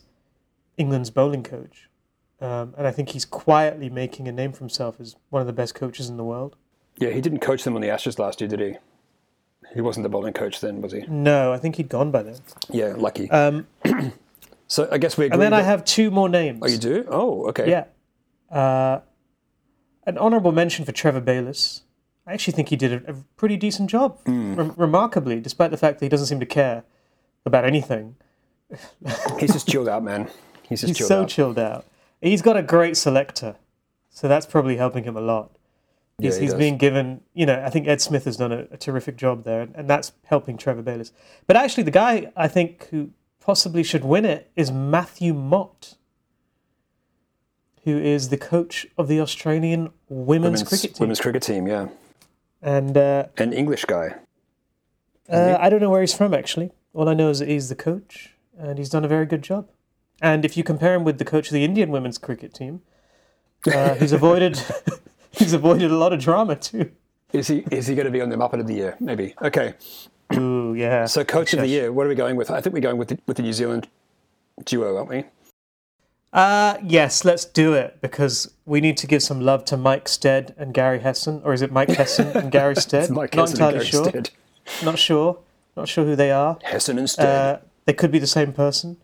England's 0.76 1.10
bowling 1.10 1.42
coach. 1.42 1.88
Um, 2.44 2.74
and 2.76 2.86
I 2.86 2.90
think 2.90 3.10
he's 3.10 3.24
quietly 3.24 3.88
making 3.88 4.28
a 4.28 4.32
name 4.32 4.52
for 4.52 4.58
himself 4.58 5.00
as 5.00 5.16
one 5.30 5.40
of 5.40 5.46
the 5.46 5.52
best 5.52 5.74
coaches 5.74 6.08
in 6.10 6.16
the 6.16 6.24
world. 6.24 6.56
yeah. 6.98 7.10
He 7.10 7.20
didn't 7.20 7.38
coach 7.40 7.64
them 7.64 7.74
on 7.74 7.80
the 7.80 7.88
Ashes 7.90 8.18
last 8.18 8.40
year, 8.40 8.48
did 8.48 8.60
he? 8.60 8.76
He 9.74 9.80
wasn't 9.80 10.02
the 10.04 10.08
bowling 10.08 10.34
coach 10.34 10.60
then, 10.60 10.80
was 10.82 10.92
he? 10.92 11.04
No, 11.08 11.52
I 11.52 11.58
think 11.58 11.76
he'd 11.76 11.88
gone 11.88 12.10
by 12.10 12.22
then. 12.22 12.36
Yeah, 12.70 12.94
lucky. 12.96 13.30
Um, 13.30 13.66
so 14.68 14.88
I 14.92 14.98
guess 14.98 15.16
we 15.16 15.30
and 15.30 15.40
then 15.40 15.52
I 15.52 15.62
have 15.62 15.84
two 15.84 16.10
more 16.10 16.28
names. 16.28 16.60
Oh, 16.62 16.66
you 16.68 16.76
do? 16.78 17.06
Oh, 17.08 17.46
okay. 17.48 17.68
Yeah. 17.70 17.84
Uh, 18.56 19.00
an 20.06 20.18
honourable 20.18 20.52
mention 20.52 20.84
for 20.84 20.92
Trevor 20.92 21.20
Bayliss. 21.20 21.82
I 22.26 22.34
actually 22.34 22.52
think 22.52 22.68
he 22.68 22.76
did 22.76 22.92
a, 22.92 23.10
a 23.12 23.14
pretty 23.36 23.56
decent 23.56 23.90
job, 23.90 24.18
Hmm. 24.26 24.54
rem- 24.54 24.74
remarkably, 24.76 25.40
despite 25.40 25.70
the 25.70 25.76
fact 25.78 25.98
that 25.98 26.04
he 26.04 26.08
doesn't 26.10 26.26
seem 26.26 26.40
to 26.40 26.46
care 26.46 26.84
about 27.46 27.64
anything. 27.64 28.16
He's 29.40 29.52
just 29.52 29.68
chilled 29.68 29.88
out, 29.88 30.02
man. 30.04 30.28
He's 30.68 30.80
just 30.82 30.94
chilled 30.96 30.98
out. 30.98 30.98
He's 30.98 30.98
chilled 30.98 31.08
so 31.08 31.22
out. 31.22 31.28
chilled 31.28 31.58
out. 31.58 31.84
He's 32.24 32.40
got 32.40 32.56
a 32.56 32.62
great 32.62 32.96
selector, 32.96 33.56
so 34.08 34.28
that's 34.28 34.46
probably 34.46 34.78
helping 34.78 35.04
him 35.04 35.14
a 35.14 35.20
lot. 35.20 35.50
He's, 36.18 36.36
Yeah, 36.36 36.40
he 36.40 36.46
he's 36.46 36.54
being 36.54 36.78
given, 36.78 37.20
you 37.34 37.44
know, 37.44 37.62
I 37.62 37.68
think 37.68 37.86
Ed 37.86 38.00
Smith 38.00 38.24
has 38.24 38.38
done 38.38 38.50
a, 38.50 38.66
a 38.70 38.78
terrific 38.78 39.16
job 39.16 39.44
there, 39.44 39.68
and 39.74 39.90
that's 39.90 40.12
helping 40.24 40.56
Trevor 40.56 40.80
Bayliss. 40.80 41.12
But 41.46 41.56
actually, 41.56 41.82
the 41.82 41.90
guy 41.90 42.32
I 42.34 42.48
think 42.48 42.88
who 42.88 43.10
possibly 43.40 43.82
should 43.82 44.04
win 44.04 44.24
it 44.24 44.50
is 44.56 44.72
Matthew 44.72 45.34
Mott, 45.34 45.96
who 47.84 47.98
is 47.98 48.30
the 48.30 48.38
coach 48.38 48.86
of 48.96 49.06
the 49.06 49.20
Australian 49.20 49.90
women's, 50.08 50.60
Women's, 50.62 50.62
cricket 50.62 50.94
team. 50.94 51.00
women's 51.00 51.20
cricket 51.20 51.42
team, 51.42 51.66
yeah. 51.66 51.88
And 52.62 52.96
uh, 52.96 53.26
An 53.36 53.52
English 53.52 53.84
guy. 53.84 54.14
uh, 55.28 55.58
I 55.60 55.68
don't 55.68 55.80
know 55.80 55.90
where 55.90 56.00
he's 56.00 56.14
from 56.14 56.32
actually. 56.32 56.70
All 56.94 57.06
I 57.06 57.12
know 57.12 57.28
is 57.28 57.40
that 57.40 57.48
he's 57.48 57.68
the 57.68 57.74
coach, 57.74 58.34
and 58.56 58.78
he's 58.78 58.88
done 58.88 59.04
a 59.04 59.08
very 59.08 59.26
good 59.26 59.42
job. 59.42 59.68
And 60.20 60.44
if 60.44 60.56
you 60.56 60.64
compare 60.64 60.94
him 60.94 61.04
with 61.04 61.18
the 61.18 61.24
coach 61.24 61.48
of 61.48 61.54
the 61.54 61.64
Indian 61.64 61.90
women's 61.90 62.18
cricket 62.18 62.54
team, 62.54 62.82
uh, 63.66 63.94
he's 63.94 64.12
avoided 64.12 64.62
he's 65.30 65.52
avoided 65.52 65.90
a 65.90 65.96
lot 65.96 66.12
of 66.12 66.20
drama 66.20 66.56
too. 66.56 66.90
Is 67.32 67.48
he 67.48 67.64
is 67.70 67.86
he 67.86 67.94
going 67.94 68.06
to 68.06 68.12
be 68.12 68.20
on 68.20 68.28
the 68.28 68.36
Muppet 68.36 68.60
of 68.60 68.66
the 68.66 68.74
Year? 68.74 68.96
Maybe. 69.00 69.34
Okay. 69.42 69.74
Ooh, 70.34 70.74
yeah. 70.74 71.06
So 71.06 71.24
coach 71.24 71.52
of 71.52 71.60
the 71.60 71.66
year. 71.66 71.92
What 71.92 72.06
are 72.06 72.08
we 72.08 72.14
going 72.14 72.36
with? 72.36 72.50
I 72.50 72.60
think 72.60 72.74
we're 72.74 72.80
going 72.80 72.96
with 72.96 73.08
the, 73.08 73.18
with 73.26 73.36
the 73.36 73.42
New 73.42 73.52
Zealand 73.52 73.88
duo, 74.64 74.96
aren't 74.96 75.10
we? 75.10 75.24
Uh, 76.32 76.78
yes, 76.82 77.24
let's 77.24 77.44
do 77.44 77.74
it 77.74 78.00
because 78.00 78.52
we 78.66 78.80
need 78.80 78.96
to 78.96 79.06
give 79.06 79.22
some 79.22 79.40
love 79.40 79.64
to 79.66 79.76
Mike 79.76 80.08
Stead 80.08 80.52
and 80.58 80.74
Gary 80.74 80.98
Hesson, 80.98 81.40
or 81.44 81.52
is 81.52 81.62
it 81.62 81.70
Mike 81.70 81.90
Hesson 81.90 82.36
and 82.36 82.50
Gary 82.50 82.74
Stead? 82.76 83.04
It's 83.04 83.10
Mike 83.10 83.34
Not 83.34 83.50
Hesson 83.50 83.62
and 83.62 83.74
entirely 83.76 83.78
Gary 83.78 83.86
sure. 83.86 84.04
Stead. 84.08 84.30
Not 84.84 84.98
sure. 84.98 85.38
Not 85.76 85.88
sure 85.88 86.04
who 86.04 86.16
they 86.16 86.32
are. 86.32 86.58
Hessen 86.64 86.98
instead. 86.98 87.26
Uh, 87.26 87.58
they 87.84 87.92
could 87.92 88.10
be 88.10 88.18
the 88.18 88.26
same 88.26 88.52
person. 88.52 88.96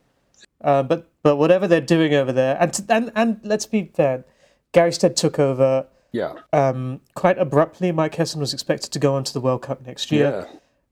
Uh, 0.60 0.82
but 0.82 1.08
but 1.22 1.36
whatever 1.36 1.66
they're 1.66 1.80
doing 1.80 2.14
over 2.14 2.32
there, 2.32 2.56
and 2.60 2.78
and 2.88 3.12
and 3.14 3.40
let's 3.42 3.66
be 3.66 3.90
fair, 3.94 4.24
Gary 4.72 4.92
Stead 4.92 5.16
took 5.16 5.38
over 5.38 5.86
yeah. 6.12 6.34
um, 6.52 7.00
quite 7.14 7.38
abruptly. 7.38 7.92
Mike 7.92 8.14
Hesson 8.14 8.40
was 8.40 8.52
expected 8.52 8.92
to 8.92 8.98
go 8.98 9.14
on 9.14 9.24
to 9.24 9.32
the 9.32 9.40
World 9.40 9.62
Cup 9.62 9.86
next 9.86 10.10
year, 10.12 10.48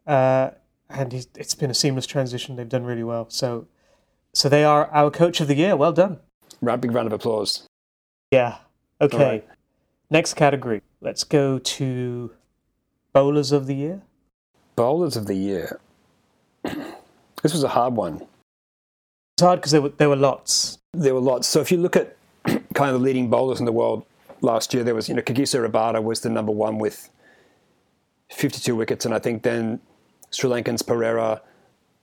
Yeah. 0.07 0.13
uh, 0.13 0.51
and 0.89 1.13
he's, 1.13 1.29
it's 1.37 1.55
been 1.55 1.71
a 1.71 1.75
seamless 1.75 2.07
transition. 2.07 2.57
They've 2.57 2.69
done 2.69 2.85
really 2.85 3.05
well. 3.05 3.29
So 3.29 3.67
so 4.33 4.49
they 4.49 4.65
are 4.65 4.87
our 4.89 5.11
coach 5.11 5.41
of 5.41 5.49
the 5.49 5.55
year. 5.55 5.77
Well 5.77 5.93
done. 5.93 6.19
Round, 6.61 6.81
big 6.81 6.93
round 6.93 7.07
of 7.07 7.13
applause. 7.13 7.67
Yeah. 8.31 8.59
Okay. 9.01 9.19
Right. 9.19 9.49
Next 10.11 10.35
category. 10.35 10.83
Let's 11.01 11.25
go 11.25 11.59
to 11.59 12.33
bowlers 13.13 13.53
of 13.53 13.67
the 13.67 13.75
year. 13.75 14.03
Bowlers 14.77 15.17
of 15.17 15.27
the 15.27 15.35
year. 15.37 15.81
This 17.41 17.53
was 17.53 17.63
a 17.63 17.69
hard 17.69 17.95
one. 17.95 18.27
It's 19.39 19.43
hard 19.45 19.61
because 19.61 19.71
there 19.71 19.83
were 19.83 19.91
there 19.91 20.09
were 20.09 20.17
lots. 20.17 20.79
There 20.93 21.15
were 21.15 21.21
lots. 21.21 21.47
So 21.47 21.61
if 21.61 21.71
you 21.71 21.79
look 21.79 21.95
at 21.95 22.17
kind 22.75 22.91
of 22.93 22.95
the 22.95 22.99
leading 22.99 23.31
bowlers 23.31 23.61
in 23.61 23.67
the 23.67 23.73
world 23.73 24.05
last 24.41 24.75
year, 24.75 24.83
there 24.83 24.97
was, 24.97 25.09
you 25.09 25.15
know, 25.15 25.23
Kagiso 25.23 25.65
Rabada 25.65 26.03
was 26.03 26.23
the 26.23 26.29
number 26.29 26.51
one 26.51 26.79
with 26.79 27.09
52 28.33 28.75
wickets. 28.75 29.05
And 29.05 29.15
I 29.15 29.21
think 29.21 29.45
then 29.45 29.79
Sri 30.33 30.51
Lankans 30.51 30.83
Perera, 30.83 31.41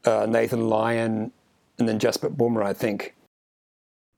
uh, 0.06 0.26
Nathan 0.28 0.70
Lyon, 0.70 1.34
and 1.78 1.90
then 1.90 2.00
Jasprit 2.00 2.38
Bumrah, 2.38 2.68
I 2.68 2.72
think. 2.72 3.14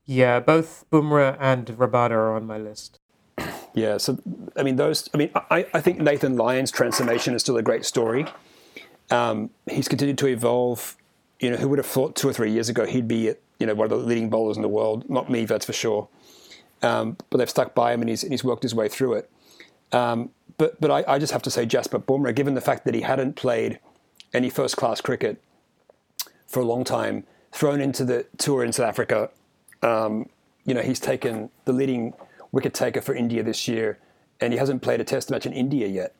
Yeah, 0.06 0.38
both 0.38 0.84
Bumrah 0.92 1.36
and 1.40 1.66
Rabada 1.66 2.12
are 2.12 2.36
on 2.36 2.46
my 2.46 2.58
list. 2.58 3.00
Yeah, 3.74 3.96
so 3.96 4.18
I 4.56 4.62
mean, 4.62 4.76
those. 4.76 5.10
I 5.12 5.16
mean, 5.16 5.30
I, 5.34 5.66
I 5.74 5.80
think 5.80 6.00
Nathan 6.00 6.36
Lyon's 6.36 6.70
transformation 6.70 7.34
is 7.34 7.42
still 7.42 7.56
a 7.56 7.62
great 7.62 7.84
story. 7.84 8.26
Um, 9.10 9.50
he's 9.68 9.88
continued 9.88 10.18
to 10.18 10.28
evolve. 10.28 10.96
You 11.40 11.50
know, 11.50 11.56
who 11.56 11.68
would 11.68 11.78
have 11.78 11.86
thought 11.86 12.16
two 12.16 12.28
or 12.28 12.32
three 12.32 12.50
years 12.50 12.68
ago 12.68 12.84
he'd 12.84 13.06
be, 13.06 13.32
you 13.60 13.66
know, 13.66 13.74
one 13.74 13.84
of 13.84 13.90
the 13.90 13.96
leading 13.96 14.28
bowlers 14.28 14.56
in 14.56 14.62
the 14.62 14.68
world? 14.68 15.08
Not 15.08 15.30
me, 15.30 15.44
that's 15.44 15.66
for 15.66 15.72
sure. 15.72 16.08
Um, 16.82 17.16
but 17.30 17.38
they've 17.38 17.50
stuck 17.50 17.74
by 17.74 17.92
him, 17.92 18.00
and 18.00 18.08
he's 18.08 18.22
and 18.22 18.32
he's 18.32 18.44
worked 18.44 18.62
his 18.62 18.74
way 18.74 18.88
through 18.88 19.14
it. 19.14 19.30
Um, 19.92 20.30
but 20.56 20.80
but 20.80 20.90
I, 20.90 21.04
I 21.06 21.18
just 21.18 21.32
have 21.32 21.42
to 21.42 21.50
say, 21.50 21.66
Jasprit 21.66 22.04
Bumrah, 22.04 22.34
given 22.34 22.54
the 22.54 22.60
fact 22.60 22.84
that 22.84 22.94
he 22.94 23.02
hadn't 23.02 23.36
played 23.36 23.78
any 24.32 24.50
first 24.50 24.76
class 24.76 25.00
cricket 25.00 25.42
for 26.46 26.60
a 26.60 26.64
long 26.64 26.84
time, 26.84 27.24
thrown 27.52 27.80
into 27.80 28.04
the 28.04 28.26
tour 28.36 28.64
in 28.64 28.72
South 28.72 28.88
Africa, 28.88 29.30
um, 29.82 30.28
you 30.64 30.74
know, 30.74 30.82
he's 30.82 31.00
taken 31.00 31.50
the 31.64 31.72
leading 31.72 32.14
wicket 32.52 32.74
taker 32.74 33.00
for 33.00 33.14
India 33.14 33.42
this 33.42 33.68
year, 33.68 33.98
and 34.40 34.52
he 34.52 34.58
hasn't 34.58 34.82
played 34.82 35.00
a 35.00 35.04
test 35.04 35.30
match 35.30 35.46
in 35.46 35.52
India 35.52 35.86
yet. 35.86 36.14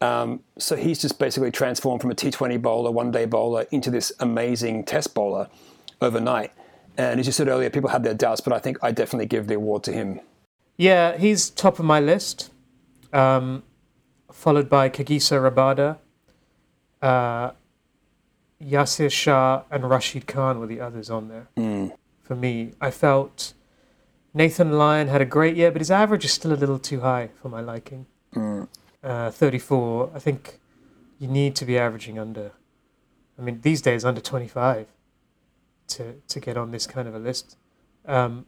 Um, 0.00 0.40
so 0.58 0.76
he's 0.76 1.00
just 1.00 1.18
basically 1.18 1.50
transformed 1.50 2.02
from 2.02 2.10
a 2.10 2.14
T20 2.14 2.60
bowler, 2.60 2.90
one 2.90 3.10
day 3.10 3.24
bowler, 3.24 3.66
into 3.70 3.90
this 3.90 4.12
amazing 4.20 4.84
test 4.84 5.14
bowler 5.14 5.48
overnight. 6.00 6.52
And 6.96 7.18
as 7.18 7.26
you 7.26 7.32
said 7.32 7.48
earlier, 7.48 7.70
people 7.70 7.90
had 7.90 8.04
their 8.04 8.14
doubts, 8.14 8.40
but 8.40 8.52
I 8.52 8.58
think 8.58 8.78
I 8.82 8.92
definitely 8.92 9.26
give 9.26 9.46
the 9.46 9.54
award 9.54 9.82
to 9.84 9.92
him. 9.92 10.20
Yeah, 10.76 11.16
he's 11.16 11.50
top 11.50 11.78
of 11.78 11.84
my 11.84 12.00
list. 12.00 12.50
Um, 13.12 13.62
followed 14.32 14.68
by 14.68 14.88
Kagiso 14.88 15.40
Rabada, 15.40 15.98
uh, 17.00 17.52
Yasir 18.60 19.10
Shah, 19.10 19.62
and 19.70 19.88
Rashid 19.88 20.26
Khan 20.26 20.58
were 20.58 20.66
the 20.66 20.80
others 20.80 21.08
on 21.10 21.28
there. 21.28 21.48
For 22.22 22.34
me, 22.34 22.72
I 22.80 22.90
felt 22.90 23.52
Nathan 24.32 24.72
Lyon 24.72 25.08
had 25.08 25.20
a 25.20 25.24
great 25.26 25.56
year, 25.56 25.70
but 25.70 25.80
his 25.80 25.90
average 25.90 26.24
is 26.24 26.32
still 26.32 26.52
a 26.52 26.54
little 26.54 26.78
too 26.78 27.00
high 27.00 27.30
for 27.40 27.48
my 27.48 27.60
liking. 27.60 28.06
Uh, 29.04 29.30
34. 29.30 30.12
I 30.14 30.18
think 30.18 30.58
you 31.18 31.28
need 31.28 31.54
to 31.56 31.66
be 31.66 31.78
averaging 31.78 32.18
under. 32.18 32.52
I 33.38 33.42
mean, 33.42 33.60
these 33.60 33.82
days 33.82 34.04
under 34.04 34.20
25 34.20 34.86
to 35.88 36.14
to 36.26 36.40
get 36.40 36.56
on 36.56 36.70
this 36.70 36.86
kind 36.86 37.06
of 37.06 37.14
a 37.14 37.18
list. 37.18 37.58
Um, 38.06 38.46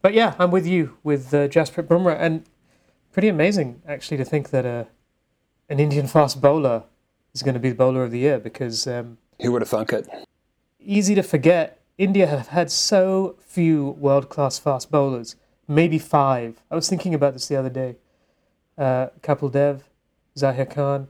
but 0.00 0.14
yeah, 0.14 0.34
I'm 0.38 0.52
with 0.52 0.66
you 0.66 0.96
with 1.02 1.34
uh, 1.34 1.48
Jasprit 1.48 1.88
Bumrah, 1.88 2.16
and 2.18 2.44
pretty 3.12 3.28
amazing 3.28 3.82
actually 3.86 4.16
to 4.18 4.24
think 4.24 4.50
that 4.50 4.64
uh, 4.64 4.84
an 5.68 5.80
Indian 5.80 6.06
fast 6.06 6.40
bowler 6.40 6.84
is 7.34 7.42
going 7.42 7.54
to 7.54 7.60
be 7.60 7.70
the 7.70 7.74
bowler 7.74 8.04
of 8.04 8.12
the 8.12 8.20
year 8.20 8.38
because 8.38 8.86
um, 8.86 9.18
Who 9.42 9.50
would 9.52 9.62
have 9.62 9.68
thunk 9.68 9.92
it? 9.92 10.06
easy 10.80 11.14
to 11.14 11.22
forget. 11.22 11.80
India 11.98 12.26
have 12.28 12.48
had 12.48 12.70
so 12.70 13.36
few 13.40 13.90
world 13.98 14.28
class 14.28 14.58
fast 14.58 14.88
bowlers, 14.90 15.34
maybe 15.66 15.98
five. 15.98 16.62
I 16.70 16.76
was 16.76 16.88
thinking 16.88 17.12
about 17.12 17.32
this 17.32 17.48
the 17.48 17.56
other 17.56 17.70
day. 17.70 17.96
Uh, 18.78 19.08
Kapil 19.22 19.50
Dev, 19.50 19.84
Zaheer 20.36 20.70
Khan, 20.70 21.08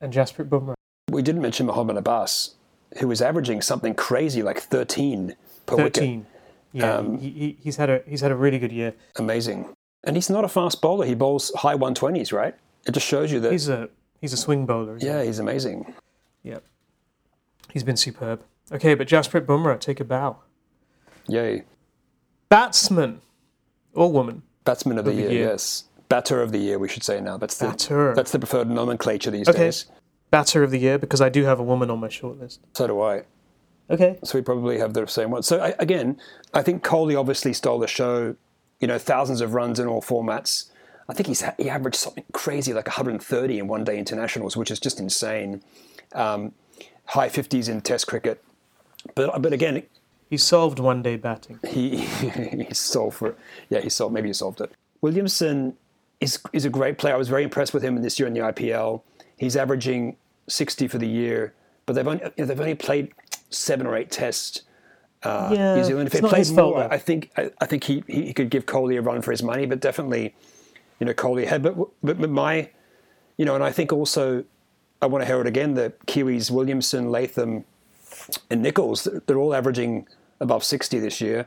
and 0.00 0.12
Jasprit 0.12 0.48
Bumrah. 0.48 0.74
We 1.10 1.22
didn't 1.22 1.40
mention 1.40 1.66
Mohammad 1.66 1.96
Abbas, 1.96 2.54
who 2.98 3.08
was 3.08 3.22
averaging 3.22 3.62
something 3.62 3.94
crazy 3.94 4.42
like 4.42 4.58
13 4.60 5.36
per 5.66 5.76
wicket. 5.76 5.94
Thirteen. 5.94 6.26
Yeah, 6.72 6.96
Um, 6.96 7.18
he, 7.18 7.30
he, 7.30 7.56
he's 7.62 7.76
had 7.76 7.88
a 7.88 8.02
he's 8.06 8.20
had 8.20 8.30
a 8.30 8.36
really 8.36 8.58
good 8.58 8.72
year. 8.72 8.92
Amazing. 9.16 9.74
And 10.04 10.16
he's 10.16 10.28
not 10.28 10.44
a 10.44 10.48
fast 10.48 10.82
bowler. 10.82 11.06
He 11.06 11.14
bowls 11.14 11.50
high 11.56 11.74
120s, 11.76 12.32
right? 12.32 12.54
It 12.86 12.92
just 12.92 13.06
shows 13.06 13.32
you 13.32 13.40
that. 13.40 13.52
He's 13.52 13.68
a 13.68 13.88
he's 14.20 14.32
a 14.32 14.36
swing 14.36 14.66
bowler. 14.66 14.96
isn't 14.96 15.08
yeah, 15.08 15.22
he's 15.22 15.38
amazing. 15.38 15.94
he? 16.42 16.50
yeah. 16.50 16.58
He's 17.72 17.84
been 17.84 17.96
superb. 17.96 18.42
Okay, 18.70 18.94
but 18.94 19.08
Jasprit 19.08 19.46
Bumrah, 19.46 19.78
take 19.80 20.00
a 20.00 20.04
bow. 20.04 20.38
Yay. 21.26 21.64
Batsman 22.48 23.20
or 23.94 24.10
woman, 24.12 24.42
Batsman 24.68 24.98
of 24.98 25.04
the, 25.06 25.10
Of 25.12 25.16
the 25.16 25.22
year, 25.22 25.30
year. 25.32 25.48
yes. 25.48 25.84
Batter 26.10 26.42
of 26.42 26.52
the 26.52 26.58
year, 26.58 26.78
we 26.78 26.88
should 26.88 27.02
say 27.02 27.20
now. 27.22 27.38
That's 27.38 27.56
the, 27.56 27.68
batter. 27.68 28.14
that's 28.14 28.32
the 28.32 28.38
preferred 28.38 28.68
nomenclature 28.68 29.30
these 29.30 29.48
Okay. 29.48 29.58
days. 29.58 29.86
batter 30.30 30.62
of 30.62 30.70
the 30.70 30.78
year 30.78 30.98
because 30.98 31.22
I 31.22 31.30
do 31.30 31.44
have 31.44 31.58
a 31.58 31.62
woman 31.62 31.90
on 31.90 32.00
my 32.00 32.08
shortlist. 32.08 32.58
So 32.74 32.86
do 32.86 33.00
I. 33.00 33.22
Okay. 33.90 34.18
So 34.24 34.36
we 34.36 34.42
probably 34.42 34.78
have 34.78 34.92
the 34.92 35.06
same 35.06 35.30
one. 35.30 35.42
So 35.42 35.58
I, 35.58 35.74
again, 35.78 36.18
I 36.52 36.60
think 36.62 36.84
Kohli 36.84 37.18
obviously 37.18 37.54
stole 37.54 37.78
the 37.78 37.86
show. 37.88 38.36
You 38.80 38.86
know, 38.88 38.98
thousands 38.98 39.40
of 39.40 39.54
runs 39.54 39.80
in 39.80 39.86
all 39.86 40.02
formats. 40.02 40.70
I 41.08 41.14
think 41.14 41.26
he's 41.28 41.42
he 41.56 41.70
averaged 41.70 41.96
something 41.96 42.24
crazy 42.34 42.74
like 42.74 42.86
130 42.86 43.58
in 43.58 43.66
one 43.68 43.84
day 43.84 43.96
internationals, 43.98 44.54
which 44.56 44.70
is 44.70 44.78
just 44.78 45.00
insane. 45.00 45.62
Um, 46.12 46.52
high 47.06 47.30
50s 47.30 47.68
in 47.70 47.80
Test 47.80 48.06
cricket. 48.06 48.44
But 49.14 49.40
but 49.40 49.52
again, 49.54 49.82
He 50.30 50.36
solved 50.36 50.78
one 50.78 51.02
day 51.02 51.16
batting. 51.16 51.58
he 51.68 51.96
he 52.68 52.74
solved 52.74 53.16
for 53.16 53.34
yeah 53.70 53.80
he 53.80 53.88
solved 53.88 54.14
maybe 54.14 54.28
he 54.28 54.32
solved 54.34 54.60
it. 54.60 54.70
Williamson 55.00 55.74
is 56.20 56.38
is 56.52 56.64
a 56.64 56.70
great 56.70 56.98
player. 56.98 57.14
I 57.14 57.18
was 57.18 57.28
very 57.28 57.44
impressed 57.44 57.72
with 57.74 57.82
him 57.82 58.00
this 58.02 58.18
year 58.18 58.26
in 58.26 58.34
the 58.34 58.40
IPL. 58.40 59.02
He's 59.36 59.56
averaging 59.56 60.16
60 60.48 60.88
for 60.88 60.98
the 60.98 61.06
year, 61.08 61.54
but 61.86 61.92
they've 61.94 62.06
only 62.06 62.22
you 62.24 62.32
know, 62.38 62.46
they've 62.46 62.60
only 62.60 62.74
played 62.74 63.12
seven 63.50 63.86
or 63.86 63.96
eight 63.96 64.10
tests. 64.10 64.62
Uh, 65.22 65.50
Yeah, 65.52 65.74
New 65.76 65.84
Zealand. 65.84 66.06
If 66.08 66.14
it's 66.14 66.20
they 66.20 66.28
not 66.28 66.36
his 66.36 66.48
played 66.50 66.56
fault, 66.56 66.74
more. 66.76 66.92
I 66.92 66.98
think 66.98 67.30
I, 67.36 67.50
I 67.60 67.66
think 67.66 67.84
he, 67.84 68.04
he 68.06 68.32
could 68.32 68.50
give 68.50 68.66
Kohli 68.66 68.98
a 68.98 69.02
run 69.02 69.22
for 69.22 69.30
his 69.30 69.42
money. 69.42 69.66
But 69.66 69.80
definitely, 69.80 70.34
you 71.00 71.06
know, 71.06 71.12
Kohli 71.14 71.46
had. 71.46 71.62
But, 71.62 71.76
but 72.02 72.18
but 72.20 72.30
my, 72.30 72.70
you 73.36 73.44
know, 73.44 73.54
and 73.54 73.64
I 73.64 73.72
think 73.72 73.92
also 73.92 74.44
I 75.02 75.06
want 75.06 75.22
to 75.22 75.26
hear 75.26 75.40
it 75.40 75.46
again. 75.46 75.74
The 75.74 75.92
Kiwis, 76.06 76.50
Williamson, 76.50 77.10
Latham, 77.10 77.64
and 78.50 78.62
Nicholls, 78.62 79.08
they're 79.26 79.38
all 79.38 79.54
averaging 79.54 80.06
above 80.40 80.64
60 80.64 80.98
this 81.00 81.20
year 81.20 81.46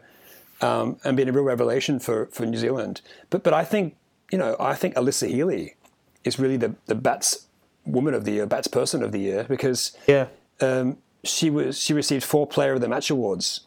um, 0.61 0.97
and 1.03 1.17
been 1.17 1.29
a 1.29 1.31
real 1.31 1.43
revelation 1.43 1.99
for, 1.99 2.27
for 2.27 2.45
New 2.45 2.57
Zealand. 2.57 3.01
But 3.29 3.43
but 3.43 3.53
I 3.53 3.63
think, 3.63 3.95
you 4.31 4.37
know, 4.37 4.55
I 4.59 4.75
think 4.75 4.95
Alyssa 4.95 5.27
Healy 5.27 5.75
is 6.23 6.37
really 6.39 6.57
the, 6.57 6.75
the 6.85 6.95
bats 6.95 7.47
woman 7.85 8.13
of 8.13 8.25
the 8.25 8.31
year, 8.33 8.45
bats 8.45 8.67
person 8.67 9.01
of 9.03 9.11
the 9.11 9.19
year, 9.19 9.45
because 9.49 9.97
Yeah. 10.07 10.27
um, 10.59 10.97
she 11.23 11.49
was 11.49 11.77
she 11.79 11.93
received 11.93 12.23
four 12.23 12.45
player 12.47 12.73
of 12.73 12.81
the 12.81 12.87
match 12.87 13.09
awards 13.09 13.61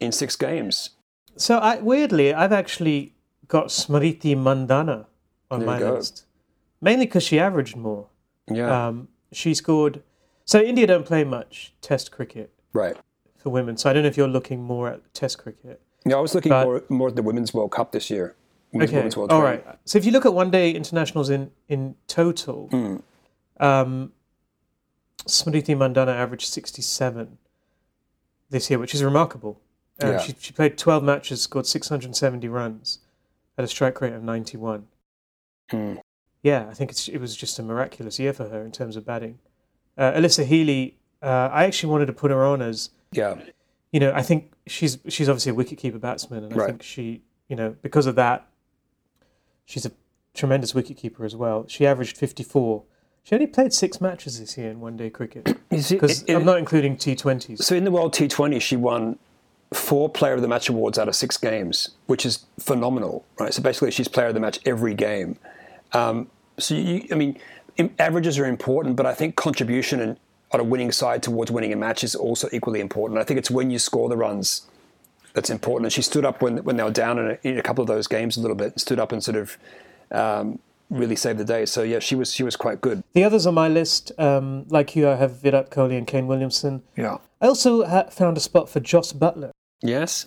in 0.00 0.12
six 0.12 0.36
games. 0.36 0.90
So 1.36 1.58
I 1.58 1.76
weirdly, 1.76 2.34
I've 2.34 2.52
actually 2.52 3.14
got 3.48 3.66
Smriti 3.68 4.36
Mandhana 4.36 5.06
on 5.50 5.60
There 5.60 5.66
my 5.66 5.78
list, 5.78 6.24
mainly 6.80 7.06
because 7.06 7.22
she 7.24 7.38
averaged 7.38 7.76
more. 7.76 8.06
Yeah. 8.50 8.88
Um, 8.88 9.08
she 9.32 9.54
scored. 9.54 10.02
So 10.44 10.60
India 10.60 10.86
don't 10.86 11.06
play 11.06 11.22
much 11.24 11.72
Test 11.80 12.10
cricket 12.10 12.50
right. 12.72 12.96
For 13.42 13.50
women. 13.50 13.76
So 13.76 13.88
I 13.88 13.92
don't 13.92 14.02
know 14.02 14.08
if 14.08 14.16
you're 14.16 14.28
looking 14.28 14.62
more 14.62 14.88
at 14.88 15.14
Test 15.14 15.38
cricket. 15.38 15.80
Yeah, 16.04 16.16
I 16.16 16.20
was 16.20 16.34
looking 16.34 16.50
But- 16.50 16.64
more 16.66 16.82
more 16.88 17.08
at 17.08 17.16
the 17.16 17.22
Women's 17.22 17.54
World 17.54 17.72
Cup 17.72 17.92
this 17.92 18.10
year. 18.10 18.34
Women's, 18.72 18.90
Okay. 18.90 18.98
Women's 18.98 19.16
World 19.16 19.32
All 19.32 19.42
right. 19.42 19.64
So 19.84 19.98
if 19.98 20.04
you 20.04 20.12
look 20.12 20.24
at 20.26 20.34
one 20.34 20.50
day 20.50 20.70
internationals 20.72 21.30
in 21.30 21.50
in 21.68 21.96
total, 22.06 22.68
Hmm. 22.68 22.96
um, 23.58 24.12
Smriti 25.26 25.76
Mandhana 25.76 26.14
averaged 26.14 26.46
67 26.48 27.38
this 28.50 28.70
year, 28.70 28.78
which 28.78 28.94
is 28.94 29.02
remarkable. 29.02 29.60
Um, 30.02 30.12
Yeah. 30.12 30.18
she, 30.18 30.34
she 30.38 30.52
played 30.52 30.78
12 30.78 31.02
matches, 31.04 31.42
scored 31.42 31.66
670 31.66 32.48
runs 32.48 33.00
at 33.58 33.64
a 33.64 33.68
strike 33.68 34.00
rate 34.00 34.12
of 34.14 34.22
91. 34.22 34.86
Hmm. 35.70 35.96
Yeah, 36.42 36.66
I 36.70 36.74
think 36.74 36.90
it's, 36.90 37.06
it 37.08 37.18
was 37.18 37.36
just 37.36 37.58
a 37.58 37.62
miraculous 37.62 38.18
year 38.18 38.32
for 38.32 38.48
her 38.48 38.62
in 38.64 38.72
terms 38.72 38.96
of 38.96 39.04
batting. 39.04 39.38
Uh, 39.98 40.12
Alyssa 40.12 40.44
Healy, 40.46 40.96
uh, 41.22 41.50
I 41.52 41.64
actually 41.64 41.90
wanted 41.92 42.06
to 42.06 42.14
put 42.14 42.30
her 42.30 42.42
on 42.44 42.62
as 42.62 42.90
Yeah. 43.12 43.36
you 43.92 44.00
know, 44.00 44.12
I 44.14 44.22
think 44.22 44.52
she's 44.66 44.98
she's 45.08 45.28
obviously 45.28 45.52
a 45.52 45.54
wicketkeeper 45.54 46.00
batsman, 46.00 46.44
and 46.44 46.52
I 46.52 46.56
Right. 46.56 46.66
think 46.68 46.82
she, 46.82 47.22
you 47.48 47.56
know, 47.56 47.74
because 47.82 48.06
of 48.06 48.14
that, 48.16 48.46
she's 49.64 49.84
a 49.86 49.92
tremendous 50.34 50.72
wicketkeeper 50.72 51.24
as 51.24 51.34
well. 51.34 51.64
She 51.68 51.86
averaged 51.86 52.16
54. 52.16 52.84
She 53.22 53.34
only 53.34 53.46
played 53.46 53.72
six 53.72 54.00
matches 54.00 54.38
this 54.40 54.56
year 54.56 54.70
in 54.70 54.80
one 54.80 54.96
day 54.96 55.10
cricket 55.10 55.44
because 55.70 56.24
I'm 56.28 56.44
not 56.44 56.58
including 56.58 56.96
T20s. 56.96 57.58
So 57.62 57.74
in 57.74 57.84
the 57.84 57.90
World 57.90 58.14
T20, 58.14 58.60
she 58.62 58.76
won 58.76 59.18
four 59.74 60.08
Player 60.08 60.34
of 60.34 60.42
the 60.42 60.48
Match 60.48 60.68
awards 60.68 60.98
out 60.98 61.06
of 61.08 61.14
six 61.14 61.36
games, 61.36 61.90
which 62.06 62.24
is 62.24 62.46
phenomenal, 62.58 63.24
right? 63.38 63.52
So 63.52 63.62
basically, 63.62 63.90
she's 63.90 64.08
Player 64.08 64.28
of 64.28 64.34
the 64.34 64.40
Match 64.40 64.58
every 64.64 64.94
game. 64.94 65.36
Um, 65.92 66.30
so 66.58 66.74
you, 66.74 67.06
I 67.12 67.14
mean, 67.16 67.38
averages 67.98 68.38
are 68.38 68.46
important, 68.46 68.96
but 68.96 69.04
I 69.06 69.14
think 69.14 69.36
contribution 69.36 70.00
and 70.00 70.16
on 70.52 70.60
a 70.60 70.64
winning 70.64 70.90
side 70.92 71.22
towards 71.22 71.50
winning 71.50 71.72
a 71.72 71.76
match 71.76 72.02
is 72.02 72.14
also 72.14 72.48
equally 72.52 72.80
important. 72.80 73.18
I 73.20 73.24
think 73.24 73.38
it's 73.38 73.50
when 73.50 73.70
you 73.70 73.78
score 73.78 74.08
the 74.08 74.16
runs 74.16 74.66
that's 75.32 75.50
important. 75.50 75.86
And 75.86 75.92
she 75.92 76.02
stood 76.02 76.24
up 76.24 76.42
when 76.42 76.58
when 76.64 76.76
they 76.76 76.82
were 76.82 76.90
down 76.90 77.18
in 77.18 77.26
a, 77.30 77.38
in 77.48 77.58
a 77.58 77.62
couple 77.62 77.82
of 77.82 77.88
those 77.88 78.06
games 78.06 78.36
a 78.36 78.40
little 78.40 78.56
bit, 78.56 78.78
stood 78.80 78.98
up 78.98 79.12
and 79.12 79.22
sort 79.22 79.36
of 79.36 79.56
um, 80.10 80.58
really 80.90 81.14
saved 81.16 81.38
the 81.38 81.44
day. 81.44 81.66
So 81.66 81.82
yeah, 81.82 82.00
she 82.00 82.14
was 82.16 82.32
she 82.32 82.42
was 82.42 82.56
quite 82.56 82.80
good. 82.80 83.02
The 83.12 83.22
others 83.24 83.46
on 83.46 83.54
my 83.54 83.68
list, 83.68 84.10
um, 84.18 84.66
like 84.68 84.96
you, 84.96 85.08
I 85.08 85.14
have 85.16 85.40
Virat 85.40 85.70
Kohli 85.70 85.96
and 85.96 86.06
Kane 86.06 86.26
Williamson. 86.26 86.82
Yeah. 86.96 87.18
I 87.40 87.46
also 87.46 87.86
ha- 87.86 88.08
found 88.10 88.36
a 88.36 88.40
spot 88.40 88.68
for 88.68 88.80
Jos 88.80 89.12
Buttler, 89.12 89.50
Yes. 89.82 90.26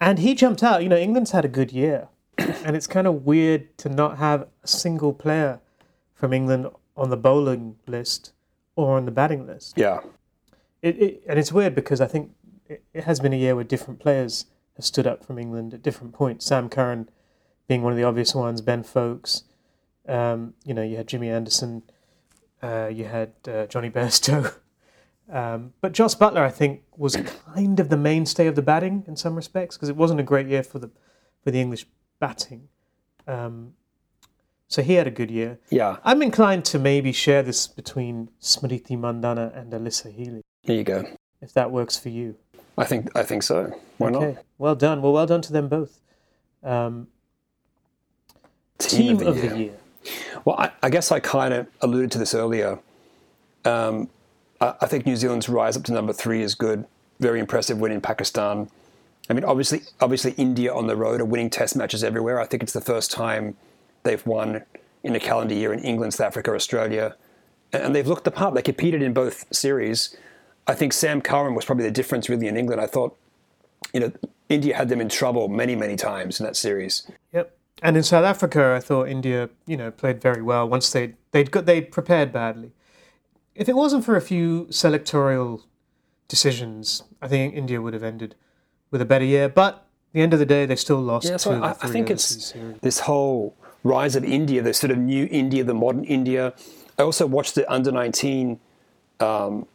and 0.00 0.18
he 0.18 0.34
jumped 0.34 0.62
out. 0.62 0.82
You 0.82 0.88
know, 0.88 0.96
England's 0.98 1.30
had 1.32 1.44
a 1.44 1.48
good 1.48 1.72
year, 1.72 2.08
and 2.38 2.76
it's 2.76 2.86
kind 2.86 3.06
of 3.06 3.24
weird 3.24 3.76
to 3.78 3.88
not 3.88 4.18
have 4.18 4.46
a 4.62 4.66
single 4.68 5.12
player 5.12 5.60
from 6.14 6.32
England 6.34 6.68
on 6.96 7.08
the 7.10 7.16
bowling 7.16 7.76
list 7.86 8.32
or 8.84 8.96
on 8.96 9.04
the 9.04 9.10
batting 9.10 9.46
list. 9.46 9.74
Yeah. 9.76 10.00
It, 10.82 11.00
it 11.00 11.22
and 11.28 11.38
it's 11.38 11.52
weird 11.52 11.74
because 11.74 12.00
I 12.00 12.06
think 12.06 12.32
it, 12.66 12.82
it 12.94 13.04
has 13.04 13.20
been 13.20 13.32
a 13.32 13.36
year 13.36 13.54
where 13.54 13.64
different 13.64 14.00
players 14.00 14.46
have 14.76 14.84
stood 14.84 15.06
up 15.06 15.24
from 15.24 15.38
England 15.38 15.74
at 15.74 15.82
different 15.82 16.12
points. 16.12 16.46
Sam 16.46 16.68
Curran 16.68 17.08
being 17.68 17.82
one 17.82 17.92
of 17.92 17.96
the 17.96 18.04
obvious 18.04 18.34
ones. 18.34 18.60
Ben 18.60 18.82
Foakes. 18.82 19.44
Um, 20.08 20.54
you 20.64 20.74
know, 20.74 20.82
you 20.82 20.96
had 20.96 21.06
Jimmy 21.06 21.28
Anderson. 21.28 21.82
Uh, 22.62 22.90
you 22.92 23.04
had 23.04 23.32
uh, 23.46 23.66
Jonny 23.66 23.90
Bairstow. 23.90 24.54
Um, 25.32 25.74
but 25.80 25.92
Jos 25.92 26.16
Buttler, 26.16 26.40
I 26.40 26.50
think, 26.50 26.82
was 26.96 27.16
kind 27.54 27.78
of 27.78 27.88
the 27.88 27.96
mainstay 27.96 28.48
of 28.48 28.56
the 28.56 28.62
batting 28.62 29.04
in 29.06 29.14
some 29.14 29.36
respects 29.36 29.76
because 29.76 29.88
it 29.88 29.96
wasn't 29.96 30.18
a 30.18 30.24
great 30.24 30.48
year 30.48 30.64
for 30.64 30.80
the 30.80 30.90
for 31.44 31.50
the 31.50 31.60
English 31.60 31.86
batting. 32.18 32.68
Um, 33.26 33.74
so 34.70 34.82
he 34.82 34.94
had 34.94 35.06
a 35.08 35.10
good 35.10 35.30
year. 35.32 35.58
Yeah. 35.68 35.96
I'm 36.04 36.22
inclined 36.22 36.64
to 36.66 36.78
maybe 36.78 37.10
share 37.12 37.42
this 37.42 37.66
between 37.66 38.30
Smriti 38.40 38.96
Mandhana 38.96 39.54
and 39.58 39.72
Alyssa 39.72 40.14
Healy, 40.14 40.42
There 40.64 40.76
you 40.76 40.84
go. 40.84 41.04
if 41.42 41.52
that 41.54 41.72
works 41.72 41.98
for 41.98 42.08
you. 42.08 42.36
I 42.78 42.84
think 42.84 43.10
I 43.16 43.24
think 43.24 43.42
so. 43.42 43.76
Why 43.98 44.10
not? 44.10 44.22
Okay, 44.22 44.38
well 44.56 44.76
done. 44.76 45.02
Well, 45.02 45.12
well 45.12 45.26
done 45.26 45.42
to 45.42 45.52
them 45.52 45.68
both. 45.68 46.00
Um, 46.62 47.08
team, 48.78 49.20
of, 49.26 49.36
the, 49.36 49.58
year. 49.58 49.72
Well, 50.44 50.56
I, 50.56 50.70
I 50.82 50.88
guess 50.88 51.10
I 51.10 51.20
kind 51.20 51.52
of 51.52 51.66
alluded 51.82 52.12
to 52.12 52.18
this 52.18 52.32
earlier. 52.32 52.78
Um, 53.64 54.08
I, 54.60 54.74
I 54.80 54.86
think 54.86 55.04
New 55.04 55.16
Zealand's 55.16 55.48
rise 55.48 55.76
up 55.76 55.82
to 55.84 55.92
number 55.92 56.12
three 56.12 56.42
is 56.42 56.54
good. 56.54 56.86
Very 57.18 57.40
impressive 57.40 57.80
win 57.80 57.92
in 57.92 58.00
Pakistan. 58.00 58.70
I 59.28 59.32
mean, 59.32 59.44
obviously, 59.44 59.82
obviously, 60.00 60.32
India 60.32 60.72
on 60.72 60.86
the 60.86 60.96
road 60.96 61.20
are 61.20 61.24
winning 61.24 61.50
Test 61.50 61.76
matches 61.76 62.02
everywhere. 62.04 62.40
I 62.40 62.46
think 62.46 62.62
it's 62.62 62.72
the 62.72 62.80
first 62.80 63.10
time 63.10 63.56
they've 64.02 64.24
won 64.26 64.62
in 65.02 65.14
a 65.14 65.20
calendar 65.20 65.54
year 65.54 65.72
in 65.72 65.80
England, 65.80 66.14
South 66.14 66.28
Africa, 66.28 66.52
Australia, 66.54 67.16
and, 67.72 67.94
they've 67.94 68.06
looked 68.06 68.24
the 68.24 68.30
part. 68.30 68.54
They 68.54 68.62
competed 68.62 69.02
in 69.02 69.12
both 69.12 69.46
series. 69.54 70.16
I 70.66 70.74
think 70.74 70.92
Sam 70.92 71.20
Curran 71.20 71.54
was 71.54 71.64
probably 71.64 71.84
the 71.84 71.90
difference 71.90 72.28
really 72.28 72.48
in 72.48 72.56
England. 72.56 72.80
I 72.80 72.86
thought, 72.86 73.16
you 73.94 74.00
know, 74.00 74.12
India 74.48 74.76
had 74.76 74.88
them 74.88 75.00
in 75.00 75.08
trouble 75.08 75.48
many, 75.48 75.76
many 75.76 75.96
times 75.96 76.40
in 76.40 76.46
that 76.46 76.56
series. 76.56 77.08
Yep. 77.32 77.56
And 77.82 77.96
in 77.96 78.02
South 78.02 78.24
Africa, 78.24 78.74
I 78.76 78.80
thought 78.80 79.08
India, 79.08 79.48
you 79.66 79.76
know, 79.76 79.90
played 79.90 80.20
very 80.20 80.42
well. 80.42 80.68
Once 80.68 80.90
they 80.90 81.14
they'd 81.32 81.50
got 81.50 81.66
they 81.66 81.80
prepared 81.80 82.32
badly. 82.32 82.72
If 83.54 83.68
it 83.68 83.76
wasn't 83.76 84.04
for 84.04 84.16
a 84.16 84.20
few 84.20 84.66
selectorial 84.66 85.62
decisions, 86.28 87.04
I 87.22 87.28
think 87.28 87.54
India 87.54 87.80
would 87.80 87.94
have 87.94 88.02
ended 88.02 88.34
with 88.90 89.00
a 89.00 89.04
better 89.04 89.24
year. 89.24 89.48
But 89.48 89.74
at 89.74 89.82
the 90.12 90.20
end 90.20 90.32
of 90.32 90.38
the 90.38 90.46
day, 90.46 90.66
they 90.66 90.76
still 90.76 91.00
lost 91.00 91.28
Yeah, 91.28 91.36
so 91.36 91.62
I, 91.62 91.70
I 91.70 91.88
think 91.88 92.10
it's 92.10 92.46
series. 92.46 92.76
this 92.80 93.00
whole 93.00 93.56
rise 93.82 94.16
of 94.16 94.24
India, 94.24 94.62
the 94.62 94.74
sort 94.74 94.90
of 94.90 94.98
new 94.98 95.28
India, 95.30 95.64
the 95.64 95.74
modern 95.74 96.04
India. 96.04 96.52
I 96.98 97.02
also 97.02 97.26
watched 97.26 97.54
the 97.54 97.70
under 97.70 97.90
19 97.90 98.60
um, 99.20 99.66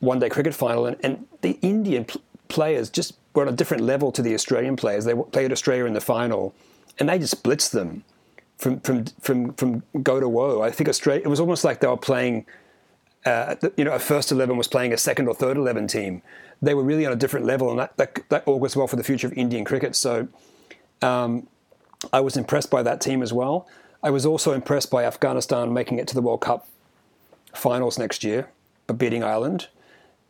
one 0.00 0.18
day 0.18 0.28
cricket 0.28 0.54
final, 0.54 0.86
and, 0.86 0.96
and 1.02 1.26
the 1.40 1.58
Indian 1.62 2.04
pl- 2.04 2.20
players 2.48 2.90
just 2.90 3.14
were 3.34 3.42
on 3.42 3.48
a 3.48 3.56
different 3.56 3.82
level 3.82 4.12
to 4.12 4.22
the 4.22 4.34
Australian 4.34 4.76
players. 4.76 5.04
They 5.04 5.14
played 5.14 5.52
Australia 5.52 5.84
in 5.84 5.92
the 5.92 6.00
final, 6.00 6.54
and 6.98 7.08
they 7.08 7.18
just 7.18 7.42
blitzed 7.42 7.70
them 7.70 8.04
from 8.58 8.80
from 8.80 9.04
from 9.20 9.52
from 9.54 9.82
go 10.02 10.20
to 10.20 10.28
woe. 10.28 10.62
I 10.62 10.70
think 10.70 10.88
Australia. 10.88 11.22
It 11.24 11.28
was 11.28 11.40
almost 11.40 11.64
like 11.64 11.80
they 11.80 11.88
were 11.88 11.96
playing. 11.96 12.46
Uh, 13.24 13.56
you 13.76 13.84
know, 13.84 13.92
a 13.92 13.98
first 13.98 14.30
eleven 14.30 14.56
was 14.56 14.68
playing 14.68 14.92
a 14.92 14.98
second 14.98 15.28
or 15.28 15.34
third 15.34 15.56
eleven 15.56 15.86
team. 15.86 16.22
They 16.60 16.74
were 16.74 16.82
really 16.82 17.06
on 17.06 17.12
a 17.12 17.16
different 17.16 17.46
level, 17.46 17.70
and 17.70 17.78
that 17.78 17.96
that, 17.96 18.18
that 18.28 18.46
augurs 18.46 18.76
well 18.76 18.86
for 18.86 18.96
the 18.96 19.04
future 19.04 19.26
of 19.26 19.32
Indian 19.32 19.64
cricket. 19.64 19.96
So, 19.96 20.28
um, 21.02 21.48
I 22.12 22.20
was 22.20 22.36
impressed 22.36 22.70
by 22.70 22.82
that 22.82 23.00
team 23.00 23.22
as 23.22 23.32
well. 23.32 23.66
I 24.02 24.10
was 24.10 24.24
also 24.24 24.52
impressed 24.52 24.90
by 24.90 25.04
Afghanistan 25.04 25.72
making 25.72 25.98
it 25.98 26.06
to 26.08 26.14
the 26.14 26.22
World 26.22 26.40
Cup 26.40 26.68
finals 27.52 27.98
next 27.98 28.22
year, 28.22 28.48
but 28.86 28.98
beating 28.98 29.24
Ireland, 29.24 29.68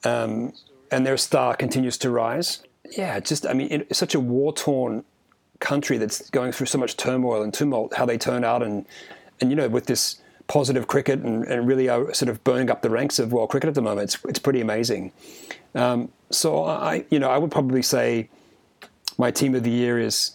um, 0.04 0.52
and 0.90 1.06
their 1.06 1.16
star 1.16 1.54
continues 1.54 1.98
to 1.98 2.10
rise. 2.10 2.62
Yeah, 2.96 3.20
just 3.20 3.46
I 3.46 3.52
mean, 3.52 3.68
it's 3.70 3.98
such 3.98 4.14
a 4.14 4.20
war 4.20 4.52
torn 4.52 5.04
country 5.60 5.98
that's 5.98 6.30
going 6.30 6.52
through 6.52 6.66
so 6.66 6.78
much 6.78 6.96
turmoil 6.96 7.42
and 7.42 7.52
tumult, 7.52 7.94
how 7.94 8.06
they 8.06 8.16
turn 8.16 8.44
out 8.44 8.62
and 8.62 8.86
and 9.40 9.50
you 9.50 9.56
know 9.56 9.68
with 9.68 9.86
this 9.86 10.20
positive 10.46 10.86
cricket 10.86 11.20
and, 11.20 11.44
and 11.44 11.66
really 11.66 11.90
are 11.90 12.14
sort 12.14 12.30
of 12.30 12.42
burning 12.42 12.70
up 12.70 12.80
the 12.80 12.88
ranks 12.88 13.18
of 13.18 13.32
world 13.32 13.50
cricket 13.50 13.68
at 13.68 13.74
the 13.74 13.82
moment. 13.82 14.04
It's, 14.14 14.24
it's 14.24 14.38
pretty 14.38 14.62
amazing. 14.62 15.12
Um, 15.74 16.10
so 16.30 16.64
I 16.64 17.04
you 17.10 17.18
know 17.18 17.30
I 17.30 17.36
would 17.36 17.50
probably 17.50 17.82
say 17.82 18.30
my 19.18 19.30
team 19.30 19.54
of 19.54 19.62
the 19.62 19.70
year 19.70 19.98
is 19.98 20.32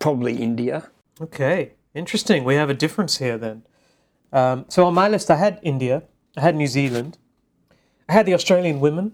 probably 0.00 0.42
India. 0.42 0.90
Okay, 1.20 1.74
interesting. 1.94 2.42
We 2.42 2.56
have 2.56 2.68
a 2.68 2.74
difference 2.74 3.18
here 3.18 3.38
then. 3.38 3.62
Um, 4.32 4.64
so 4.68 4.84
on 4.86 4.94
my 4.94 5.08
list, 5.08 5.30
I 5.30 5.36
had 5.36 5.60
India, 5.62 6.02
I 6.36 6.40
had 6.40 6.56
New 6.56 6.66
Zealand, 6.66 7.18
I 8.08 8.14
had 8.14 8.26
the 8.26 8.34
Australian 8.34 8.80
women. 8.80 9.12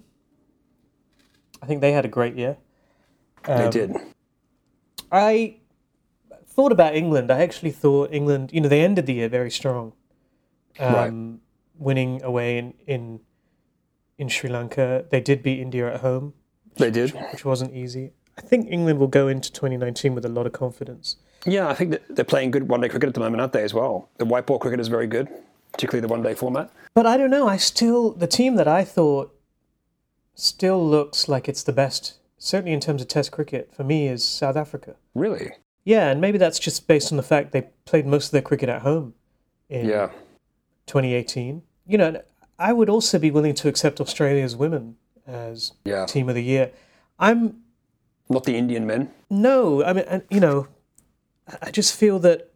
I 1.62 1.66
think 1.66 1.82
they 1.82 1.92
had 1.92 2.04
a 2.04 2.08
great 2.08 2.36
year. 2.36 2.56
Um, 3.46 3.58
they 3.58 3.70
did. 3.70 3.96
I 5.12 5.56
thought 6.46 6.72
about 6.72 6.94
England. 6.94 7.30
I 7.30 7.42
actually 7.42 7.72
thought 7.72 8.12
England, 8.12 8.50
you 8.52 8.60
know, 8.60 8.68
they 8.68 8.82
ended 8.82 9.06
the 9.06 9.14
year 9.14 9.28
very 9.28 9.50
strong, 9.50 9.92
um, 10.78 10.94
right. 10.94 11.40
winning 11.78 12.22
away 12.22 12.58
in, 12.58 12.74
in 12.86 13.20
in 14.18 14.28
Sri 14.28 14.48
Lanka. 14.48 15.04
They 15.10 15.20
did 15.20 15.42
beat 15.42 15.60
India 15.60 15.92
at 15.92 16.00
home. 16.00 16.32
Which, 16.70 16.78
they 16.78 16.90
did, 16.90 17.10
which 17.32 17.44
wasn't 17.44 17.74
easy. 17.74 18.12
I 18.38 18.42
think 18.42 18.68
England 18.70 18.98
will 18.98 19.06
go 19.06 19.28
into 19.28 19.50
2019 19.50 20.14
with 20.14 20.24
a 20.24 20.28
lot 20.28 20.46
of 20.46 20.52
confidence. 20.52 21.16
Yeah, 21.44 21.68
I 21.68 21.74
think 21.74 21.96
they're 22.10 22.24
playing 22.24 22.50
good 22.50 22.68
one 22.68 22.80
day 22.80 22.88
cricket 22.88 23.08
at 23.08 23.14
the 23.14 23.20
moment, 23.20 23.40
aren't 23.40 23.52
they, 23.52 23.62
as 23.62 23.72
well? 23.72 24.08
The 24.18 24.24
white 24.24 24.46
ball 24.46 24.58
cricket 24.58 24.80
is 24.80 24.88
very 24.88 25.06
good, 25.06 25.28
particularly 25.72 26.00
the 26.00 26.08
one 26.08 26.22
day 26.22 26.34
format. 26.34 26.70
But 26.94 27.06
I 27.06 27.16
don't 27.16 27.30
know. 27.30 27.48
I 27.48 27.56
still, 27.56 28.12
the 28.12 28.26
team 28.26 28.56
that 28.56 28.68
I 28.68 28.84
thought 28.84 29.34
still 30.34 30.86
looks 30.86 31.28
like 31.28 31.48
it's 31.48 31.62
the 31.62 31.72
best 31.72 32.18
certainly 32.38 32.72
in 32.72 32.80
terms 32.80 33.02
of 33.02 33.08
Test 33.08 33.32
cricket, 33.32 33.74
for 33.74 33.84
me, 33.84 34.08
is 34.08 34.24
South 34.24 34.56
Africa. 34.56 34.96
Really? 35.14 35.52
Yeah, 35.84 36.10
and 36.10 36.20
maybe 36.20 36.38
that's 36.38 36.58
just 36.58 36.86
based 36.86 37.12
on 37.12 37.16
the 37.16 37.22
fact 37.22 37.52
they 37.52 37.68
played 37.84 38.06
most 38.06 38.26
of 38.26 38.30
their 38.32 38.42
cricket 38.42 38.68
at 38.68 38.82
home 38.82 39.14
in 39.68 39.86
yeah. 39.86 40.10
2018. 40.86 41.62
You 41.86 41.98
know, 41.98 42.22
I 42.58 42.72
would 42.72 42.88
also 42.88 43.18
be 43.18 43.30
willing 43.30 43.54
to 43.54 43.68
accept 43.68 44.00
Australia's 44.00 44.56
women 44.56 44.96
as 45.26 45.72
yeah. 45.84 46.06
team 46.06 46.28
of 46.28 46.34
the 46.34 46.42
year. 46.42 46.70
I'm 47.18 47.62
not 48.28 48.44
the 48.44 48.56
Indian 48.56 48.86
men. 48.86 49.10
No, 49.30 49.84
I 49.84 49.92
mean, 49.92 50.22
you 50.30 50.40
know, 50.40 50.68
I 51.62 51.70
just 51.70 51.94
feel 51.96 52.18
that 52.20 52.50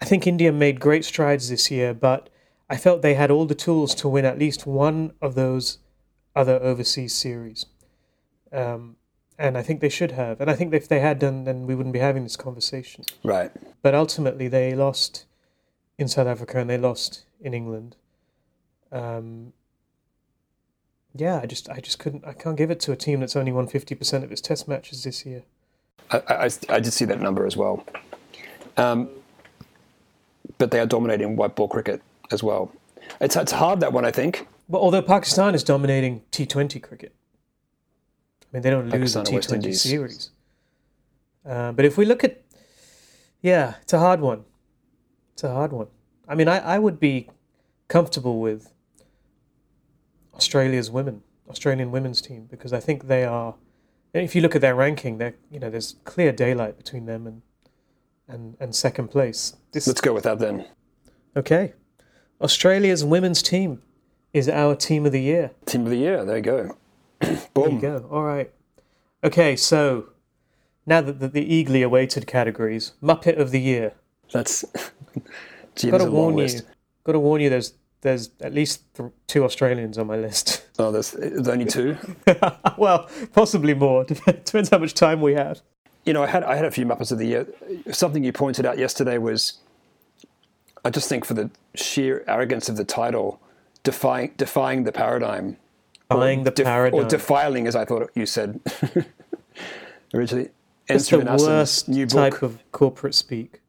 I 0.00 0.04
think 0.04 0.26
India 0.26 0.52
made 0.52 0.80
great 0.80 1.04
strides 1.04 1.48
this 1.48 1.70
year, 1.70 1.94
but 1.94 2.28
I 2.68 2.76
felt 2.76 3.02
they 3.02 3.14
had 3.14 3.30
all 3.30 3.46
the 3.46 3.54
tools 3.54 3.94
to 3.96 4.08
win 4.08 4.24
at 4.24 4.38
least 4.38 4.66
one 4.66 5.12
of 5.20 5.34
those 5.34 5.78
other 6.34 6.58
overseas 6.62 7.14
series. 7.14 7.66
Um, 8.52 8.96
and 9.38 9.58
I 9.58 9.62
think 9.62 9.80
they 9.80 9.88
should 9.88 10.12
have. 10.12 10.40
And 10.40 10.50
I 10.50 10.54
think 10.54 10.72
if 10.72 10.88
they 10.88 11.00
had 11.00 11.18
done, 11.18 11.44
then 11.44 11.66
we 11.66 11.74
wouldn't 11.74 11.92
be 11.92 11.98
having 11.98 12.22
this 12.22 12.36
conversation. 12.36 13.04
Right. 13.24 13.50
But 13.82 13.94
ultimately, 13.94 14.48
they 14.48 14.74
lost 14.74 15.26
in 15.98 16.08
South 16.08 16.26
Africa 16.26 16.58
and 16.58 16.70
they 16.70 16.78
lost 16.78 17.24
in 17.40 17.54
England. 17.54 17.96
Um, 18.90 19.52
yeah, 21.14 21.40
I 21.42 21.46
just, 21.46 21.68
I 21.68 21.80
just 21.80 21.98
couldn't, 21.98 22.24
I 22.26 22.32
can't 22.32 22.56
give 22.56 22.70
it 22.70 22.80
to 22.80 22.92
a 22.92 22.96
team 22.96 23.20
that's 23.20 23.36
only 23.36 23.52
won 23.52 23.66
fifty 23.66 23.94
percent 23.94 24.24
of 24.24 24.32
its 24.32 24.40
Test 24.40 24.68
matches 24.68 25.04
this 25.04 25.26
year. 25.26 25.42
I, 26.10 26.18
I, 26.28 26.50
I 26.68 26.80
did 26.80 26.92
see 26.92 27.04
that 27.06 27.20
number 27.20 27.46
as 27.46 27.56
well. 27.56 27.84
Um, 28.76 29.08
but 30.58 30.70
they 30.70 30.80
are 30.80 30.86
dominating 30.86 31.36
white 31.36 31.56
ball 31.56 31.68
cricket 31.68 32.02
as 32.30 32.42
well. 32.42 32.72
It's 33.20 33.36
it's 33.36 33.52
hard 33.52 33.80
that 33.80 33.92
one, 33.92 34.04
I 34.04 34.10
think. 34.10 34.46
But 34.68 34.78
although 34.78 35.02
Pakistan 35.02 35.54
is 35.54 35.64
dominating 35.64 36.22
T 36.30 36.46
Twenty 36.46 36.80
cricket. 36.80 37.12
I 38.52 38.56
mean, 38.56 38.62
they 38.62 38.70
don't 38.70 38.90
lose 38.90 39.14
the 39.14 39.22
T20 39.22 39.74
series. 39.74 40.30
Uh, 41.48 41.72
but 41.72 41.86
if 41.86 41.96
we 41.96 42.04
look 42.04 42.22
at, 42.22 42.42
yeah, 43.40 43.74
it's 43.80 43.94
a 43.94 43.98
hard 43.98 44.20
one. 44.20 44.44
It's 45.32 45.42
a 45.42 45.52
hard 45.52 45.72
one. 45.72 45.86
I 46.28 46.34
mean, 46.34 46.48
I, 46.48 46.58
I 46.58 46.78
would 46.78 47.00
be 47.00 47.28
comfortable 47.88 48.40
with 48.40 48.71
Australia's 50.34 50.90
women, 50.90 51.22
Australian 51.48 51.90
women's 51.90 52.20
team, 52.20 52.46
because 52.50 52.72
I 52.72 52.80
think 52.80 53.06
they 53.08 53.24
are. 53.24 53.54
If 54.14 54.34
you 54.34 54.42
look 54.42 54.54
at 54.54 54.60
their 54.60 54.74
ranking, 54.74 55.18
they 55.18 55.34
you 55.50 55.58
know 55.58 55.70
there's 55.70 55.96
clear 56.04 56.32
daylight 56.32 56.76
between 56.76 57.06
them 57.06 57.26
and 57.26 57.42
and, 58.28 58.56
and 58.60 58.74
second 58.74 59.08
place. 59.08 59.56
This, 59.72 59.86
Let's 59.86 60.00
go 60.00 60.12
with 60.12 60.24
that 60.24 60.38
then. 60.38 60.66
Okay, 61.36 61.74
Australia's 62.40 63.04
women's 63.04 63.42
team 63.42 63.82
is 64.32 64.48
our 64.48 64.74
team 64.74 65.06
of 65.06 65.12
the 65.12 65.20
year. 65.20 65.52
Team 65.66 65.84
of 65.84 65.90
the 65.90 65.96
year. 65.96 66.24
There 66.24 66.36
you 66.36 66.42
go. 66.42 66.76
Boom. 67.20 67.40
There 67.54 67.70
you 67.70 67.80
go. 67.80 68.08
All 68.10 68.24
right. 68.24 68.50
Okay, 69.24 69.56
so 69.56 70.08
now 70.86 71.00
that 71.00 71.20
the, 71.20 71.28
the 71.28 71.54
eagerly 71.54 71.82
awaited 71.82 72.26
categories, 72.26 72.92
Muppet 73.02 73.38
of 73.38 73.50
the 73.50 73.60
Year. 73.60 73.92
That's. 74.32 74.64
Gee, 75.76 75.90
Got 75.90 75.98
to 75.98 76.10
warn 76.10 76.38
you. 76.38 76.48
Got 77.04 77.12
to 77.12 77.20
warn 77.20 77.40
you. 77.40 77.50
There's 77.50 77.74
there's 78.02 78.30
at 78.40 78.52
least 78.52 78.82
th- 78.94 79.10
two 79.26 79.44
Australians 79.44 79.98
on 79.98 80.06
my 80.06 80.16
list. 80.16 80.58
Oh, 80.78 80.90
there's, 80.90 81.10
there's 81.10 81.48
only 81.48 81.66
two. 81.66 81.98
well, 82.78 83.08
possibly 83.34 83.74
more. 83.74 84.04
Depends 84.04 84.70
how 84.70 84.78
much 84.78 84.94
time 84.94 85.20
we 85.20 85.34
have. 85.34 85.60
You 86.04 86.14
know, 86.14 86.22
I 86.22 86.26
had 86.26 86.42
I 86.44 86.56
had 86.56 86.64
a 86.64 86.70
few 86.70 86.86
Muppets 86.86 87.12
of 87.12 87.18
the 87.18 87.26
Year. 87.26 87.46
Something 87.92 88.24
you 88.24 88.32
pointed 88.32 88.64
out 88.64 88.78
yesterday 88.78 89.18
was, 89.18 89.58
I 90.82 90.88
just 90.88 91.10
think 91.10 91.26
for 91.26 91.34
the 91.34 91.50
sheer 91.74 92.24
arrogance 92.26 92.70
of 92.70 92.78
the 92.78 92.84
title, 92.86 93.38
defying 93.84 94.32
defying 94.38 94.84
the 94.84 94.92
paradigm 94.92 95.58
Defying 96.10 96.44
the 96.44 96.50
def- 96.50 96.66
paradigm. 96.66 97.00
Or 97.04 97.08
defiling, 97.08 97.66
as 97.66 97.76
I 97.76 97.84
thought 97.84 98.10
you 98.14 98.26
said 98.26 98.60
originally. 100.14 100.50
It's 100.88 101.08
the 101.08 101.18
worst 101.20 101.88
new 101.88 102.06
book. 102.06 102.32
type 102.32 102.42
of 102.42 102.58
corporate 102.72 103.14
speak. 103.14 103.60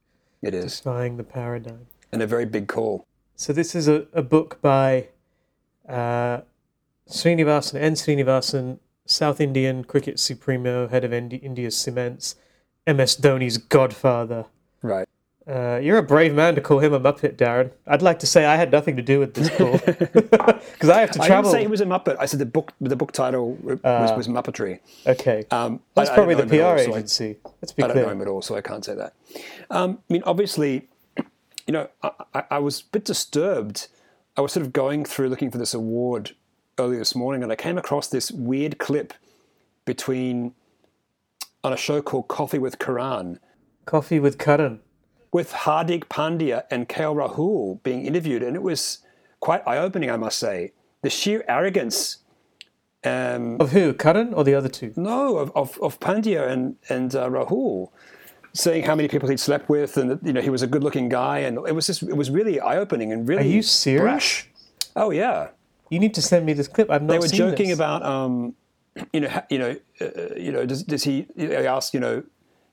It 0.42 0.54
is. 0.54 0.78
Defying 0.78 1.18
the 1.18 1.24
paradigm. 1.24 1.88
And 2.12 2.22
a 2.22 2.28
very 2.28 2.46
big 2.46 2.68
call. 2.68 3.06
So 3.44 3.52
this 3.52 3.76
is 3.76 3.90
a, 3.90 4.08
a 4.14 4.22
book 4.22 4.62
by 4.62 5.10
uh, 5.90 6.44
Srinivasan, 7.10 7.76
N. 7.76 7.96
Srinivasan, 7.96 8.80
South 9.06 9.42
Indian 9.42 9.84
cricket 9.84 10.18
supremo, 10.18 10.88
head 10.88 11.04
of 11.04 11.12
Indi- 11.12 11.36
India's 11.44 11.76
cements, 11.76 12.38
MS 12.88 13.18
Dhoni's 13.18 13.58
godfather. 13.58 14.46
Right. 14.82 15.10
Uh, 15.46 15.78
you're 15.84 15.98
a 15.98 16.04
brave 16.04 16.34
man 16.34 16.56
to 16.56 16.62
call 16.62 16.80
him 16.80 16.94
a 16.94 17.02
Muppet, 17.02 17.36
Darren. 17.36 17.72
I'd 17.86 18.02
like 18.02 18.20
to 18.20 18.26
say 18.26 18.46
I 18.46 18.56
had 18.56 18.72
nothing 18.72 18.96
to 18.96 19.02
do 19.02 19.20
with 19.20 19.34
this 19.34 19.50
call 19.50 19.78
because 19.86 20.90
I 20.90 21.02
have 21.02 21.12
to 21.12 21.20
travel. 21.20 21.34
I 21.34 21.42
didn't 21.42 21.52
say 21.52 21.62
he 21.64 21.68
was 21.68 21.82
a 21.82 21.86
Muppet. 21.86 22.16
I 22.18 22.28
said 22.28 22.40
the 22.40 22.46
book. 22.46 22.72
The 22.80 22.96
book 22.96 23.12
title 23.12 23.56
was, 23.56 23.78
uh, 23.84 24.14
was 24.16 24.30
Muppetry. 24.30 24.80
Okay, 25.06 25.44
um, 25.52 25.82
that's 25.96 26.10
I, 26.12 26.16
probably 26.16 26.36
I 26.36 26.42
the 26.44 26.48
PR 26.48 26.64
all, 26.64 26.80
agency. 26.80 27.34
So 27.44 27.50
I, 27.50 27.54
Let's 27.62 27.74
be 27.74 27.84
I 27.84 27.88
clear. 27.88 27.96
don't 27.96 28.06
know 28.06 28.12
him 28.14 28.22
at 28.22 28.28
all, 28.30 28.42
so 28.42 28.56
I 28.56 28.62
can't 28.62 28.86
say 28.86 28.96
that. 28.96 29.16
Um, 29.70 30.00
I 30.10 30.14
mean, 30.14 30.24
obviously, 30.26 30.88
you 31.68 31.74
know, 31.74 31.90
I, 32.02 32.44
I 32.52 32.60
was 32.60 32.82
a 32.82 32.84
bit 32.92 33.06
disturbed. 33.06 33.88
I 34.36 34.42
was 34.42 34.54
sort 34.54 34.66
of 34.66 34.74
going 34.74 35.06
through 35.06 35.30
looking 35.30 35.52
for 35.52 35.58
this 35.58 35.74
award 35.74 36.36
early 36.80 36.98
this 36.98 37.16
morning, 37.16 37.44
and 37.44 37.52
I 37.52 37.56
came 37.56 37.78
across 37.78 38.08
this 38.08 38.32
weird 38.32 38.78
clip 38.78 39.14
between 39.86 40.54
on 41.64 41.72
a 41.72 41.78
show 41.78 42.02
called 42.02 42.28
Coffee 42.28 42.60
with 42.60 42.80
Karan. 42.80 43.40
Coffee 43.86 44.20
with 44.20 44.38
Karan 44.38 44.80
with 45.34 45.52
Hardik 45.52 46.06
Pandya 46.06 46.64
and 46.70 46.88
KL 46.88 47.16
Rahul 47.16 47.82
being 47.84 48.06
interviewed, 48.06 48.44
and 48.44 48.56
it 48.56 48.62
was 48.62 49.00
quite 49.40 49.68
eye-opening, 49.68 50.10
I 50.10 50.16
must 50.16 50.38
say. 50.38 50.72
The 51.02 51.10
sheer 51.10 51.44
arrogance 51.50 52.20
um, 53.04 53.60
of 53.60 53.72
who, 53.72 53.94
Karan 53.94 54.34
or 54.34 54.46
the 54.46 54.54
other 54.54 54.70
two? 54.70 54.94
No, 54.96 55.38
of 55.38 55.52
of, 55.56 55.78
of 55.82 56.00
Pandya 56.00 56.48
and 56.48 56.78
and 56.88 57.14
uh, 57.14 57.28
Rahul, 57.28 57.90
saying 58.54 58.84
how 58.84 58.96
many 58.96 59.08
people 59.08 59.30
he'd 59.30 59.40
slept 59.40 59.70
with, 59.70 59.98
and 59.98 60.20
you 60.24 60.34
know 60.34 60.42
he 60.42 60.50
was 60.50 60.62
a 60.62 60.68
good-looking 60.68 61.10
guy, 61.10 61.40
and 61.40 61.58
it 61.68 61.74
was 61.74 61.88
just 61.88 62.04
it 62.04 62.16
was 62.16 62.30
really 62.30 62.60
eye-opening 62.60 63.12
and 63.12 63.28
really. 63.28 63.44
Are 63.44 63.48
you 63.48 63.62
serious? 63.62 64.04
Brash. 64.04 64.50
Oh 64.96 65.12
yeah. 65.12 65.50
You 65.90 66.00
need 66.00 66.14
to 66.16 66.22
send 66.22 66.46
me 66.46 66.54
this 66.54 66.68
clip. 66.68 66.90
I've 66.90 67.04
not. 67.04 67.14
They 67.14 67.20
were 67.20 67.28
joking 67.28 67.70
this. 67.70 67.78
about, 67.78 68.04
um, 68.04 68.56
you 69.12 69.20
know, 69.22 69.42
you 69.50 69.60
know, 69.60 69.76
uh, 70.02 70.36
you 70.36 70.52
know. 70.52 70.66
Does, 70.66 70.84
does 70.84 71.04
he? 71.04 71.28
They 71.36 71.68
asked, 71.68 71.94
you 71.94 72.00
know, 72.00 72.24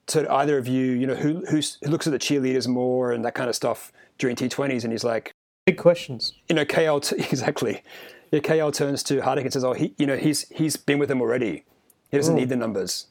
to 0.09 0.31
either 0.33 0.57
of 0.57 0.67
you, 0.67 0.93
you 0.93 1.07
know, 1.07 1.15
who 1.15 1.45
who 1.47 1.61
looks 1.83 2.07
at 2.07 2.13
the 2.13 2.19
cheerleaders 2.19 2.67
more 2.67 3.13
and 3.13 3.25
that 3.25 3.35
kind 3.35 3.51
of 3.51 3.57
stuff 3.57 3.93
during 4.19 4.37
T20s? 4.37 4.85
And 4.85 4.93
he's 4.93 5.05
like, 5.05 5.35
big 5.67 5.77
questions. 5.77 6.33
You 6.49 6.55
know, 6.55 6.65
KL 6.65 7.03
t- 7.07 7.17
exactly. 7.31 7.83
Yeah, 8.31 8.41
KL 8.41 8.73
turns 8.73 9.03
to 9.05 9.21
Hardik 9.21 9.43
and 9.43 9.53
says, 9.53 9.65
"Oh, 9.65 9.73
he, 9.73 9.95
you 9.99 10.07
know, 10.07 10.17
he's 10.17 10.49
he's 10.49 10.77
been 10.77 10.99
with 10.99 11.09
them 11.09 11.21
already. 11.21 11.65
He 12.11 12.17
doesn't 12.17 12.35
Ooh. 12.35 12.41
need 12.41 12.49
the 12.49 12.57
numbers." 12.57 13.07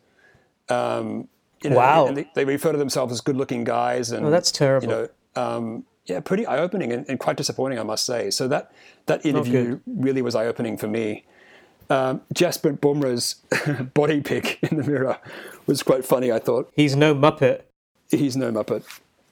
Um, 0.69 1.27
you 1.63 1.69
know, 1.69 1.75
Wow. 1.77 2.07
and 2.07 2.17
they, 2.17 2.29
they 2.35 2.45
refer 2.45 2.71
to 2.71 2.77
themselves 2.77 3.11
as 3.11 3.21
good-looking 3.21 3.63
guys, 3.63 4.11
and 4.11 4.25
Oh, 4.25 4.29
that's 4.29 4.51
terrible. 4.51 4.87
You 4.87 4.93
know, 4.93 5.07
um, 5.41 5.85
yeah, 6.05 6.19
pretty 6.21 6.45
eye-opening 6.45 6.91
and, 6.91 7.07
and 7.09 7.19
quite 7.19 7.37
disappointing, 7.37 7.77
I 7.79 7.83
must 7.83 8.05
say. 8.05 8.31
So 8.31 8.47
that 8.47 8.71
that 9.05 9.25
interview 9.25 9.79
really 9.85 10.21
was 10.21 10.35
eye-opening 10.35 10.77
for 10.77 10.87
me. 10.87 11.25
Um, 11.89 12.21
Jasprit 12.33 12.79
Bumrah's 12.79 13.35
body 13.93 14.21
pic 14.21 14.59
in 14.63 14.77
the 14.77 14.83
mirror 14.83 15.17
was 15.67 15.81
quite 15.83 16.05
funny. 16.05 16.31
I 16.31 16.39
thought 16.39 16.71
He's 16.75 16.95
no 16.95 17.13
Muppet. 17.15 17.61
he's 18.09 18.37
no 18.37 18.51
Muppet. 18.51 18.83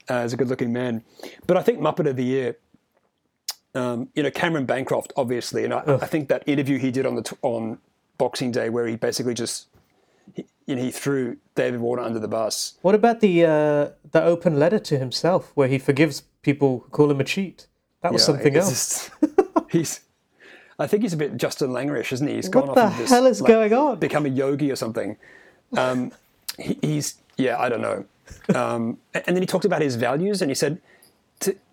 Uh, 0.08 0.22
he's 0.22 0.32
a 0.32 0.36
good-looking 0.36 0.72
man, 0.72 1.02
but 1.46 1.56
I 1.56 1.62
think 1.62 1.80
Muppet 1.80 2.06
of 2.08 2.16
the 2.16 2.24
Year. 2.24 2.56
Um, 3.74 4.08
you 4.14 4.22
know, 4.22 4.30
Cameron 4.30 4.64
Bancroft, 4.64 5.12
obviously, 5.16 5.62
and 5.64 5.74
I, 5.74 5.82
I 5.86 6.06
think 6.06 6.28
that 6.30 6.42
interview 6.48 6.78
he 6.78 6.90
did 6.90 7.04
on 7.06 7.14
the 7.16 7.22
t- 7.22 7.36
on 7.42 7.78
Boxing 8.16 8.50
Day, 8.50 8.70
where 8.70 8.86
he 8.86 8.96
basically 8.96 9.34
just 9.34 9.66
you 10.68 10.76
know, 10.76 10.82
he 10.82 10.90
threw 10.92 11.38
David 11.56 11.80
Warner 11.80 12.02
under 12.02 12.20
the 12.20 12.28
bus. 12.28 12.74
What 12.82 12.94
about 12.94 13.18
the 13.20 13.44
uh, 13.44 13.88
the 14.12 14.22
open 14.22 14.58
letter 14.58 14.78
to 14.78 14.98
himself 14.98 15.50
where 15.56 15.66
he 15.66 15.78
forgives 15.78 16.22
people 16.42 16.80
who 16.84 16.90
call 16.90 17.10
him 17.10 17.20
a 17.20 17.24
cheat? 17.24 17.66
That 18.02 18.12
was 18.12 18.22
Yeah, 18.22 18.26
something 18.26 18.56
else. 18.56 18.70
just- 18.70 19.10
he's, 19.70 20.00
I 20.78 20.86
think 20.86 21.02
he's 21.02 21.12
a 21.14 21.16
bit 21.16 21.36
Justin 21.36 21.70
Langerish, 21.70 22.12
isn't 22.12 22.28
he? 22.28 22.34
He's 22.36 22.48
gone 22.48 22.68
What 22.68 22.70
off 22.70 22.76
the 22.76 22.92
of 22.94 22.98
this, 22.98 23.10
hell 23.10 23.26
is 23.26 23.40
like, 23.40 23.48
going 23.48 23.72
on? 23.72 23.98
Become 23.98 24.26
a 24.26 24.28
yogi 24.28 24.70
or 24.70 24.76
something. 24.76 25.16
Um, 25.76 26.12
he, 26.58 26.78
he's 26.82 27.16
yeah, 27.36 27.58
I 27.58 27.68
don't 27.68 27.80
know. 27.82 28.04
Um, 28.54 28.98
and 29.14 29.34
then 29.34 29.38
he 29.42 29.46
talked 29.46 29.64
about 29.64 29.80
his 29.82 29.96
values, 29.96 30.42
and 30.42 30.50
he 30.50 30.54
said 30.54 30.80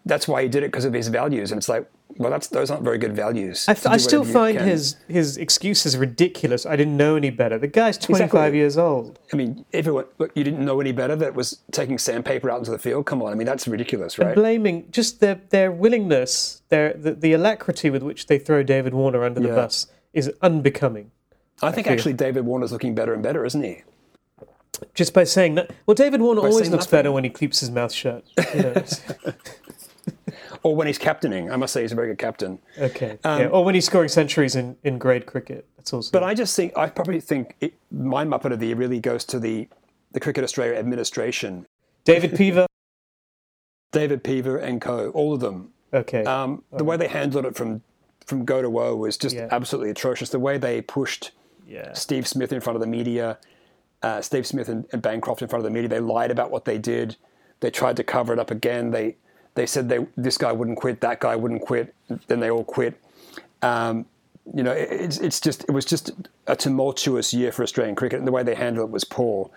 that's 0.05 0.27
why 0.27 0.41
he 0.43 0.47
did 0.47 0.63
it 0.63 0.67
because 0.71 0.85
of 0.85 0.93
his 0.93 1.09
values. 1.09 1.51
And 1.51 1.59
it's 1.59 1.67
like, 1.69 1.85
well, 2.17 2.29
that's 2.31 2.47
those 2.47 2.71
aren't 2.71 2.83
very 2.83 2.97
good 2.97 3.15
values. 3.15 3.65
I, 3.67 3.73
to 3.73 3.89
I 3.91 3.97
still 3.97 4.23
find 4.23 4.57
can. 4.57 4.67
his 4.67 4.95
his 5.07 5.37
excuses 5.37 5.97
ridiculous. 5.97 6.65
I 6.65 6.75
didn't 6.75 6.95
know 6.97 7.15
any 7.15 7.29
better. 7.29 7.57
The 7.59 7.67
guy's 7.67 7.97
25 7.97 8.25
Exactly. 8.27 8.57
years 8.57 8.77
old. 8.77 9.19
I 9.33 9.35
mean, 9.35 9.65
everyone. 9.73 10.05
Look, 10.17 10.31
you 10.35 10.43
didn't 10.43 10.63
know 10.63 10.79
any 10.79 10.91
better 10.91 11.15
that 11.17 11.33
was 11.35 11.59
taking 11.71 11.97
sandpaper 11.97 12.49
out 12.49 12.59
into 12.59 12.71
the 12.71 12.79
field. 12.79 13.05
Come 13.05 13.21
on, 13.21 13.31
I 13.31 13.35
mean, 13.35 13.47
that's 13.47 13.67
ridiculous, 13.67 14.17
right? 14.17 14.27
And 14.27 14.35
Blaming 14.35 14.89
just 14.91 15.19
their 15.19 15.41
their 15.49 15.71
willingness, 15.71 16.61
their 16.69 16.93
the, 16.93 17.13
the 17.13 17.33
alacrity 17.33 17.89
with 17.89 18.03
which 18.03 18.27
they 18.27 18.39
throw 18.39 18.63
David 18.63 18.93
Warner 18.93 19.23
under 19.23 19.39
the 19.39 19.49
Yeah. 19.49 19.55
bus 19.55 19.87
is 20.13 20.31
unbecoming. 20.41 21.11
I 21.61 21.71
think 21.71 21.87
actually 21.87 22.13
David 22.13 22.45
Warner's 22.45 22.71
looking 22.71 22.95
better 22.95 23.13
and 23.13 23.21
better, 23.23 23.45
isn't 23.45 23.63
he? 23.63 23.83
Just 24.93 25.13
by 25.13 25.23
saying 25.23 25.55
that, 25.55 25.71
well, 25.85 25.95
David 25.95 26.19
Warner 26.21 26.41
always 26.41 26.69
looks 26.69 26.85
nothing. 26.85 26.97
better 26.97 27.11
when 27.13 27.23
he 27.23 27.29
keeps 27.29 27.61
his 27.61 27.71
mouth 27.71 27.93
shut. 27.93 28.25
You 28.53 28.61
know, 28.61 28.73
Or 30.63 30.75
when 30.75 30.87
he's 30.87 30.97
captaining, 30.97 31.51
I 31.51 31.55
must 31.55 31.73
say 31.73 31.81
he's 31.81 31.91
a 31.91 31.95
very 31.95 32.07
good 32.07 32.17
captain. 32.19 32.59
okay, 32.77 33.17
yeah. 33.23 33.47
Or 33.47 33.63
when 33.65 33.75
he's 33.75 33.85
scoring 33.85 34.09
centuries 34.09 34.55
in, 34.55 34.75
in 34.83 34.97
grade 34.97 35.25
cricket. 35.25 35.67
That's 35.77 35.93
also. 35.93 36.07
Um, 36.09 36.11
But 36.21 36.23
I 36.27 36.33
just 36.33 36.55
think 36.55 36.77
I 36.77 36.87
probably 36.89 37.19
think 37.21 37.55
it, 37.61 37.73
my 37.91 38.23
Muppet 38.25 38.51
of 38.51 38.59
the 38.59 38.67
Year 38.67 38.75
really 38.75 38.99
goes 38.99 39.25
to 39.25 39.39
the 39.39 39.67
the 40.11 40.19
Cricket 40.19 40.43
Australia 40.43 40.77
administration, 40.79 41.65
David 42.05 42.31
Peever. 42.31 42.65
David 43.91 44.23
Peever 44.23 44.61
and 44.61 44.81
co, 44.81 45.09
all 45.11 45.33
of 45.33 45.39
them. 45.39 45.71
Okay. 45.93 46.23
Um, 46.25 46.63
the 46.75 46.83
way 46.83 46.97
they 46.97 47.07
handled 47.07 47.45
it 47.45 47.55
from 47.55 47.81
from 48.25 48.43
go 48.43 48.61
to 48.61 48.69
woe 48.69 48.95
was 48.95 49.17
just 49.17 49.35
Yeah. 49.35 49.47
absolutely 49.51 49.91
atrocious. 49.91 50.29
The 50.29 50.39
way 50.39 50.57
they 50.57 50.81
pushed 50.81 51.31
yeah. 51.67 51.93
Steve 51.93 52.27
Smith 52.27 52.51
in 52.51 52.59
front 52.59 52.75
of 52.75 52.81
the 52.81 52.87
media, 52.87 53.37
uh, 54.01 54.21
Steve 54.21 54.45
Smith 54.47 54.67
and, 54.67 54.85
and 54.91 55.01
Bancroft 55.01 55.41
in 55.41 55.47
front 55.47 55.59
of 55.59 55.71
the 55.71 55.73
media. 55.73 55.87
They 55.89 55.99
lied 55.99 56.31
about 56.31 56.49
what 56.51 56.65
they 56.65 56.77
did. 56.77 57.15
They 57.59 57.69
tried 57.71 57.95
to 57.97 58.03
cover 58.03 58.33
it 58.33 58.39
up 58.39 58.51
again. 58.51 58.91
They 58.91 59.17
they 59.55 59.65
said 59.65 59.89
they 59.89 60.05
this 60.15 60.37
guy 60.37 60.51
wouldn't 60.51 60.77
quit, 60.77 61.01
that 61.01 61.19
guy 61.19 61.35
wouldn't 61.35 61.61
quit. 61.61 61.93
Then 62.27 62.39
they 62.39 62.49
all 62.49 62.63
quit. 62.63 62.99
Um, 63.61 64.05
you 64.53 64.61
know, 64.63 64.71
it, 64.71 64.87
it's 64.91 65.17
it's 65.17 65.39
just 65.39 65.63
it 65.63 65.71
was 65.71 65.85
just 65.85 66.11
a 66.47 66.55
tumultuous 66.55 67.33
year 67.33 67.51
for 67.51 67.63
Australian 67.63 67.95
cricket, 67.95 68.19
and 68.19 68.27
the 68.27 68.31
way 68.31 68.43
they 68.43 68.55
handled 68.55 68.89
it 68.89 68.93
was 68.93 69.03
poor. 69.03 69.49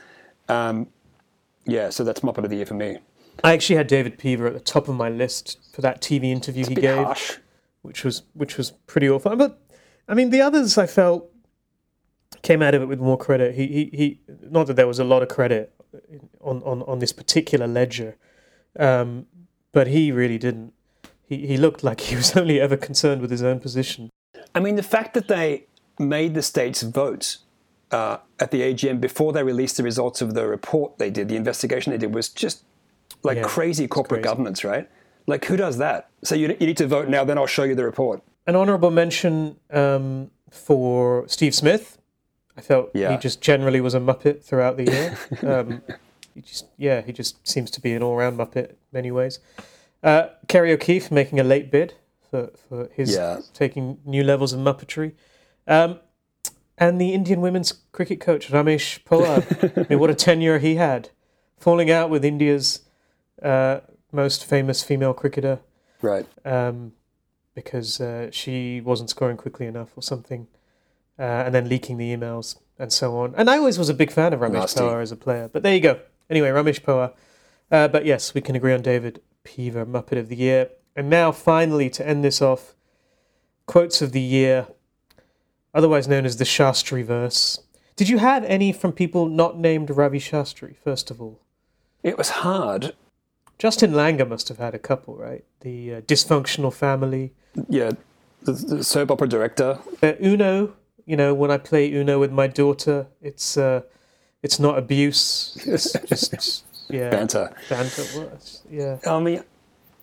Um, 0.48 0.86
yeah, 1.66 1.90
so 1.90 2.02
that's 2.04 2.20
Muppet 2.20 2.44
of 2.44 2.50
the 2.50 2.56
Year 2.56 2.66
for 2.66 2.74
me. 2.74 2.98
I 3.44 3.52
actually 3.52 3.76
had 3.76 3.86
David 3.86 4.18
Peever 4.18 4.46
at 4.46 4.54
the 4.54 4.60
top 4.60 4.88
of 4.88 4.96
my 4.96 5.08
list 5.10 5.58
for 5.72 5.80
that 5.82 6.00
TV 6.00 6.24
interview 6.24 6.64
he 6.66 6.74
Bit 6.74 6.80
gave. 6.82 7.04
harsh. 7.04 7.36
which 7.82 8.02
was 8.04 8.22
which 8.34 8.56
was 8.56 8.70
pretty 8.86 9.08
awful. 9.08 9.36
But 9.36 9.60
I 10.08 10.14
mean, 10.14 10.30
the 10.30 10.40
others 10.40 10.78
I 10.78 10.86
felt 10.86 11.30
came 12.42 12.62
out 12.62 12.74
of 12.74 12.82
it 12.82 12.86
with 12.86 13.00
more 13.00 13.18
credit. 13.18 13.54
He 13.54 13.66
he, 13.66 13.90
he 13.96 14.20
not 14.50 14.66
that 14.68 14.74
there 14.74 14.86
was 14.88 14.98
a 14.98 15.04
lot 15.04 15.22
of 15.22 15.28
credit 15.28 15.72
on 16.40 16.62
on, 16.62 16.82
on 16.82 16.98
this 17.00 17.12
particular 17.12 17.66
ledger, 17.66 18.16
um, 18.78 19.26
but 19.72 19.86
he 19.88 20.12
really 20.12 20.38
didn't. 20.38 20.72
He 21.26 21.46
he 21.46 21.56
looked 21.56 21.82
like 21.84 22.00
he 22.00 22.16
was 22.16 22.36
only 22.40 22.60
ever 22.60 22.76
concerned 22.76 23.20
with 23.20 23.30
his 23.30 23.42
own 23.42 23.60
position. 23.60 24.10
I 24.54 24.60
mean, 24.60 24.76
the 24.76 24.82
fact 24.82 25.14
that 25.14 25.28
they 25.28 25.66
made 25.98 26.34
the 26.34 26.42
states 26.42 26.82
vote 26.82 27.38
uh, 27.90 28.18
at 28.38 28.50
the 28.50 28.60
AGM 28.62 29.00
before 29.00 29.32
they 29.32 29.42
released 29.42 29.76
the 29.76 29.82
results 29.82 30.20
of 30.22 30.34
the 30.34 30.46
report 30.46 30.98
they 30.98 31.10
did, 31.10 31.28
the 31.28 31.36
investigation 31.36 31.90
they 31.90 31.98
did, 31.98 32.14
was 32.14 32.28
just 32.28 32.64
like 33.22 33.36
Yeah, 33.38 33.44
crazy 33.44 33.88
corporate 33.88 34.22
crazy. 34.22 34.30
governance, 34.30 34.64
right? 34.64 34.88
Like, 35.26 35.44
who 35.44 35.56
does 35.56 35.76
that? 35.78 36.08
So 36.24 36.34
you, 36.34 36.48
you 36.60 36.66
need 36.66 36.76
to 36.78 36.86
vote 36.86 37.08
now, 37.08 37.24
then 37.24 37.36
I'll 37.36 37.46
show 37.46 37.64
you 37.64 37.74
the 37.74 37.84
report. 37.84 38.22
An 38.46 38.56
honourable 38.56 38.90
mention 38.90 39.56
um, 39.70 40.30
for 40.50 41.26
Steve 41.28 41.54
Smith. 41.54 41.98
I 42.56 42.60
felt 42.60 42.90
he 42.94 43.16
just 43.18 43.40
generally 43.40 43.80
was 43.80 43.94
a 43.94 44.00
muppet 44.00 44.42
throughout 44.42 44.76
the 44.76 44.84
year. 44.84 45.18
Um, 45.46 45.82
he 46.38 46.42
just 46.42 46.66
yeah, 46.76 47.00
he 47.02 47.12
just 47.12 47.46
seems 47.46 47.68
to 47.72 47.80
be 47.80 47.92
an 47.94 48.02
all-round 48.02 48.38
muppet 48.38 48.70
in 48.70 48.76
many 48.92 49.10
ways. 49.10 49.40
Uh, 50.04 50.28
Kerry 50.46 50.72
O'Keefe 50.72 51.10
making 51.10 51.40
a 51.40 51.42
late 51.44 51.68
bid 51.72 51.94
for, 52.30 52.50
for 52.68 52.88
his 52.94 53.12
Yeah. 53.12 53.40
taking 53.52 53.98
new 54.04 54.22
levels 54.22 54.52
of 54.52 54.60
muppetry. 54.60 55.14
Um, 55.66 55.98
and 56.78 57.00
the 57.00 57.12
Indian 57.12 57.40
women's 57.40 57.72
cricket 57.90 58.20
coach 58.20 58.50
Ramesh 58.52 59.02
Pawar. 59.02 59.42
I 59.76 59.86
mean, 59.90 59.98
what 59.98 60.10
a 60.10 60.14
tenure 60.14 60.58
he 60.60 60.76
had, 60.76 61.10
falling 61.56 61.90
out 61.90 62.08
with 62.08 62.24
India's 62.24 62.82
uh, 63.42 63.80
most 64.12 64.44
famous 64.44 64.84
female 64.84 65.12
cricketer 65.14 65.58
Right. 66.00 66.26
um, 66.44 66.92
because 67.54 68.00
uh, 68.00 68.30
she 68.30 68.80
wasn't 68.80 69.10
scoring 69.10 69.36
quickly 69.36 69.66
enough 69.66 69.90
or 69.96 70.02
something, 70.02 70.46
uh, 71.18 71.22
and 71.46 71.52
then 71.52 71.68
leaking 71.68 71.96
the 71.98 72.14
emails 72.16 72.56
and 72.78 72.92
so 72.92 73.16
on. 73.18 73.34
And 73.36 73.50
I 73.50 73.58
always 73.58 73.76
was 73.78 73.88
a 73.88 73.94
big 73.94 74.12
fan 74.12 74.32
of 74.32 74.38
Ramesh 74.38 74.52
Nasty. 74.52 74.84
As 74.84 75.10
a 75.10 75.16
player, 75.16 75.48
but 75.52 75.64
there 75.64 75.74
you 75.74 75.80
go. 75.80 75.98
Anyway, 76.30 76.48
Ramesh 76.48 76.82
Pawar. 76.82 77.12
Uh, 77.70 77.88
but 77.88 78.04
yes, 78.04 78.34
we 78.34 78.40
can 78.40 78.56
agree 78.56 78.72
on 78.72 78.82
David 78.82 79.20
Peever, 79.44 79.86
Muppet 79.86 80.18
of 80.18 80.28
the 80.28 80.36
Year. 80.36 80.70
And 80.96 81.08
now, 81.08 81.32
finally, 81.32 81.90
to 81.90 82.06
end 82.06 82.24
this 82.24 82.42
off, 82.42 82.74
quotes 83.66 84.02
of 84.02 84.12
the 84.12 84.20
year, 84.20 84.66
otherwise 85.72 86.08
known 86.08 86.24
as 86.24 86.38
the 86.38 86.44
Shastri 86.44 87.04
verse. 87.04 87.60
Did 87.94 88.08
you 88.08 88.18
have 88.18 88.44
any 88.44 88.72
from 88.72 88.92
people 88.92 89.28
not 89.28 89.58
named 89.58 89.90
Ravi 89.90 90.18
Shastri, 90.18 90.76
first 90.76 91.10
of 91.10 91.20
all? 91.20 91.40
It 92.02 92.18
was 92.18 92.30
hard. 92.30 92.94
Justin 93.58 93.92
Langer 93.92 94.28
must 94.28 94.48
have 94.48 94.58
had 94.58 94.74
a 94.74 94.78
couple, 94.78 95.16
right? 95.16 95.44
The 95.60 95.94
uh, 95.94 96.00
dysfunctional 96.02 96.72
family. 96.72 97.32
Yeah. 97.68 97.92
The, 98.42 98.52
the 98.52 98.84
soap 98.84 99.10
opera 99.10 99.28
director. 99.28 99.80
Uh, 100.02 100.12
Uno, 100.22 100.74
you 101.06 101.16
know, 101.16 101.34
when 101.34 101.50
I 101.50 101.58
play 101.58 101.92
Uno 101.92 102.20
with 102.20 102.30
my 102.30 102.46
daughter, 102.46 103.08
it's 103.20 103.56
uh, 103.56 103.82
it's 104.42 104.58
not 104.58 104.78
abuse. 104.78 105.56
It's 105.66 105.92
just 106.06 106.64
yeah, 106.88 107.10
Banter. 107.10 107.54
banter. 107.68 108.04
Well, 108.16 108.38
yeah, 108.70 108.98
I 109.06 109.20
mean, 109.20 109.44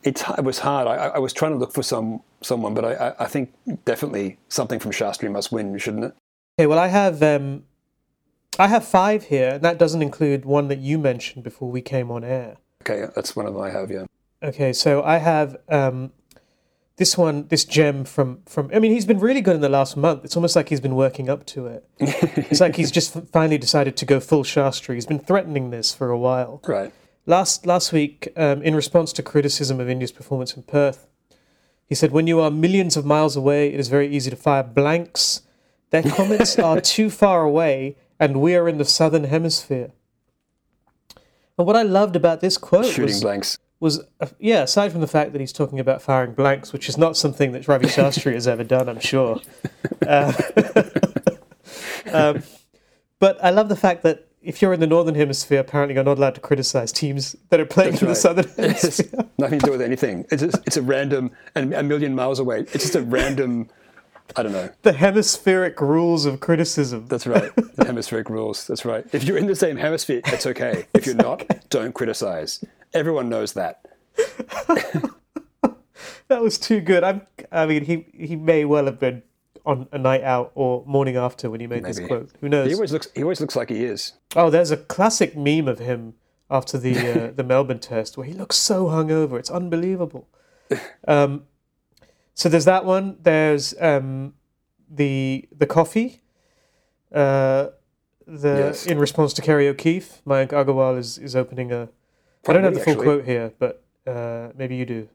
it's, 0.03 0.23
it 0.37 0.43
was 0.43 0.59
hard. 0.59 0.87
I, 0.87 1.07
I 1.07 1.19
was 1.19 1.33
trying 1.33 1.51
to 1.51 1.57
look 1.57 1.73
for 1.73 1.83
some 1.83 2.21
someone, 2.41 2.73
but 2.73 2.85
I, 2.85 2.93
I, 2.93 3.23
I 3.25 3.27
think 3.27 3.53
definitely 3.85 4.37
something 4.49 4.79
from 4.79 4.91
Shastri 4.91 5.31
must 5.31 5.51
win, 5.51 5.77
shouldn't 5.77 6.05
it? 6.05 6.15
Okay, 6.59 6.67
well, 6.67 6.79
I 6.79 6.87
have 6.87 7.23
um, 7.23 7.63
I 8.59 8.67
have 8.67 8.85
five 8.87 9.25
here, 9.25 9.55
and 9.55 9.61
that 9.63 9.77
doesn't 9.77 10.01
include 10.01 10.45
one 10.45 10.67
that 10.67 10.79
you 10.79 10.97
mentioned 10.97 11.43
before 11.43 11.71
we 11.71 11.81
came 11.81 12.11
on 12.11 12.23
air. 12.23 12.57
Okay, 12.83 13.07
that's 13.15 13.35
one 13.35 13.47
of 13.47 13.53
them 13.53 13.63
I 13.63 13.71
have, 13.71 13.89
yeah. 13.89 14.05
Okay, 14.43 14.71
so 14.73 15.01
I 15.03 15.17
have 15.17 15.57
um, 15.69 16.11
this 16.97 17.17
one, 17.17 17.47
this 17.47 17.65
gem 17.65 18.05
from 18.05 18.39
from. 18.45 18.69
I 18.73 18.79
mean, 18.79 18.91
he's 18.91 19.05
been 19.05 19.19
really 19.19 19.41
good 19.41 19.55
in 19.55 19.61
the 19.61 19.69
last 19.69 19.97
month. 19.97 20.23
It's 20.23 20.35
almost 20.35 20.55
like 20.55 20.69
he's 20.69 20.79
been 20.79 20.95
working 20.95 21.29
up 21.29 21.45
to 21.47 21.67
it. 21.67 21.87
it's 21.99 22.61
like 22.61 22.75
he's 22.77 22.91
just 22.91 23.13
finally 23.31 23.57
decided 23.57 23.97
to 23.97 24.05
go 24.05 24.19
full 24.19 24.43
Shastri. 24.43 24.95
He's 24.95 25.05
been 25.05 25.19
threatening 25.19 25.71
this 25.71 25.93
for 25.93 26.09
a 26.09 26.17
while. 26.17 26.61
Right. 26.65 26.93
Last 27.25 27.65
last 27.65 27.91
week, 27.91 28.29
um, 28.37 28.61
in 28.61 28.75
response 28.75 29.11
to 29.13 29.23
criticism 29.23 29.79
of 29.79 29.89
India's 29.89 30.13
performance 30.13 30.55
in 30.55 30.63
Perth, 30.63 31.07
he 31.85 31.95
said, 31.95 32.11
"When 32.11 32.27
you 32.27 32.39
are 32.39 32.49
millions 32.49 32.95
of 32.95 33.05
miles 33.05 33.35
away, 33.35 33.73
it 33.73 33.79
is 33.79 33.89
very 33.89 34.07
easy 34.07 34.29
to 34.29 34.37
fire 34.37 34.63
blanks. 34.63 35.41
Their 35.89 36.03
comments 36.17 36.57
are 36.57 36.79
too 36.79 37.09
far 37.09 37.43
away, 37.43 37.97
and 38.19 38.39
we 38.39 38.55
are 38.55 38.69
in 38.69 38.77
the 38.77 38.85
southern 38.85 39.25
hemisphere." 39.25 39.91
And 41.57 41.67
what 41.67 41.75
I 41.75 41.83
loved 41.83 42.15
about 42.15 42.41
this 42.41 42.57
quote 42.57 42.85
Shooting 42.85 43.03
was, 43.03 43.21
blanks. 43.21 43.57
Was 43.79 44.01
uh, 44.19 44.27
yeah, 44.39 44.63
aside 44.63 44.91
from 44.91 45.01
the 45.01 45.07
fact 45.07 45.33
that 45.33 45.41
he's 45.41 45.53
talking 45.53 45.79
about 45.79 46.01
firing 46.01 46.33
blanks, 46.33 46.71
which 46.73 46.89
is 46.89 46.97
not 46.97 47.17
something 47.17 47.51
that 47.51 47.67
Ravi 47.67 47.85
Shastri 47.87 48.33
has 48.33 48.47
ever 48.47 48.63
done, 48.63 48.89
I'm 48.89 48.99
sure. 48.99 49.41
Uh, 50.05 50.33
um, 52.11 52.43
but 53.19 53.43
I 53.43 53.49
love 53.49 53.69
the 53.69 53.75
fact 53.75 54.03
that 54.03 54.27
if 54.41 54.61
you're 54.61 54.73
in 54.73 54.79
the 54.79 54.87
northern 54.87 55.15
hemisphere, 55.15 55.59
apparently 55.59 55.95
you're 55.95 56.03
not 56.03 56.17
allowed 56.17 56.35
to 56.35 56.41
criticize 56.41 56.91
teams 56.91 57.35
that 57.49 57.59
are 57.59 57.65
playing 57.65 57.91
That's 57.91 58.01
in 58.01 58.07
the 58.07 58.11
right. 58.11 58.17
southern 58.17 58.45
It's 58.57 58.81
hemisphere. 58.81 59.29
nothing 59.39 59.59
to 59.59 59.65
do 59.65 59.71
with 59.71 59.81
anything. 59.81 60.25
It's 60.31 60.43
just, 60.43 60.57
it's 60.67 60.77
a 60.77 60.83
random 60.83 61.31
and 61.55 61.73
a 61.73 61.81
million 61.81 62.13
miles 62.13 62.39
away. 62.39 62.59
It's 62.59 62.83
just 62.83 62.95
a 62.95 63.01
random 63.01 63.69
I 64.35 64.43
don't 64.43 64.53
know. 64.53 64.69
The 64.81 64.93
hemispheric 64.93 65.79
rules 65.79 66.25
of 66.25 66.39
criticism. 66.39 67.07
That's 67.07 67.27
right. 67.27 67.55
The 67.75 67.85
hemispheric 67.85 68.29
rules. 68.29 68.65
That's 68.65 68.83
right. 68.83 69.05
If 69.13 69.23
you're 69.23 69.37
in 69.37 69.45
the 69.45 69.55
same 69.55 69.77
hemisphere, 69.77 70.21
it's 70.25 70.47
okay. 70.47 70.85
If 70.93 71.05
you're 71.05 71.15
not, 71.15 71.45
don't 71.69 71.93
criticize. 71.93 72.63
Everyone 72.95 73.29
knows 73.29 73.53
that. 73.53 73.85
That 76.27 76.41
was 76.41 76.57
too 76.57 76.81
good. 76.81 77.03
I'm, 77.03 77.21
I 77.51 77.67
mean, 77.67 77.85
he 77.85 78.07
he 78.13 78.35
may 78.35 78.65
well 78.65 78.85
have 78.85 78.99
been 78.99 79.21
on 79.63 79.87
a 79.91 79.97
night 79.99 80.23
out 80.23 80.51
or 80.55 80.83
morning 80.87 81.17
after 81.17 81.51
when 81.51 81.59
he 81.59 81.67
made 81.67 81.83
this 81.83 81.99
quote. 81.99 82.31
Who 82.41 82.49
knows? 82.49 82.67
He 82.67 82.73
always 82.73 82.91
looks. 82.91 83.07
He 83.13 83.21
always 83.21 83.39
looks 83.39 83.55
like 83.55 83.69
he 83.69 83.83
is. 83.85 84.13
Oh, 84.35 84.49
there's 84.49 84.71
a 84.71 84.77
classic 84.77 85.37
meme 85.37 85.67
of 85.67 85.77
him 85.77 86.15
after 86.49 86.79
the 86.79 86.97
uh, 87.27 87.31
the 87.35 87.43
Melbourne 87.43 87.77
test 87.79 88.17
where 88.17 88.25
he 88.25 88.33
looks 88.33 88.55
so 88.57 88.87
hungover. 88.87 89.37
It's 89.39 89.51
unbelievable. 89.51 90.27
Um, 91.07 91.43
so 92.33 92.49
there's 92.49 92.65
that 92.65 92.85
one. 92.85 93.17
There's 93.21 93.75
um, 93.79 94.33
the 94.89 95.47
the 95.55 95.67
coffee. 95.67 96.23
Uh, 97.13 97.67
the 98.25 98.55
Yes. 98.57 98.87
in 98.87 98.97
response 98.97 99.31
to 99.33 99.43
Kerry 99.43 99.67
O'Keefe, 99.67 100.23
Mayank 100.25 100.49
Agarwal 100.49 100.97
is 100.97 101.19
is 101.19 101.35
opening 101.35 101.71
a. 101.71 101.89
I 102.47 102.53
don't 102.53 102.63
have 102.63 102.73
the 102.73 102.79
full 102.79 102.93
Actually. 102.93 103.05
quote 103.05 103.25
here, 103.25 103.53
but 103.59 103.83
uh, 104.05 104.49
maybe 104.55 104.75
you 104.75 104.85
do. 104.85 105.09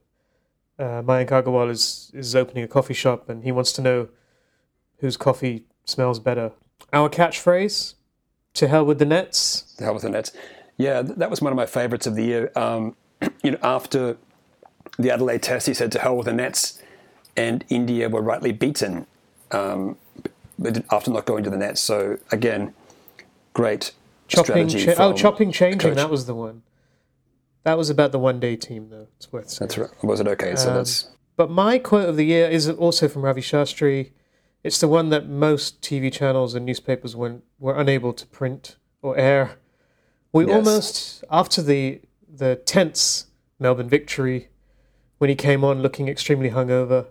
Uh, 0.78 1.02
Mayank 1.02 1.28
Agarwal 1.28 1.70
is 1.70 2.10
is 2.14 2.34
opening 2.34 2.64
a 2.64 2.68
coffee 2.68 2.94
shop, 2.94 3.28
and 3.28 3.44
he 3.44 3.52
wants 3.52 3.72
to 3.74 3.82
know 3.82 4.08
whose 4.98 5.16
coffee 5.16 5.64
smells 5.84 6.18
better. 6.18 6.52
Our 6.92 7.08
catchphrase: 7.08 7.94
"To 8.54 8.68
hell 8.68 8.84
with 8.84 8.98
the 8.98 9.04
nets." 9.04 9.74
To 9.78 9.84
hell 9.84 9.94
with 9.94 10.02
the 10.02 10.10
Nets. 10.10 10.32
Yeah, 10.76 11.02
th- 11.02 11.18
that 11.18 11.28
was 11.30 11.42
one 11.42 11.52
of 11.52 11.56
my 11.56 11.66
favourites 11.66 12.06
of 12.06 12.14
the 12.16 12.24
year. 12.24 12.50
Um, 12.56 12.96
you 13.42 13.50
know, 13.52 13.58
after 13.62 14.16
the 14.98 15.10
Adelaide 15.12 15.42
Test, 15.42 15.66
he 15.66 15.74
said, 15.74 15.92
"To 15.92 15.98
hell 15.98 16.16
with 16.16 16.26
the 16.26 16.32
Nets," 16.32 16.80
and 17.36 17.64
India 17.68 18.08
were 18.08 18.22
rightly 18.22 18.52
beaten 18.52 19.06
um, 19.52 19.96
but 20.58 20.84
after 20.90 21.10
not 21.10 21.24
going 21.26 21.44
to 21.44 21.50
the 21.50 21.56
Nets. 21.56 21.80
So 21.80 22.18
again, 22.30 22.74
great 23.54 23.92
Chopping, 24.28 24.68
strategy. 24.68 24.84
cha- 24.94 25.04
oh, 25.04 25.12
chopping, 25.12 25.50
changing, 25.52 25.94
that 25.94 26.10
was 26.10 26.26
the 26.26 26.34
one. 26.34 26.62
That 27.64 27.76
was 27.76 27.90
about 27.90 28.12
the 28.12 28.18
one-day 28.18 28.56
team, 28.56 28.88
though. 28.90 29.08
It's 29.16 29.30
worth 29.32 29.50
saying. 29.50 29.68
That's 29.68 29.78
right. 29.78 30.04
Was 30.04 30.20
it 30.20 30.26
okay? 30.28 30.54
So 30.56 30.68
Um, 30.70 30.74
that's 30.76 31.10
But 31.36 31.50
my 31.50 31.78
quote 31.78 32.08
of 32.08 32.16
the 32.16 32.24
year 32.24 32.48
is 32.48 32.68
also 32.68 33.08
from 33.08 33.22
Ravi 33.22 33.40
Shastri. 33.40 34.10
It's 34.62 34.78
the 34.78 34.88
one 34.88 35.08
that 35.10 35.28
most 35.28 35.80
TV 35.80 36.12
channels 36.12 36.54
and 36.54 36.66
newspapers 36.66 37.16
were, 37.16 37.40
were 37.58 37.74
unable 37.74 38.12
to 38.12 38.26
print 38.26 38.76
or 39.02 39.16
air. 39.16 39.52
We 40.32 40.46
Yes. 40.46 40.54
almost, 40.54 41.24
after 41.30 41.62
the 41.62 42.00
the 42.32 42.56
tense 42.56 43.26
Melbourne 43.58 43.88
victory, 43.88 44.48
when 45.18 45.28
he 45.28 45.34
came 45.36 45.64
on 45.64 45.82
looking 45.82 46.08
extremely 46.08 46.50
hungover, 46.50 47.06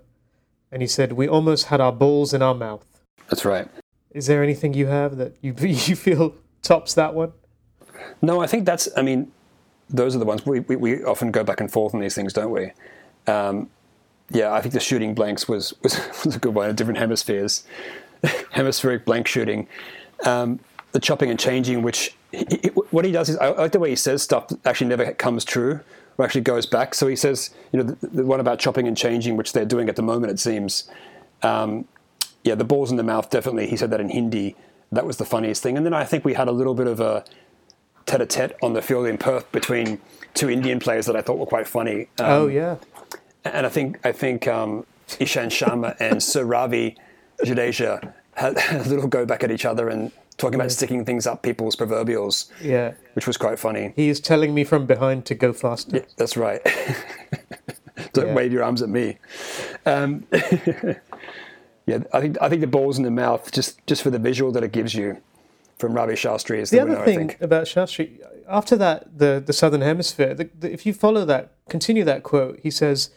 and 0.72 0.82
he 0.82 0.88
said, 0.88 1.12
"We 1.14 1.28
almost 1.28 1.66
had 1.66 1.82
our 1.82 1.92
balls 1.92 2.34
in 2.34 2.42
our 2.42 2.56
mouth." 2.56 2.86
that's 3.28 3.46
right. 3.46 3.68
Is 4.12 4.26
there 4.28 4.42
anything 4.42 4.74
you 4.74 4.88
have 4.88 5.18
that 5.18 5.36
you 5.42 5.54
you 5.60 5.96
feel 5.96 6.36
tops 6.62 6.94
that 6.94 7.14
one? 7.14 7.34
No, 8.22 8.42
I 8.42 8.48
think 8.48 8.66
that's. 8.66 8.88
I 8.96 9.02
mean, 9.02 9.32
those 9.90 10.16
are 10.16 10.20
the 10.20 10.26
ones 10.26 10.46
we, 10.46 10.60
we, 10.62 10.76
we 10.76 11.04
often 11.04 11.32
go 11.32 11.44
back 11.44 11.60
and 11.60 11.72
forth 11.72 11.94
on 11.94 12.02
these 12.02 12.16
things, 12.16 12.34
don't 12.34 12.52
we? 12.52 12.72
Um, 13.28 13.70
yeah, 14.32 14.54
I 14.54 14.62
think 14.62 14.74
the 14.74 14.80
shooting 14.80 15.14
blanks 15.16 15.48
was 15.48 15.74
was, 15.82 16.00
was 16.26 16.36
a 16.36 16.40
good 16.40 16.54
one. 16.54 16.74
Different 16.76 17.00
hemispheres, 17.00 17.64
hemispheric 18.52 19.06
blank 19.06 19.28
shooting. 19.28 19.68
Um, 20.26 20.60
the 20.92 21.00
chopping 21.00 21.30
and 21.30 21.40
changing, 21.40 21.82
which 21.82 22.16
he, 22.32 22.46
he- 22.50 22.70
what 22.70 23.06
he 23.06 23.12
does 23.12 23.30
is 23.30 23.38
I 23.38 23.50
like 23.50 23.72
the 23.72 23.80
way 23.80 23.90
he 23.90 23.96
says 23.96 24.22
stuff 24.24 24.52
actually 24.66 24.88
never 24.88 25.12
comes 25.14 25.46
true 25.46 25.80
or 26.18 26.26
actually 26.26 26.42
goes 26.42 26.66
back. 26.66 26.94
So 26.96 27.08
he 27.08 27.16
says, 27.16 27.52
you 27.72 27.82
know, 27.82 27.84
the, 27.84 28.08
the 28.08 28.26
one 28.26 28.40
about 28.40 28.60
chopping 28.60 28.88
and 28.88 28.98
changing, 28.98 29.38
which 29.38 29.54
they're 29.54 29.66
doing 29.66 29.90
at 29.90 29.96
the 29.96 30.02
moment, 30.02 30.32
it 30.32 30.40
seems. 30.40 30.90
Um, 31.42 31.86
yeah, 32.44 32.56
the 32.56 32.64
balls 32.64 32.92
in 32.92 32.98
the 32.98 33.04
mouth, 33.04 33.30
definitely. 33.30 33.68
He 33.68 33.78
said 33.78 33.92
that 33.92 34.00
in 34.02 34.10
Hindi. 34.10 34.56
That 34.92 35.06
was 35.06 35.18
the 35.18 35.26
funniest 35.26 35.62
thing. 35.62 35.78
And 35.78 35.86
then 35.86 35.94
I 35.94 36.04
think 36.04 36.26
we 36.26 36.34
had 36.34 36.48
a 36.48 36.52
little 36.52 36.74
bit 36.74 36.88
of 36.88 37.00
a 37.00 37.24
tete-a-tete 38.06 38.56
on 38.62 38.74
the 38.74 38.82
field 38.82 39.08
in 39.08 39.18
Perth 39.18 39.52
between 39.52 40.00
two 40.34 40.50
Indian 40.50 40.80
players 40.80 41.06
that 41.08 41.16
I 41.16 41.22
thought 41.22 41.38
were 41.38 41.46
quite 41.46 41.68
funny. 41.68 42.02
Um, 42.20 42.26
oh 42.30 42.48
yeah, 42.48 42.78
and 43.46 43.66
I 43.66 43.70
think 43.70 44.00
I 44.06 44.12
think 44.12 44.48
um, 44.48 44.86
Ishant 45.08 45.48
Sharma 45.52 45.96
and 46.00 46.22
Sir 46.32 46.44
Ravi 46.44 46.96
Jadeja 47.44 48.14
had 48.36 48.58
a 48.72 48.84
little 48.88 49.08
go 49.08 49.26
back 49.26 49.44
at 49.44 49.52
each 49.52 49.66
other 49.66 49.90
and 49.90 50.12
talking 50.38 50.56
about 50.56 50.72
sticking 50.72 51.04
things 51.04 51.28
up 51.28 51.42
people's 51.44 51.76
proverbials, 51.76 52.50
yeah. 52.62 52.94
which 53.14 53.28
was 53.28 53.36
quite 53.36 53.60
funny. 53.60 53.92
He 53.98 54.08
is 54.08 54.22
telling 54.22 54.54
me 54.54 54.64
from 54.64 54.86
behind 54.86 55.26
to 55.26 55.36
go 55.36 55.52
faster. 55.52 55.98
Yeah, 55.98 56.04
that's 56.16 56.38
right. 56.38 56.62
Don't 58.14 58.28
Yeah. 58.28 58.34
wave 58.34 58.54
your 58.54 58.64
arms 58.64 58.82
at 58.82 58.88
me. 58.88 59.18
Um, 59.86 60.26
yeah, 61.86 62.00
I 62.14 62.22
think 62.22 62.38
I 62.42 62.48
think 62.50 62.62
the 62.62 62.68
balls 62.68 62.98
in 62.98 63.04
the 63.04 63.12
mouth 63.12 63.52
just 63.52 63.86
just 63.88 64.02
for 64.04 64.10
the 64.10 64.20
visual 64.20 64.52
that 64.54 64.64
it 64.64 64.72
gives 64.72 64.94
you 64.96 65.18
from 65.80 65.94
Ravi 65.94 66.14
Shastri 66.14 66.58
is 66.60 66.70
the, 66.70 66.78
The 66.78 66.84
winner. 66.84 66.96
other 66.98 67.02
I 67.02 67.06
thing 67.06 67.28
think. 67.30 67.42
about 67.42 67.64
Shastri, 67.66 68.20
after 68.48 68.76
that, 68.76 69.18
the 69.18 69.42
the 69.46 69.54
Southern 69.54 69.82
Hemisphere, 69.82 70.34
the, 70.36 70.50
the, 70.60 70.72
if 70.72 70.86
you 70.86 70.94
follow 70.94 71.26
that, 71.26 71.54
continue 71.70 72.04
that 72.04 72.22
quote, 72.24 72.60
he 72.62 72.70
says, 72.72 73.10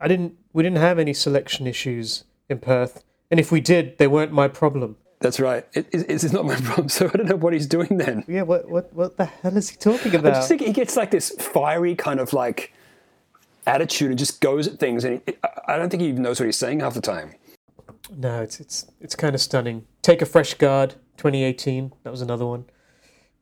"I 0.00 0.06
didn't, 0.08 0.34
we 0.52 0.62
didn't 0.62 0.78
have 0.78 0.98
any 0.98 1.14
selection 1.14 1.66
issues 1.66 2.24
in 2.48 2.58
Perth, 2.58 3.02
and 3.30 3.40
if 3.40 3.50
we 3.50 3.60
did, 3.60 3.98
they 3.98 4.06
weren't 4.06 4.32
my 4.32 4.48
problem." 4.48 4.96
That's 5.20 5.40
right. 5.40 5.64
It, 5.72 5.86
it, 5.92 6.10
it's 6.10 6.32
not 6.32 6.44
my 6.44 6.56
problem. 6.56 6.88
So 6.96 7.06
I 7.06 7.16
don't 7.16 7.28
know 7.28 7.36
what 7.36 7.54
he's 7.54 7.66
doing 7.66 7.96
then. 7.96 8.24
Yeah, 8.28 8.42
what 8.42 8.68
what 8.68 8.92
what 8.92 9.16
the 9.16 9.24
hell 9.24 9.56
is 9.56 9.70
he 9.70 9.76
talking 9.76 10.12
I 10.14 10.18
about? 10.18 10.34
just 10.34 10.48
think 10.48 10.60
he 10.60 10.72
gets 10.72 10.96
like 10.96 11.10
this 11.10 11.30
fiery 11.30 11.94
kind 11.94 12.20
of 12.20 12.32
like 12.34 12.74
attitude 13.66 14.10
and 14.10 14.18
just 14.18 14.40
goes 14.42 14.66
at 14.68 14.78
things, 14.78 15.04
and 15.04 15.22
he, 15.26 15.34
I- 15.42 15.74
I 15.74 15.76
don't 15.78 15.88
think 15.88 16.02
he 16.02 16.08
even 16.08 16.22
knows 16.22 16.38
what 16.38 16.44
he's 16.46 16.58
saying 16.58 16.80
half 16.80 16.92
the 16.94 17.00
time. 17.00 17.32
No, 18.14 18.42
it's 18.42 18.60
it's 18.60 18.86
it's 19.00 19.14
kind 19.14 19.34
of 19.34 19.40
stunning. 19.40 19.86
Take 20.02 20.20
a 20.20 20.26
fresh 20.26 20.52
guard, 20.54 20.96
2018. 21.16 21.92
That 22.02 22.10
was 22.10 22.22
another 22.22 22.46
one 22.46 22.64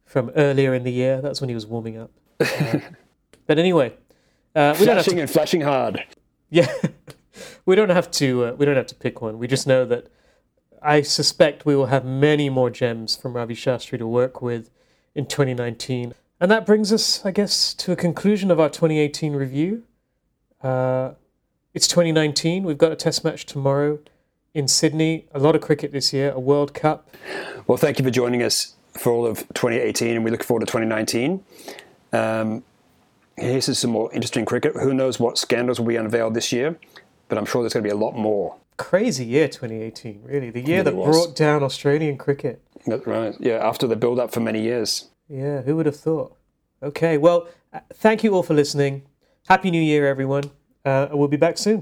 from 0.05 0.31
earlier 0.37 0.75
in 0.75 0.85
the 0.85 0.93
year. 0.93 1.21
That's 1.21 1.41
when 1.41 1.49
he 1.49 1.55
was 1.55 1.67
warming 1.67 1.99
up. 1.99 2.11
Uh, 2.41 2.79
but 3.47 3.59
anyway, 3.59 3.95
uh, 4.55 4.77
we 4.79 4.87
don't 4.87 4.97
have 4.97 5.05
to 5.05 5.11
Flashing 5.11 5.21
and 5.21 5.31
flashing 5.31 5.61
hard. 5.63 6.05
Yeah, 6.51 6.73
we 7.67 7.75
don't 7.75 7.91
have 7.91 8.11
to. 8.13 8.47
Uh, 8.47 8.53
we 8.53 8.67
don't 8.67 8.77
have 8.77 8.87
to 8.87 8.95
pick 8.95 9.23
one. 9.23 9.39
We 9.39 9.47
just 9.47 9.67
know 9.67 9.85
that 9.87 10.09
I 10.83 11.03
suspect 11.03 11.65
we 11.65 11.75
will 11.75 11.87
have 11.87 12.05
many 12.05 12.51
more 12.51 12.71
gems 12.71 13.17
from 13.17 13.35
Ravi 13.35 13.55
Shastri 13.55 13.99
to 13.99 14.07
work 14.07 14.43
with 14.43 14.71
in 15.15 15.27
2019, 15.27 16.15
and 16.41 16.51
that 16.51 16.67
brings 16.67 16.93
us, 16.93 17.25
I 17.25 17.31
guess, 17.31 17.73
to 17.75 17.93
a 17.93 17.97
conclusion 17.97 18.51
of 18.51 18.61
our 18.61 18.69
2018 18.69 19.33
review. 19.35 19.85
Uh, 20.63 21.13
it's 21.75 21.89
2019. 21.89 22.65
We've 22.65 22.79
got 22.79 22.93
a 22.93 22.97
Test 22.97 23.25
match 23.25 23.47
tomorrow 23.47 23.99
in 24.55 24.69
Sydney. 24.69 25.27
A 25.33 25.39
lot 25.39 25.55
of 25.55 25.61
cricket 25.63 25.93
this 25.93 26.13
year. 26.13 26.31
A 26.33 26.41
World 26.41 26.75
Cup. 26.75 27.09
Well, 27.67 27.79
thank 27.79 27.99
you 27.99 28.05
for 28.05 28.11
joining 28.11 28.43
us 28.43 28.75
for 28.99 29.13
all 29.13 29.27
of 29.27 29.39
2018, 29.55 30.17
and 30.17 30.25
we 30.25 30.31
look 30.31 30.45
forward 30.45 30.61
to 30.61 30.67
2019. 30.67 31.43
Um, 32.13 32.63
here's 33.37 33.77
some 33.79 33.91
more 33.91 34.13
interesting 34.13 34.45
cricket. 34.45 34.75
Who 34.75 34.93
knows 34.93 35.19
what 35.19 35.39
scandals 35.39 35.79
will 35.81 35.87
be 35.87 35.97
unveiled 35.97 36.35
this 36.35 36.53
year, 36.53 36.79
but 37.29 37.39
I'm 37.39 37.47
sure 37.47 37.63
there's 37.63 37.73
going 37.73 37.85
to 37.85 37.89
be 37.89 37.95
a 37.95 37.99
lot 37.99 38.15
more. 38.17 38.57
Crazy 38.77 39.25
year 39.25 39.49
2018. 39.49 40.23
Really, 40.25 40.51
the 40.51 40.61
year 40.61 40.79
Really 40.79 40.83
that 40.85 40.97
was. 40.97 41.17
brought 41.17 41.37
down 41.37 41.63
Australian 41.63 42.19
cricket. 42.19 42.61
That's 42.87 43.07
right. 43.07 43.35
Yeah, 43.39 43.67
after 43.67 43.87
the 43.87 43.97
build 43.97 44.19
up 44.19 44.33
for 44.33 44.41
many 44.41 44.61
years. 44.61 45.09
Yeah, 45.29 45.63
who 45.63 45.77
would 45.77 45.87
have 45.87 45.97
thought? 45.97 46.37
Okay, 46.83 47.17
well, 47.17 47.49
uh, 47.73 47.81
thank 47.95 48.25
you 48.25 48.35
all 48.35 48.43
for 48.43 48.55
listening. 48.55 49.03
Happy 49.49 49.71
New 49.71 49.81
Year, 49.81 50.07
everyone. 50.07 50.45
Uh, 50.85 51.09
we'll 51.13 51.29
be 51.29 51.37
back 51.37 51.57
soon. 51.59 51.81